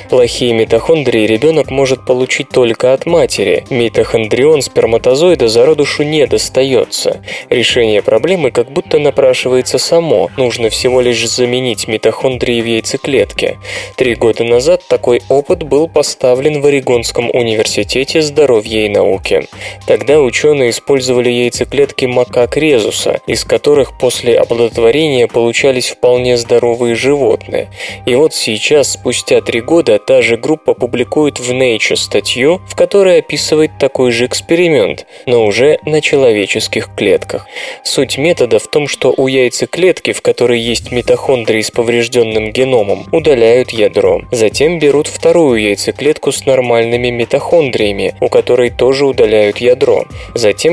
Плохие 0.10 0.54
митохондрии 0.54 1.26
ребенок 1.26 1.72
может 1.72 2.06
получить 2.06 2.50
только 2.50 2.94
от 2.94 3.06
матери. 3.06 3.64
Митохондрион 3.70 4.62
сперматозоида 4.62 5.48
зародышу 5.48 6.04
не 6.04 6.26
достается. 6.28 7.22
Решение 7.50 8.02
проблемы 8.02 8.52
как 8.52 8.72
будто 8.72 9.00
напрашивается 9.00 9.78
само. 9.78 10.30
Нужно 10.38 10.70
всего 10.70 11.02
лишь 11.02 11.28
заменить 11.28 11.88
митохондрии 11.88 12.62
в 12.62 12.66
яйцеклетке. 12.66 13.58
Три 13.96 14.16
года 14.16 14.44
назад 14.44 14.84
такой 14.88 15.22
опыт 15.30 15.64
был 15.64 15.88
поставлен 15.88 16.62
в 16.62 16.66
Орегонском 16.66 17.30
университете 17.32 18.22
здоровья 18.22 18.86
и 18.86 18.90
науки. 18.90 19.48
Тогда 19.86 20.20
ученые 20.22 20.57
ученые 20.58 20.72
использовали 20.72 21.30
яйцеклетки 21.30 22.06
макак 22.06 22.58
резуса, 22.58 23.22
из 23.28 23.44
которых 23.44 23.98
после 23.98 24.40
оплодотворения 24.40 25.28
получались 25.28 25.90
вполне 25.90 26.36
здоровые 26.36 26.96
животные. 26.96 27.70
И 28.08 28.16
вот 28.16 28.34
сейчас, 28.34 28.94
спустя 28.94 29.42
три 29.42 29.62
года, 29.62 30.00
та 30.00 30.22
же 30.24 30.36
группа 30.36 30.74
публикует 30.74 31.40
в 31.40 31.52
Nature 31.52 31.96
статью, 31.96 32.62
в 32.68 32.76
которой 32.76 33.20
описывает 33.20 33.72
такой 33.80 34.12
же 34.12 34.26
эксперимент, 34.26 35.06
но 35.28 35.46
уже 35.46 35.80
на 35.86 36.02
человеческих 36.02 36.90
клетках. 36.96 37.46
Суть 37.84 38.18
метода 38.18 38.58
в 38.58 38.68
том, 38.68 38.88
что 38.88 39.14
у 39.16 39.28
яйцеклетки, 39.28 40.12
в 40.12 40.22
которой 40.22 40.60
есть 40.60 40.92
митохондрии 40.92 41.62
с 41.62 41.70
поврежденным 41.70 42.52
геномом, 42.52 43.06
удаляют 43.12 43.70
ядро. 43.70 44.22
Затем 44.32 44.80
берут 44.80 45.08
вторую 45.08 45.62
яйцеклетку 45.62 46.32
с 46.32 46.46
нормальными 46.46 47.10
митохондриями, 47.10 48.16
у 48.22 48.30
которой 48.30 48.72
тоже 48.72 49.06
удаляют 49.06 49.58
ядро. 49.58 50.06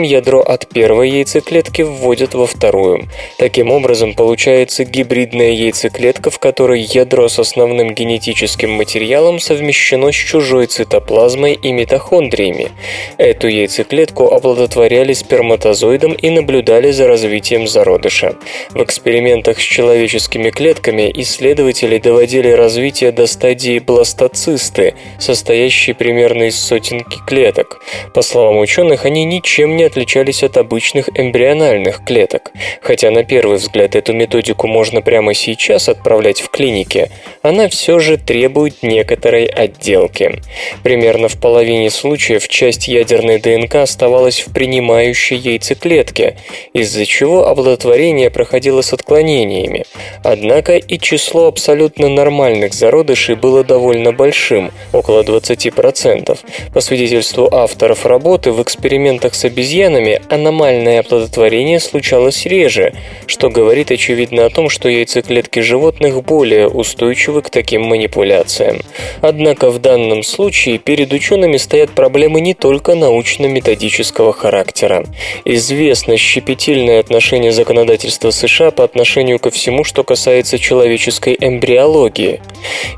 Ядро 0.03 0.41
от 0.41 0.69
первой 0.69 1.11
яйцеклетки 1.11 1.83
вводят 1.83 2.35
во 2.35 2.47
вторую. 2.47 3.09
Таким 3.39 3.71
образом, 3.71 4.15
получается 4.15 4.85
гибридная 4.85 5.51
яйцеклетка, 5.51 6.31
в 6.31 6.39
которой 6.39 6.81
ядро 6.81 7.29
с 7.29 7.39
основным 7.39 7.95
генетическим 7.95 8.71
материалом 8.71 9.41
совмещено 9.41 10.13
с 10.13 10.15
чужой 10.15 10.67
цитоплазмой 10.67 11.55
и 11.55 11.73
митохондриями. 11.73 12.71
Эту 13.19 13.49
яйцеклетку 13.49 14.27
оплодотворяли 14.29 15.13
сперматозоидом 15.13 16.13
и 16.13 16.31
наблюдали 16.31 16.91
за 16.91 17.07
развитием 17.07 17.67
зародыша. 17.67 18.37
В 18.71 18.83
экспериментах 18.83 19.59
с 19.59 19.63
человеческими 19.63 20.51
клетками 20.51 21.11
исследователи 21.15 21.99
доводили 21.99 22.51
развитие 22.51 23.13
до 23.13 23.27
стадии 23.27 23.79
бластоцисты, 23.79 24.95
состоящей 25.19 25.93
примерно 25.93 26.45
из 26.45 26.59
сотенки 26.59 27.19
клеток. 27.27 27.81
По 28.13 28.23
словам 28.23 28.59
ученых, 28.59 29.05
они 29.05 29.25
ничем 29.25 29.64
ничем 29.65 29.77
не 29.77 29.85
отличались 29.85 30.43
от 30.43 30.57
обычных 30.57 31.09
эмбриональных 31.15 32.05
клеток. 32.05 32.53
Хотя 32.83 33.11
на 33.11 33.25
первый 33.25 33.57
взгляд 33.57 33.97
эту 33.97 34.13
методику 34.13 34.67
можно 34.67 35.01
прямо 35.01 35.33
сейчас 35.35 35.89
отправлять 35.89 36.41
в 36.41 36.51
клинике, 36.51 37.11
она 37.43 37.69
все 37.69 37.99
же 37.99 38.19
требует 38.19 38.83
некоторой 38.83 39.47
отделки. 39.47 40.41
Примерно 40.83 41.29
в 41.29 41.39
половине 41.41 41.91
случаев 41.91 42.47
часть 42.49 42.89
ядерной 42.89 43.39
ДНК 43.39 43.77
оставалась 43.77 44.41
в 44.41 44.53
принимающей 44.53 45.37
яйцеклетке, 45.37 46.37
из-за 46.75 47.07
чего 47.07 47.47
оплодотворение 47.47 48.31
проходило 48.31 48.83
с 48.83 48.93
отклонениями. 48.93 49.85
Однако 50.23 50.77
и 50.77 50.99
число 50.99 51.47
абсолютно 51.47 52.09
нормальных 52.09 52.75
зародышей 52.75 53.35
было 53.35 53.65
довольно 53.65 54.13
большим, 54.13 54.73
около 54.93 55.23
20%. 55.23 56.39
По 56.73 56.81
свидетельству 56.81 57.49
авторов 57.53 58.05
работы, 58.05 58.53
в 58.53 58.63
экспериментах 58.63 59.35
с 59.35 59.45
обезьянами 59.55 60.21
аномальное 60.29 61.01
оплодотворение 61.01 61.79
случалось 61.79 62.45
реже, 62.45 62.93
что 63.27 63.51
говорит 63.51 63.93
очевидно 63.93 64.47
о 64.47 64.51
том, 64.51 64.69
что 64.69 64.89
яйцеклетки 64.89 65.61
животных 65.61 66.25
более 66.25 66.69
устойчивы 66.69 67.41
к 67.41 67.51
таким 67.51 67.83
манипуляциям. 67.83 68.81
Однако 69.21 69.71
в 69.71 69.79
данном 69.79 70.25
случае 70.25 70.79
перед 70.79 71.13
учеными 71.13 71.57
стоят 71.57 71.91
проблемы 71.91 72.41
не 72.41 72.55
только 72.55 72.97
научно-методического 72.97 74.33
характера. 74.33 75.07
Известно 75.45 76.17
щепетильное 76.17 76.99
отношение 76.99 77.53
законодательства 77.53 78.33
США 78.33 78.73
по 78.73 78.83
отношению 78.83 79.39
ко 79.39 79.51
всему, 79.51 79.85
что 79.85 80.03
касается 80.03 80.59
человеческой 80.59 81.37
эмбриологии. 81.39 82.41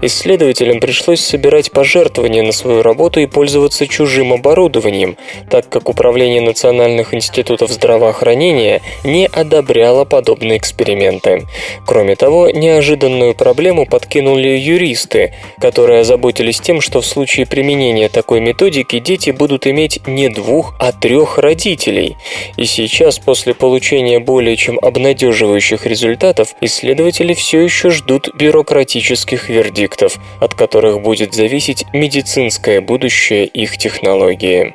Исследователям 0.01 0.81
пришлось 0.81 1.21
собирать 1.21 1.71
пожертвования 1.71 2.43
на 2.43 2.53
свою 2.53 2.83
работу 2.83 3.21
и 3.21 3.27
пользоваться 3.27 3.87
чужим 3.87 4.33
оборудованием, 4.33 5.19
так 5.51 5.69
как 5.69 5.91
управление 5.91 6.46
национальных 6.47 7.13
институтов 7.13 7.71
здравоохранения 7.71 8.81
не 9.05 9.27
одобряло 9.27 10.05
подобные 10.05 10.57
эксперименты. 10.57 11.47
Кроме 11.87 12.17
того, 12.17 12.49
неожиданную 12.51 13.35
проблему 13.35 13.85
подкинули 13.85 14.49
юристы, 14.49 15.35
которые 15.61 16.01
озаботились 16.01 16.61
тем, 16.61 16.81
что 16.81 17.01
в 17.01 17.07
случае 17.07 17.47
применения 17.47 18.09
такой 18.09 18.41
методики 18.41 18.99
дети 18.99 19.31
будут 19.31 19.67
иметь 19.67 20.01
не 20.07 20.29
двух, 20.29 20.75
а 20.79 20.93
трех 20.93 21.39
родителей. 21.39 22.17
И 22.57 22.65
сейчас, 22.65 23.19
после 23.19 23.55
получения 23.55 24.19
более 24.21 24.57
чем 24.57 24.79
обнадеживающих 24.81 25.87
результатов, 25.87 26.55
исследователи 26.61 27.35
все 27.35 27.61
еще 27.61 27.91
ждут 27.91 28.35
бюрократических 28.35 29.49
вердиктов, 29.49 30.19
от 30.41 30.55
которых 30.55 31.01
будет 31.01 31.35
зависеть 31.35 31.85
медицинское 31.93 32.81
будущее 32.81 33.47
их 33.47 33.77
технологии. 33.79 34.73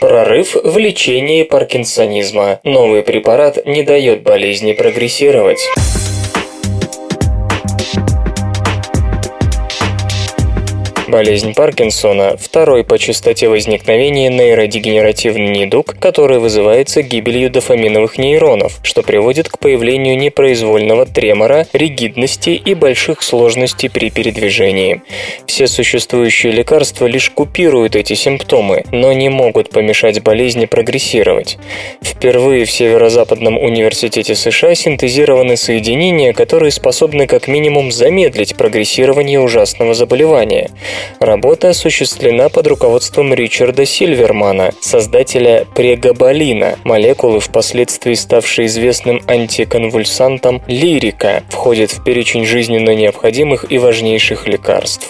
Прорыв 0.00 0.56
в 0.64 0.78
лечении 0.78 1.42
паркинсонизма. 1.42 2.60
Новый 2.64 3.02
препарат 3.02 3.66
не 3.66 3.82
дает 3.82 4.22
болезни 4.22 4.72
прогрессировать. 4.72 5.60
Болезнь 11.10 11.54
Паркинсона– 11.54 12.36
второй 12.40 12.84
по 12.84 12.96
частоте 12.96 13.48
возникновения 13.48 14.28
нейродегенеративный 14.28 15.48
недуг, 15.48 15.96
который 15.98 16.38
вызывается 16.38 17.02
гибелью 17.02 17.50
дофаминовых 17.50 18.16
нейронов, 18.16 18.78
что 18.84 19.02
приводит 19.02 19.48
к 19.48 19.58
появлению 19.58 20.16
непроизвольного 20.16 21.06
тремора, 21.06 21.66
ригидности 21.72 22.50
и 22.50 22.74
больших 22.74 23.22
сложностей 23.22 23.90
при 23.90 24.10
передвижении. 24.10 25.02
Все 25.46 25.66
существующие 25.66 26.52
лекарства 26.52 27.06
лишь 27.06 27.30
купируют 27.30 27.96
эти 27.96 28.12
симптомы, 28.12 28.84
но 28.92 29.12
не 29.12 29.28
могут 29.28 29.70
помешать 29.70 30.22
болезни 30.22 30.66
прогрессировать. 30.66 31.58
Впервые 32.00 32.66
в 32.66 32.70
Северо-Западном 32.70 33.58
университете 33.58 34.36
США 34.36 34.76
синтезированы 34.76 35.56
соединения, 35.56 36.32
которые 36.32 36.70
способны 36.70 37.26
как 37.26 37.48
минимум 37.48 37.90
замедлить 37.90 38.54
прогрессирование 38.54 39.40
ужасного 39.40 39.94
заболевания. 39.94 40.70
Работа 41.20 41.70
осуществлена 41.70 42.48
под 42.48 42.66
руководством 42.66 43.34
Ричарда 43.34 43.84
Сильвермана, 43.84 44.72
создателя 44.80 45.66
прегабалина, 45.74 46.78
молекулы, 46.84 47.40
впоследствии 47.40 48.14
ставшей 48.14 48.66
известным 48.66 49.22
антиконвульсантом 49.26 50.62
лирика, 50.66 51.42
входит 51.50 51.92
в 51.92 52.04
перечень 52.04 52.44
жизненно 52.44 52.94
необходимых 52.94 53.70
и 53.70 53.78
важнейших 53.78 54.46
лекарств. 54.46 55.08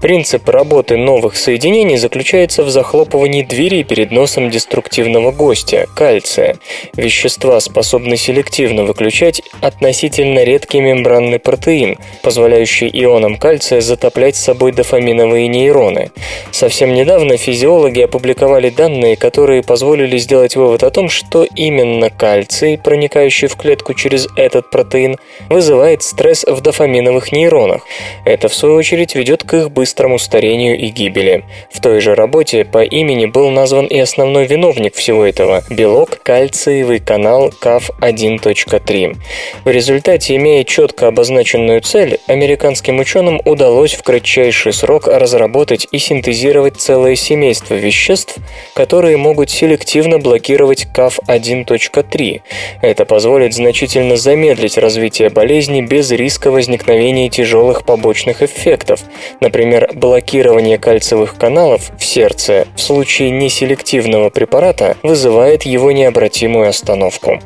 Принцип 0.00 0.48
работы 0.48 0.96
новых 0.96 1.36
соединений 1.36 1.96
заключается 1.96 2.62
в 2.62 2.70
захлопывании 2.70 3.42
двери 3.42 3.82
перед 3.82 4.10
носом 4.10 4.50
деструктивного 4.50 5.30
гостя– 5.30 5.86
кальция. 5.96 6.56
Вещества 6.94 7.60
способны 7.60 8.16
селективно 8.16 8.84
выключать 8.84 9.42
относительно 9.60 10.44
редкий 10.44 10.80
мембранный 10.80 11.38
протеин, 11.38 11.98
позволяющий 12.22 12.90
ионам 12.92 13.36
кальция 13.36 13.80
затоплять 13.80 14.36
с 14.36 14.44
собой 14.44 14.72
дофаминовые 14.72 15.23
нейроны. 15.24 16.10
Совсем 16.50 16.94
недавно 16.94 17.36
физиологи 17.36 18.00
опубликовали 18.00 18.70
данные, 18.70 19.16
которые 19.16 19.62
позволили 19.62 20.18
сделать 20.18 20.56
вывод 20.56 20.82
о 20.82 20.90
том, 20.90 21.08
что 21.08 21.44
именно 21.44 22.10
кальций, 22.10 22.78
проникающий 22.82 23.48
в 23.48 23.56
клетку 23.56 23.94
через 23.94 24.28
этот 24.36 24.70
протеин, 24.70 25.16
вызывает 25.48 26.02
стресс 26.02 26.44
в 26.44 26.60
дофаминовых 26.60 27.32
нейронах. 27.32 27.82
Это, 28.24 28.48
в 28.48 28.54
свою 28.54 28.76
очередь, 28.76 29.14
ведет 29.14 29.42
к 29.42 29.54
их 29.54 29.70
быстрому 29.70 30.18
старению 30.18 30.78
и 30.78 30.88
гибели. 30.88 31.44
В 31.72 31.80
той 31.80 32.00
же 32.00 32.14
работе 32.14 32.64
по 32.64 32.82
имени 32.82 33.26
был 33.26 33.50
назван 33.50 33.86
и 33.86 33.98
основной 33.98 34.46
виновник 34.46 34.94
всего 34.94 35.24
этого– 35.24 35.62
белок 35.70 36.22
кальциевый 36.22 37.00
канал 37.00 37.52
CAF1.3. 37.60 39.16
В 39.64 39.68
результате, 39.68 40.36
имея 40.36 40.64
четко 40.64 41.08
обозначенную 41.08 41.80
цель, 41.80 42.18
американским 42.26 42.98
ученым 42.98 43.40
удалось 43.44 43.94
в 43.94 44.02
кратчайший 44.02 44.72
срок 44.72 45.08
разработать 45.18 45.86
и 45.90 45.98
синтезировать 45.98 46.76
целое 46.76 47.14
семейство 47.16 47.74
веществ, 47.74 48.36
которые 48.74 49.16
могут 49.16 49.50
селективно 49.50 50.18
блокировать 50.18 50.86
CAF1.3. 50.94 52.40
Это 52.82 53.04
позволит 53.04 53.54
значительно 53.54 54.16
замедлить 54.16 54.78
развитие 54.78 55.30
болезни 55.30 55.80
без 55.82 56.10
риска 56.10 56.50
возникновения 56.50 57.28
тяжелых 57.28 57.84
побочных 57.84 58.42
эффектов, 58.42 59.00
например, 59.40 59.90
блокирование 59.94 60.78
кальциевых 60.78 61.36
каналов 61.36 61.90
в 61.98 62.04
сердце 62.04 62.66
в 62.76 62.80
случае 62.80 63.30
неселективного 63.30 64.30
препарата 64.30 64.96
вызывает 65.02 65.64
его 65.64 65.92
необратимую 65.92 66.68
остановку. 66.68 67.40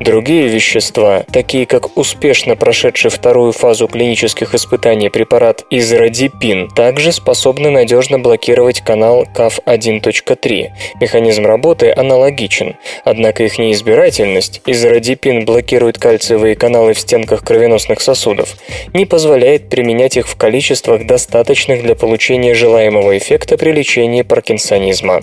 Другие 0.00 0.48
вещества, 0.48 1.24
такие 1.32 1.66
как 1.66 1.96
успешно 1.96 2.56
прошедший 2.56 3.10
вторую 3.10 3.52
фазу 3.52 3.88
клинических 3.88 4.54
испытаний 4.54 5.08
препарат 5.08 5.64
израдипин, 5.70 6.68
также 6.68 7.07
способны 7.12 7.70
надежно 7.70 8.18
блокировать 8.18 8.80
канал 8.80 9.26
CAF1.3. 9.34 10.68
Механизм 11.00 11.46
работы 11.46 11.92
аналогичен, 11.96 12.76
однако 13.04 13.44
их 13.44 13.58
неизбирательность, 13.58 14.60
израдипин 14.66 15.44
блокирует 15.44 15.98
кальциевые 15.98 16.54
каналы 16.54 16.92
в 16.92 17.00
стенках 17.00 17.44
кровеносных 17.44 18.00
сосудов, 18.00 18.56
не 18.92 19.06
позволяет 19.06 19.68
применять 19.68 20.16
их 20.16 20.28
в 20.28 20.36
количествах, 20.36 21.06
достаточных 21.06 21.82
для 21.82 21.94
получения 21.94 22.54
желаемого 22.54 23.16
эффекта 23.16 23.56
при 23.56 23.70
лечении 23.70 24.22
паркинсонизма. 24.22 25.22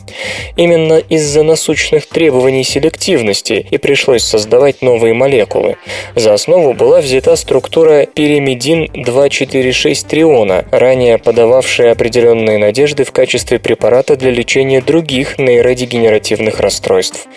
Именно 0.56 1.02
из-за 1.10 1.44
насущных 1.44 2.08
требований 2.08 2.64
селективности 2.64 3.66
и 3.70 3.78
пришлось 3.78 4.24
создавать 4.24 4.82
новые 4.82 5.14
молекулы. 5.14 5.76
За 6.16 6.34
основу 6.34 6.74
была 6.74 7.02
взята 7.02 7.36
структура 7.36 8.06
пиримидин-246 8.06 10.08
триона, 10.08 10.66
ранее 10.72 11.18
подававшая 11.18 11.75
определенные 11.84 12.58
надежды 12.58 13.04
в 13.04 13.12
качестве 13.12 13.60
препарата 13.60 14.16
для 14.16 14.32
лечения 14.32 14.82
других 14.82 15.38
нейродегенеративных 15.38 16.60
расстройств. 16.60 17.28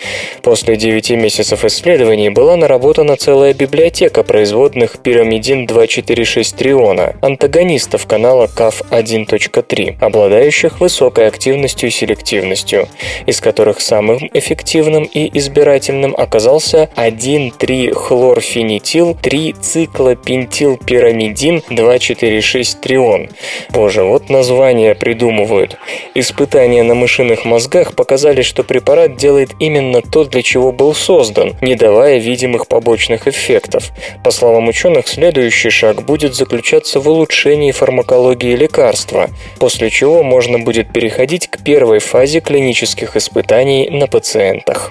После 0.41 0.75
9 0.75 1.11
месяцев 1.11 1.63
исследований 1.65 2.29
была 2.29 2.55
наработана 2.55 3.15
целая 3.15 3.53
библиотека 3.53 4.23
производных 4.23 4.97
пирамидин-246 4.99 6.57
триона, 6.57 7.15
антагонистов 7.21 8.07
канала 8.07 8.47
CAF1.3, 8.47 9.97
обладающих 9.99 10.79
высокой 10.79 11.27
активностью 11.27 11.89
и 11.89 11.91
селективностью, 11.91 12.87
из 13.25 13.41
которых 13.41 13.81
самым 13.81 14.29
эффективным 14.33 15.03
и 15.03 15.29
избирательным 15.37 16.15
оказался 16.17 16.89
1,3-хлорфенитил 16.95 19.17
3-циклопентилпирамидин 19.19 21.63
246 21.69 22.81
трион. 22.81 23.29
Боже, 23.69 24.03
вот 24.19 24.29
название 24.29 24.95
придумывают. 24.95 25.77
Испытания 26.13 26.83
на 26.83 26.95
мышиных 26.95 27.45
мозгах 27.45 27.95
показали, 27.95 28.41
что 28.41 28.63
препарат 28.63 29.15
делает 29.15 29.51
именно 29.59 30.01
то, 30.01 30.25
для 30.25 30.41
чего 30.41 30.71
был 30.71 30.93
создан, 30.93 31.55
не 31.61 31.75
давая 31.75 32.17
видимых 32.17 32.67
побочных 32.67 33.27
эффектов. 33.27 33.91
По 34.23 34.31
словам 34.31 34.67
ученых, 34.67 35.07
следующий 35.07 35.69
шаг 35.69 36.03
будет 36.03 36.35
заключаться 36.35 36.99
в 36.99 37.07
улучшении 37.07 37.71
фармакологии 37.71 38.55
лекарства, 38.55 39.29
после 39.59 39.89
чего 39.89 40.23
можно 40.23 40.59
будет 40.59 40.91
переходить 40.91 41.47
к 41.47 41.63
первой 41.63 41.99
фазе 41.99 42.41
клинических 42.41 43.15
испытаний 43.15 43.89
на 43.89 44.07
пациентах. 44.07 44.89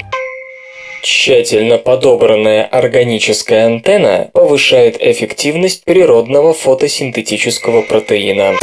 Тщательно 1.02 1.78
подобранная 1.78 2.64
органическая 2.64 3.66
антенна 3.66 4.30
повышает 4.32 4.96
эффективность 5.00 5.84
природного 5.84 6.52
фотосинтетического 6.52 7.82
протеина. 7.82 8.56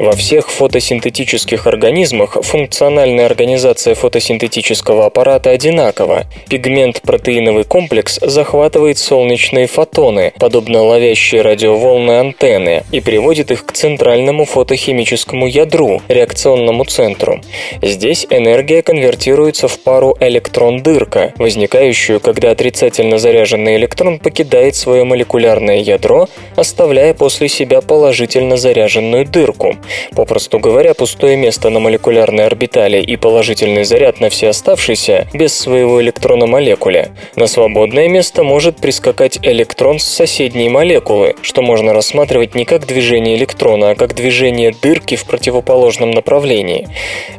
Во 0.00 0.12
всех 0.12 0.48
фотосинтетических 0.48 1.66
организмах 1.66 2.38
функциональная 2.40 3.26
организация 3.26 3.94
фотосинтетического 3.94 5.04
аппарата 5.04 5.50
одинакова. 5.50 6.24
Пигмент-протеиновый 6.48 7.64
комплекс 7.64 8.18
захватывает 8.22 8.96
солнечные 8.96 9.66
фотоны, 9.66 10.32
подобно 10.38 10.84
ловящей 10.84 11.42
радиоволны 11.42 12.12
антенны, 12.12 12.82
и 12.90 13.00
приводит 13.00 13.50
их 13.50 13.66
к 13.66 13.72
центральному 13.72 14.46
фотохимическому 14.46 15.46
ядру, 15.46 16.00
реакционному 16.08 16.86
центру. 16.86 17.42
Здесь 17.82 18.26
энергия 18.30 18.80
конвертируется 18.80 19.68
в 19.68 19.78
пару 19.80 20.16
электрон-дырка, 20.18 21.34
возникающую, 21.36 22.20
когда 22.20 22.52
отрицательно 22.52 23.18
заряженный 23.18 23.76
электрон 23.76 24.18
покидает 24.18 24.76
свое 24.76 25.04
молекулярное 25.04 25.80
ядро, 25.80 26.26
оставляя 26.56 27.12
после 27.12 27.48
себя 27.48 27.82
положительно 27.82 28.56
заряженную 28.56 29.26
дырку. 29.26 29.76
Попросту 30.14 30.58
говоря, 30.58 30.94
пустое 30.94 31.36
место 31.36 31.70
на 31.70 31.80
молекулярной 31.80 32.46
орбитали 32.46 33.00
и 33.00 33.16
положительный 33.16 33.84
заряд 33.84 34.20
на 34.20 34.30
все 34.30 34.48
оставшиеся 34.48 35.28
без 35.32 35.56
своего 35.56 36.00
электрона 36.00 36.46
молекуле. 36.46 37.10
На 37.36 37.46
свободное 37.46 38.08
место 38.08 38.42
может 38.42 38.76
прискакать 38.76 39.38
электрон 39.42 39.98
с 39.98 40.04
соседней 40.04 40.68
молекулы, 40.68 41.34
что 41.42 41.62
можно 41.62 41.92
рассматривать 41.92 42.54
не 42.54 42.64
как 42.64 42.86
движение 42.86 43.36
электрона, 43.36 43.90
а 43.90 43.94
как 43.94 44.14
движение 44.14 44.72
дырки 44.72 45.16
в 45.16 45.24
противоположном 45.24 46.10
направлении. 46.10 46.88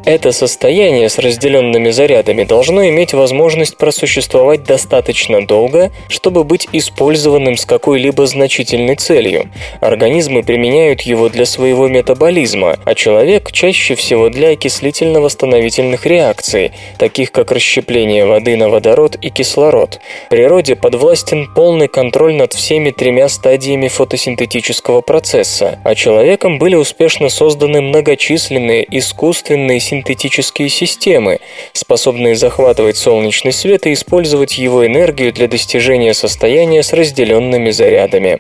Это 0.05 0.31
состояние 0.31 1.09
с 1.09 1.17
разделенными 1.17 1.89
зарядами 1.89 2.43
должно 2.43 2.87
иметь 2.89 3.13
возможность 3.13 3.77
просуществовать 3.77 4.63
достаточно 4.63 5.45
долго, 5.45 5.91
чтобы 6.07 6.43
быть 6.43 6.67
использованным 6.71 7.57
с 7.57 7.65
какой-либо 7.65 8.25
значительной 8.25 8.95
целью. 8.95 9.49
Организмы 9.79 10.43
применяют 10.43 11.01
его 11.01 11.29
для 11.29 11.45
своего 11.45 11.87
метаболизма, 11.87 12.40
метаболизма, 12.41 12.77
а 12.85 12.95
человек 12.95 13.51
чаще 13.51 13.95
всего 13.95 14.29
для 14.29 14.51
окислительно-восстановительных 14.51 16.05
реакций, 16.05 16.71
таких 16.97 17.31
как 17.31 17.51
расщепление 17.51 18.25
воды 18.25 18.55
на 18.57 18.69
водород 18.69 19.17
и 19.21 19.29
кислород. 19.29 19.99
Природе 20.29 20.75
подвластен 20.75 21.49
полный 21.53 21.87
контроль 21.87 22.35
над 22.35 22.53
всеми 22.53 22.91
тремя 22.91 23.29
стадиями 23.29 23.87
фотосинтетического 23.87 25.01
процесса, 25.01 25.79
а 25.83 25.95
человеком 25.95 26.59
были 26.59 26.75
успешно 26.75 27.29
созданы 27.29 27.81
многочисленные 27.81 28.85
искусственные 28.97 29.79
синтетические 29.79 30.69
системы, 30.69 31.39
способные 31.73 32.35
захватывать 32.35 32.97
солнечный 32.97 33.51
свет 33.51 33.87
и 33.87 33.93
использовать 33.93 34.57
его 34.57 34.85
энергию 34.85 35.33
для 35.33 35.47
достижения 35.47 36.13
состояния 36.13 36.83
с 36.83 36.93
разделенными 36.93 37.71
зарядами. 37.71 38.39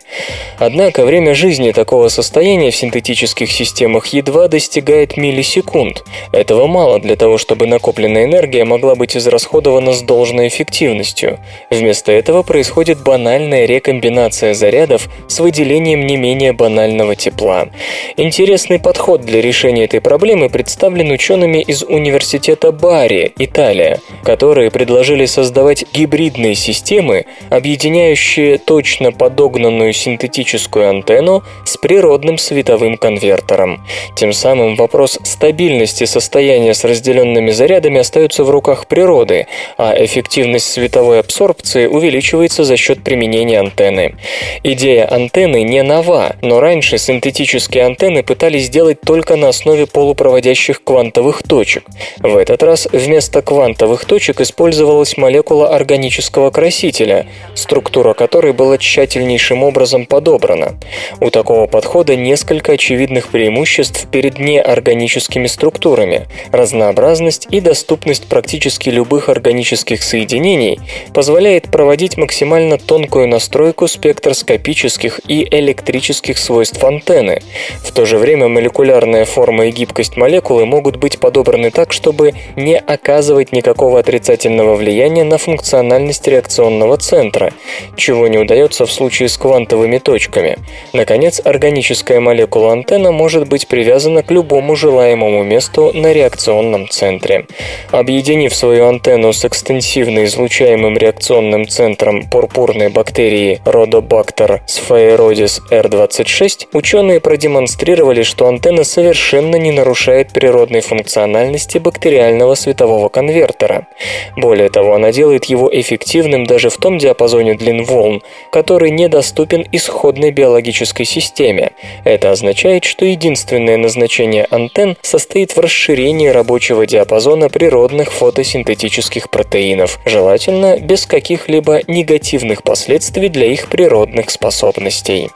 Однако 0.57 1.05
время 1.05 1.33
жизни 1.33 1.71
такого 1.71 2.09
состояния 2.09 2.71
в 2.71 2.75
синтетических 2.75 3.51
системах 3.51 3.90
едва 4.07 4.47
достигает 4.47 5.17
миллисекунд. 5.17 6.03
Этого 6.31 6.67
мало 6.67 6.99
для 6.99 7.15
того, 7.15 7.37
чтобы 7.37 7.67
накопленная 7.67 8.25
энергия 8.25 8.65
могла 8.65 8.95
быть 8.95 9.15
израсходована 9.15 9.93
с 9.93 10.01
должной 10.01 10.47
эффективностью. 10.47 11.39
Вместо 11.69 12.11
этого 12.11 12.43
происходит 12.43 13.03
банальная 13.03 13.65
рекомбинация 13.65 14.53
зарядов 14.53 15.09
с 15.27 15.39
выделением 15.39 16.05
не 16.05 16.17
менее 16.17 16.53
банального 16.53 17.15
тепла. 17.15 17.69
Интересный 18.17 18.79
подход 18.79 19.21
для 19.21 19.41
решения 19.41 19.85
этой 19.85 20.01
проблемы 20.01 20.49
представлен 20.49 21.11
учеными 21.11 21.59
из 21.61 21.83
университета 21.83 22.71
Бари, 22.71 23.33
Италия, 23.37 23.99
которые 24.23 24.71
предложили 24.71 25.25
создавать 25.25 25.85
гибридные 25.93 26.55
системы, 26.55 27.25
объединяющие 27.49 28.57
точно 28.57 29.11
подогнанную 29.11 29.93
синтетическую 29.93 30.89
антенну 30.89 31.43
с 31.65 31.77
природным 31.77 32.37
световым 32.37 32.97
конвертером. 32.97 33.80
Тем 34.15 34.33
самым 34.33 34.75
вопрос 34.75 35.19
стабильности 35.23 36.03
состояния 36.03 36.73
с 36.73 36.83
разделенными 36.83 37.51
зарядами 37.51 37.99
остается 37.99 38.43
в 38.43 38.49
руках 38.49 38.87
природы, 38.87 39.47
а 39.77 39.95
эффективность 39.97 40.71
световой 40.71 41.19
абсорбции 41.19 41.87
увеличивается 41.87 42.63
за 42.63 42.77
счет 42.77 43.03
применения 43.03 43.59
антенны. 43.59 44.15
Идея 44.63 45.11
антенны 45.11 45.63
не 45.63 45.81
нова, 45.81 46.35
но 46.41 46.59
раньше 46.59 46.97
синтетические 46.97 47.85
антенны 47.85 48.21
пытались 48.21 48.65
сделать 48.65 49.01
только 49.01 49.35
на 49.35 49.49
основе 49.49 49.87
полупроводящих 49.87 50.83
квантовых 50.83 51.43
точек. 51.43 51.83
В 52.19 52.37
этот 52.37 52.61
раз 52.63 52.87
вместо 52.91 53.41
квантовых 53.41 54.05
точек 54.05 54.41
использовалась 54.41 55.17
молекула 55.17 55.75
органического 55.75 56.51
красителя, 56.51 57.25
структура 57.55 58.13
которой 58.13 58.53
была 58.53 58.77
тщательнейшим 58.77 59.63
образом 59.63 60.05
подобрана. 60.05 60.77
У 61.19 61.29
такого 61.29 61.67
подхода 61.67 62.15
несколько 62.15 62.73
очевидных 62.73 63.29
преимуществ 63.29 63.70
перед 64.11 64.39
неорганическими 64.39 65.47
структурами. 65.47 66.27
Разнообразность 66.51 67.47
и 67.51 67.61
доступность 67.61 68.27
практически 68.27 68.89
любых 68.89 69.29
органических 69.29 70.03
соединений 70.03 70.79
позволяет 71.13 71.71
проводить 71.71 72.17
максимально 72.17 72.77
тонкую 72.77 73.27
настройку 73.27 73.87
спектроскопических 73.87 75.21
и 75.27 75.47
электрических 75.49 76.37
свойств 76.37 76.83
антенны. 76.83 77.41
В 77.83 77.91
то 77.91 78.05
же 78.05 78.17
время 78.17 78.47
молекулярная 78.47 79.25
форма 79.25 79.67
и 79.67 79.71
гибкость 79.71 80.17
молекулы 80.17 80.65
могут 80.65 80.97
быть 80.97 81.19
подобраны 81.19 81.71
так, 81.71 81.93
чтобы 81.93 82.33
не 82.55 82.77
оказывать 82.77 83.51
никакого 83.51 83.99
отрицательного 83.99 84.75
влияния 84.75 85.23
на 85.23 85.37
функциональность 85.37 86.27
реакционного 86.27 86.97
центра, 86.97 87.53
чего 87.95 88.27
не 88.27 88.37
удается 88.37 88.85
в 88.85 88.91
случае 88.91 89.29
с 89.29 89.37
квантовыми 89.37 89.97
точками. 89.97 90.57
Наконец, 90.93 91.41
органическая 91.43 92.19
молекула 92.19 92.73
антенна 92.73 93.11
может 93.11 93.47
быть 93.47 93.60
привязана 93.65 94.23
к 94.23 94.31
любому 94.31 94.75
желаемому 94.75 95.43
месту 95.43 95.91
на 95.93 96.13
реакционном 96.13 96.89
центре. 96.89 97.45
Объединив 97.91 98.53
свою 98.55 98.87
антенну 98.87 99.33
с 99.33 99.45
экстенсивно 99.45 100.25
излучаемым 100.25 100.97
реакционным 100.97 101.67
центром 101.67 102.23
пурпурной 102.29 102.89
бактерии 102.89 103.61
Rhodobacter 103.65 104.61
sphaeroides 104.67 105.61
R26, 105.69 106.67
ученые 106.73 107.19
продемонстрировали, 107.19 108.23
что 108.23 108.47
антенна 108.47 108.83
совершенно 108.83 109.57
не 109.57 109.71
нарушает 109.71 110.31
природной 110.33 110.81
функциональности 110.81 111.77
бактериального 111.77 112.55
светового 112.55 113.09
конвертера. 113.09 113.87
Более 114.35 114.69
того, 114.69 114.95
она 114.95 115.11
делает 115.11 115.45
его 115.45 115.69
эффективным 115.71 116.45
даже 116.45 116.69
в 116.69 116.77
том 116.77 116.97
диапазоне 116.97 117.55
длин 117.55 117.83
волн, 117.83 118.21
который 118.51 118.91
недоступен 118.91 119.65
исходной 119.71 120.31
биологической 120.31 121.05
системе. 121.05 121.71
Это 122.03 122.31
означает, 122.31 122.83
что 122.83 123.05
единственное 123.05 123.40
назначение 123.49 124.45
антенн 124.45 124.97
состоит 125.01 125.55
в 125.55 125.59
расширении 125.59 126.27
рабочего 126.27 126.85
диапазона 126.85 127.49
природных 127.49 128.11
фотосинтетических 128.11 129.29
протеинов, 129.29 129.99
желательно 130.05 130.77
без 130.77 131.05
каких-либо 131.05 131.81
негативных 131.87 132.63
последствий 132.63 133.29
для 133.29 133.47
их 133.47 133.69
природных 133.69 134.29
способностей. 134.29 135.29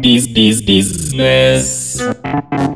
Биз-биз-бизнес. 0.00 2.02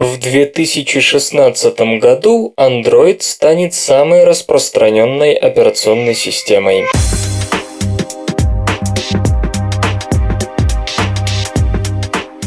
В 0.01 0.19
2016 0.19 1.81
году 2.01 2.55
Android 2.57 3.21
станет 3.21 3.75
самой 3.75 4.25
распространенной 4.25 5.35
операционной 5.35 6.15
системой. 6.15 6.87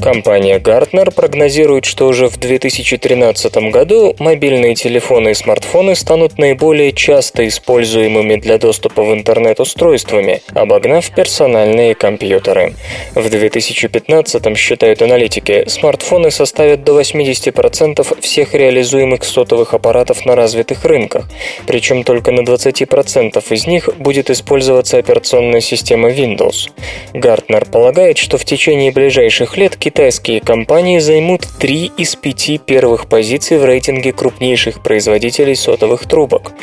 Компания 0.04 0.60
Gartner 0.60 1.14
прогнозирует, 1.14 1.86
что 1.86 2.08
уже 2.08 2.28
в 2.28 2.36
2013 2.36 3.56
году 3.72 4.14
мобильные 4.20 4.76
телефоны 4.76 5.30
и 5.30 5.34
смартфоны 5.34 5.96
станут 5.96 6.38
наиболее 6.38 6.92
часто 6.92 7.48
используемыми 7.48 8.36
для 8.36 8.58
доступа 8.58 9.02
в 9.04 9.14
интернет 9.14 9.62
устройствами, 9.62 10.42
обогнав 10.54 11.10
персональные 11.10 11.96
компьютеры. 11.96 12.74
В 13.16 13.30
2015, 13.30 14.58
считают 14.58 15.02
аналитики, 15.02 15.64
смартфоны 15.70 16.32
составят 16.32 16.84
до 16.84 17.00
80% 17.00 18.20
всех 18.20 18.54
реализуемых 18.54 19.24
сотовых 19.24 19.74
аппаратов 19.74 20.26
на 20.26 20.36
развитых 20.36 20.84
рынках, 20.84 21.30
причем 21.66 22.04
только 22.04 22.32
на 22.32 22.42
20% 22.42 23.42
из 23.54 23.68
них 23.68 23.90
будет 24.00 24.30
использоваться 24.30 24.98
операционная 24.98 25.62
система 25.62 26.10
Windows. 26.10 26.72
Gartner 27.14 27.66
полагает, 27.72 28.18
что 28.18 28.38
в 28.38 28.44
течение 28.44 28.92
ближайших 28.92 29.56
лет 29.56 29.78
китайские 29.94 30.42
компании 30.42 30.98
займут 30.98 31.46
три 31.60 31.92
из 31.98 32.16
пяти 32.16 32.58
первых 32.58 33.08
позиций 33.08 33.60
в 33.60 33.66
рейтинге 33.66 34.12
крупнейших 34.12 34.82
производителей 34.82 35.56
сотовых 35.56 36.08
трубок. 36.08 36.54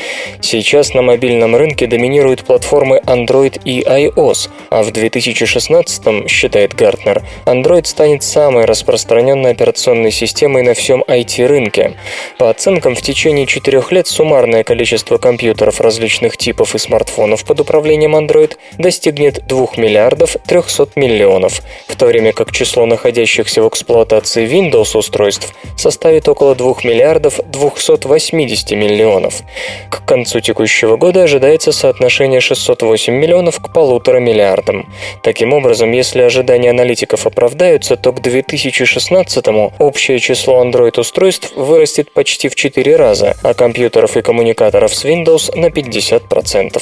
Сейчас 0.41 0.93
на 0.93 1.01
мобильном 1.01 1.55
рынке 1.55 1.87
доминируют 1.87 2.43
платформы 2.43 3.01
Android 3.05 3.61
и 3.63 3.83
iOS, 3.83 4.49
а 4.69 4.83
в 4.83 4.91
2016, 4.91 6.29
считает 6.29 6.75
Гартнер, 6.75 7.23
Android 7.45 7.85
станет 7.85 8.21
самой 8.21 8.65
распространенной 8.65 9.51
операционной 9.51 10.11
системой 10.11 10.63
на 10.63 10.73
всем 10.73 11.01
IT-рынке. 11.07 11.93
По 12.37 12.49
оценкам, 12.49 12.95
в 12.95 13.01
течение 13.01 13.45
четырех 13.45 13.93
лет 13.93 14.07
суммарное 14.07 14.65
количество 14.65 15.17
компьютеров 15.17 15.79
различных 15.79 16.35
типов 16.35 16.75
и 16.75 16.79
смартфонов 16.79 17.45
под 17.45 17.61
управлением 17.61 18.13
Android 18.13 18.57
достигнет 18.77 19.47
2 19.47 19.67
миллиардов 19.77 20.35
300 20.45 20.89
миллионов, 20.97 21.61
в 21.87 21.95
то 21.95 22.07
время 22.07 22.33
как 22.33 22.51
число 22.51 22.85
находящихся 22.85 23.20
находящихся 23.21 23.61
в 23.61 23.69
эксплуатации 23.69 24.47
Windows 24.47 24.97
устройств 24.97 25.53
составит 25.77 26.27
около 26.27 26.55
2 26.55 26.77
миллиардов 26.83 27.39
280 27.45 28.71
миллионов. 28.71 29.43
К 29.91 30.03
концу 30.05 30.39
текущего 30.39 30.97
года 30.97 31.23
ожидается 31.23 31.71
соотношение 31.71 32.41
608 32.41 33.13
миллионов 33.13 33.59
к 33.59 33.71
полутора 33.71 34.19
миллиардам. 34.19 34.91
Таким 35.21 35.53
образом, 35.53 35.91
если 35.91 36.21
ожидания 36.23 36.71
аналитиков 36.71 37.27
оправдаются, 37.27 37.95
то 37.95 38.11
к 38.11 38.21
2016 38.21 39.45
общее 39.77 40.19
число 40.19 40.63
Android-устройств 40.63 41.51
вырастет 41.55 42.11
почти 42.11 42.49
в 42.49 42.55
4 42.55 42.95
раза, 42.95 43.35
а 43.43 43.53
компьютеров 43.53 44.17
и 44.17 44.23
коммуникаторов 44.23 44.95
с 44.95 45.05
Windows 45.05 45.55
на 45.55 45.67
50%. 45.67 46.81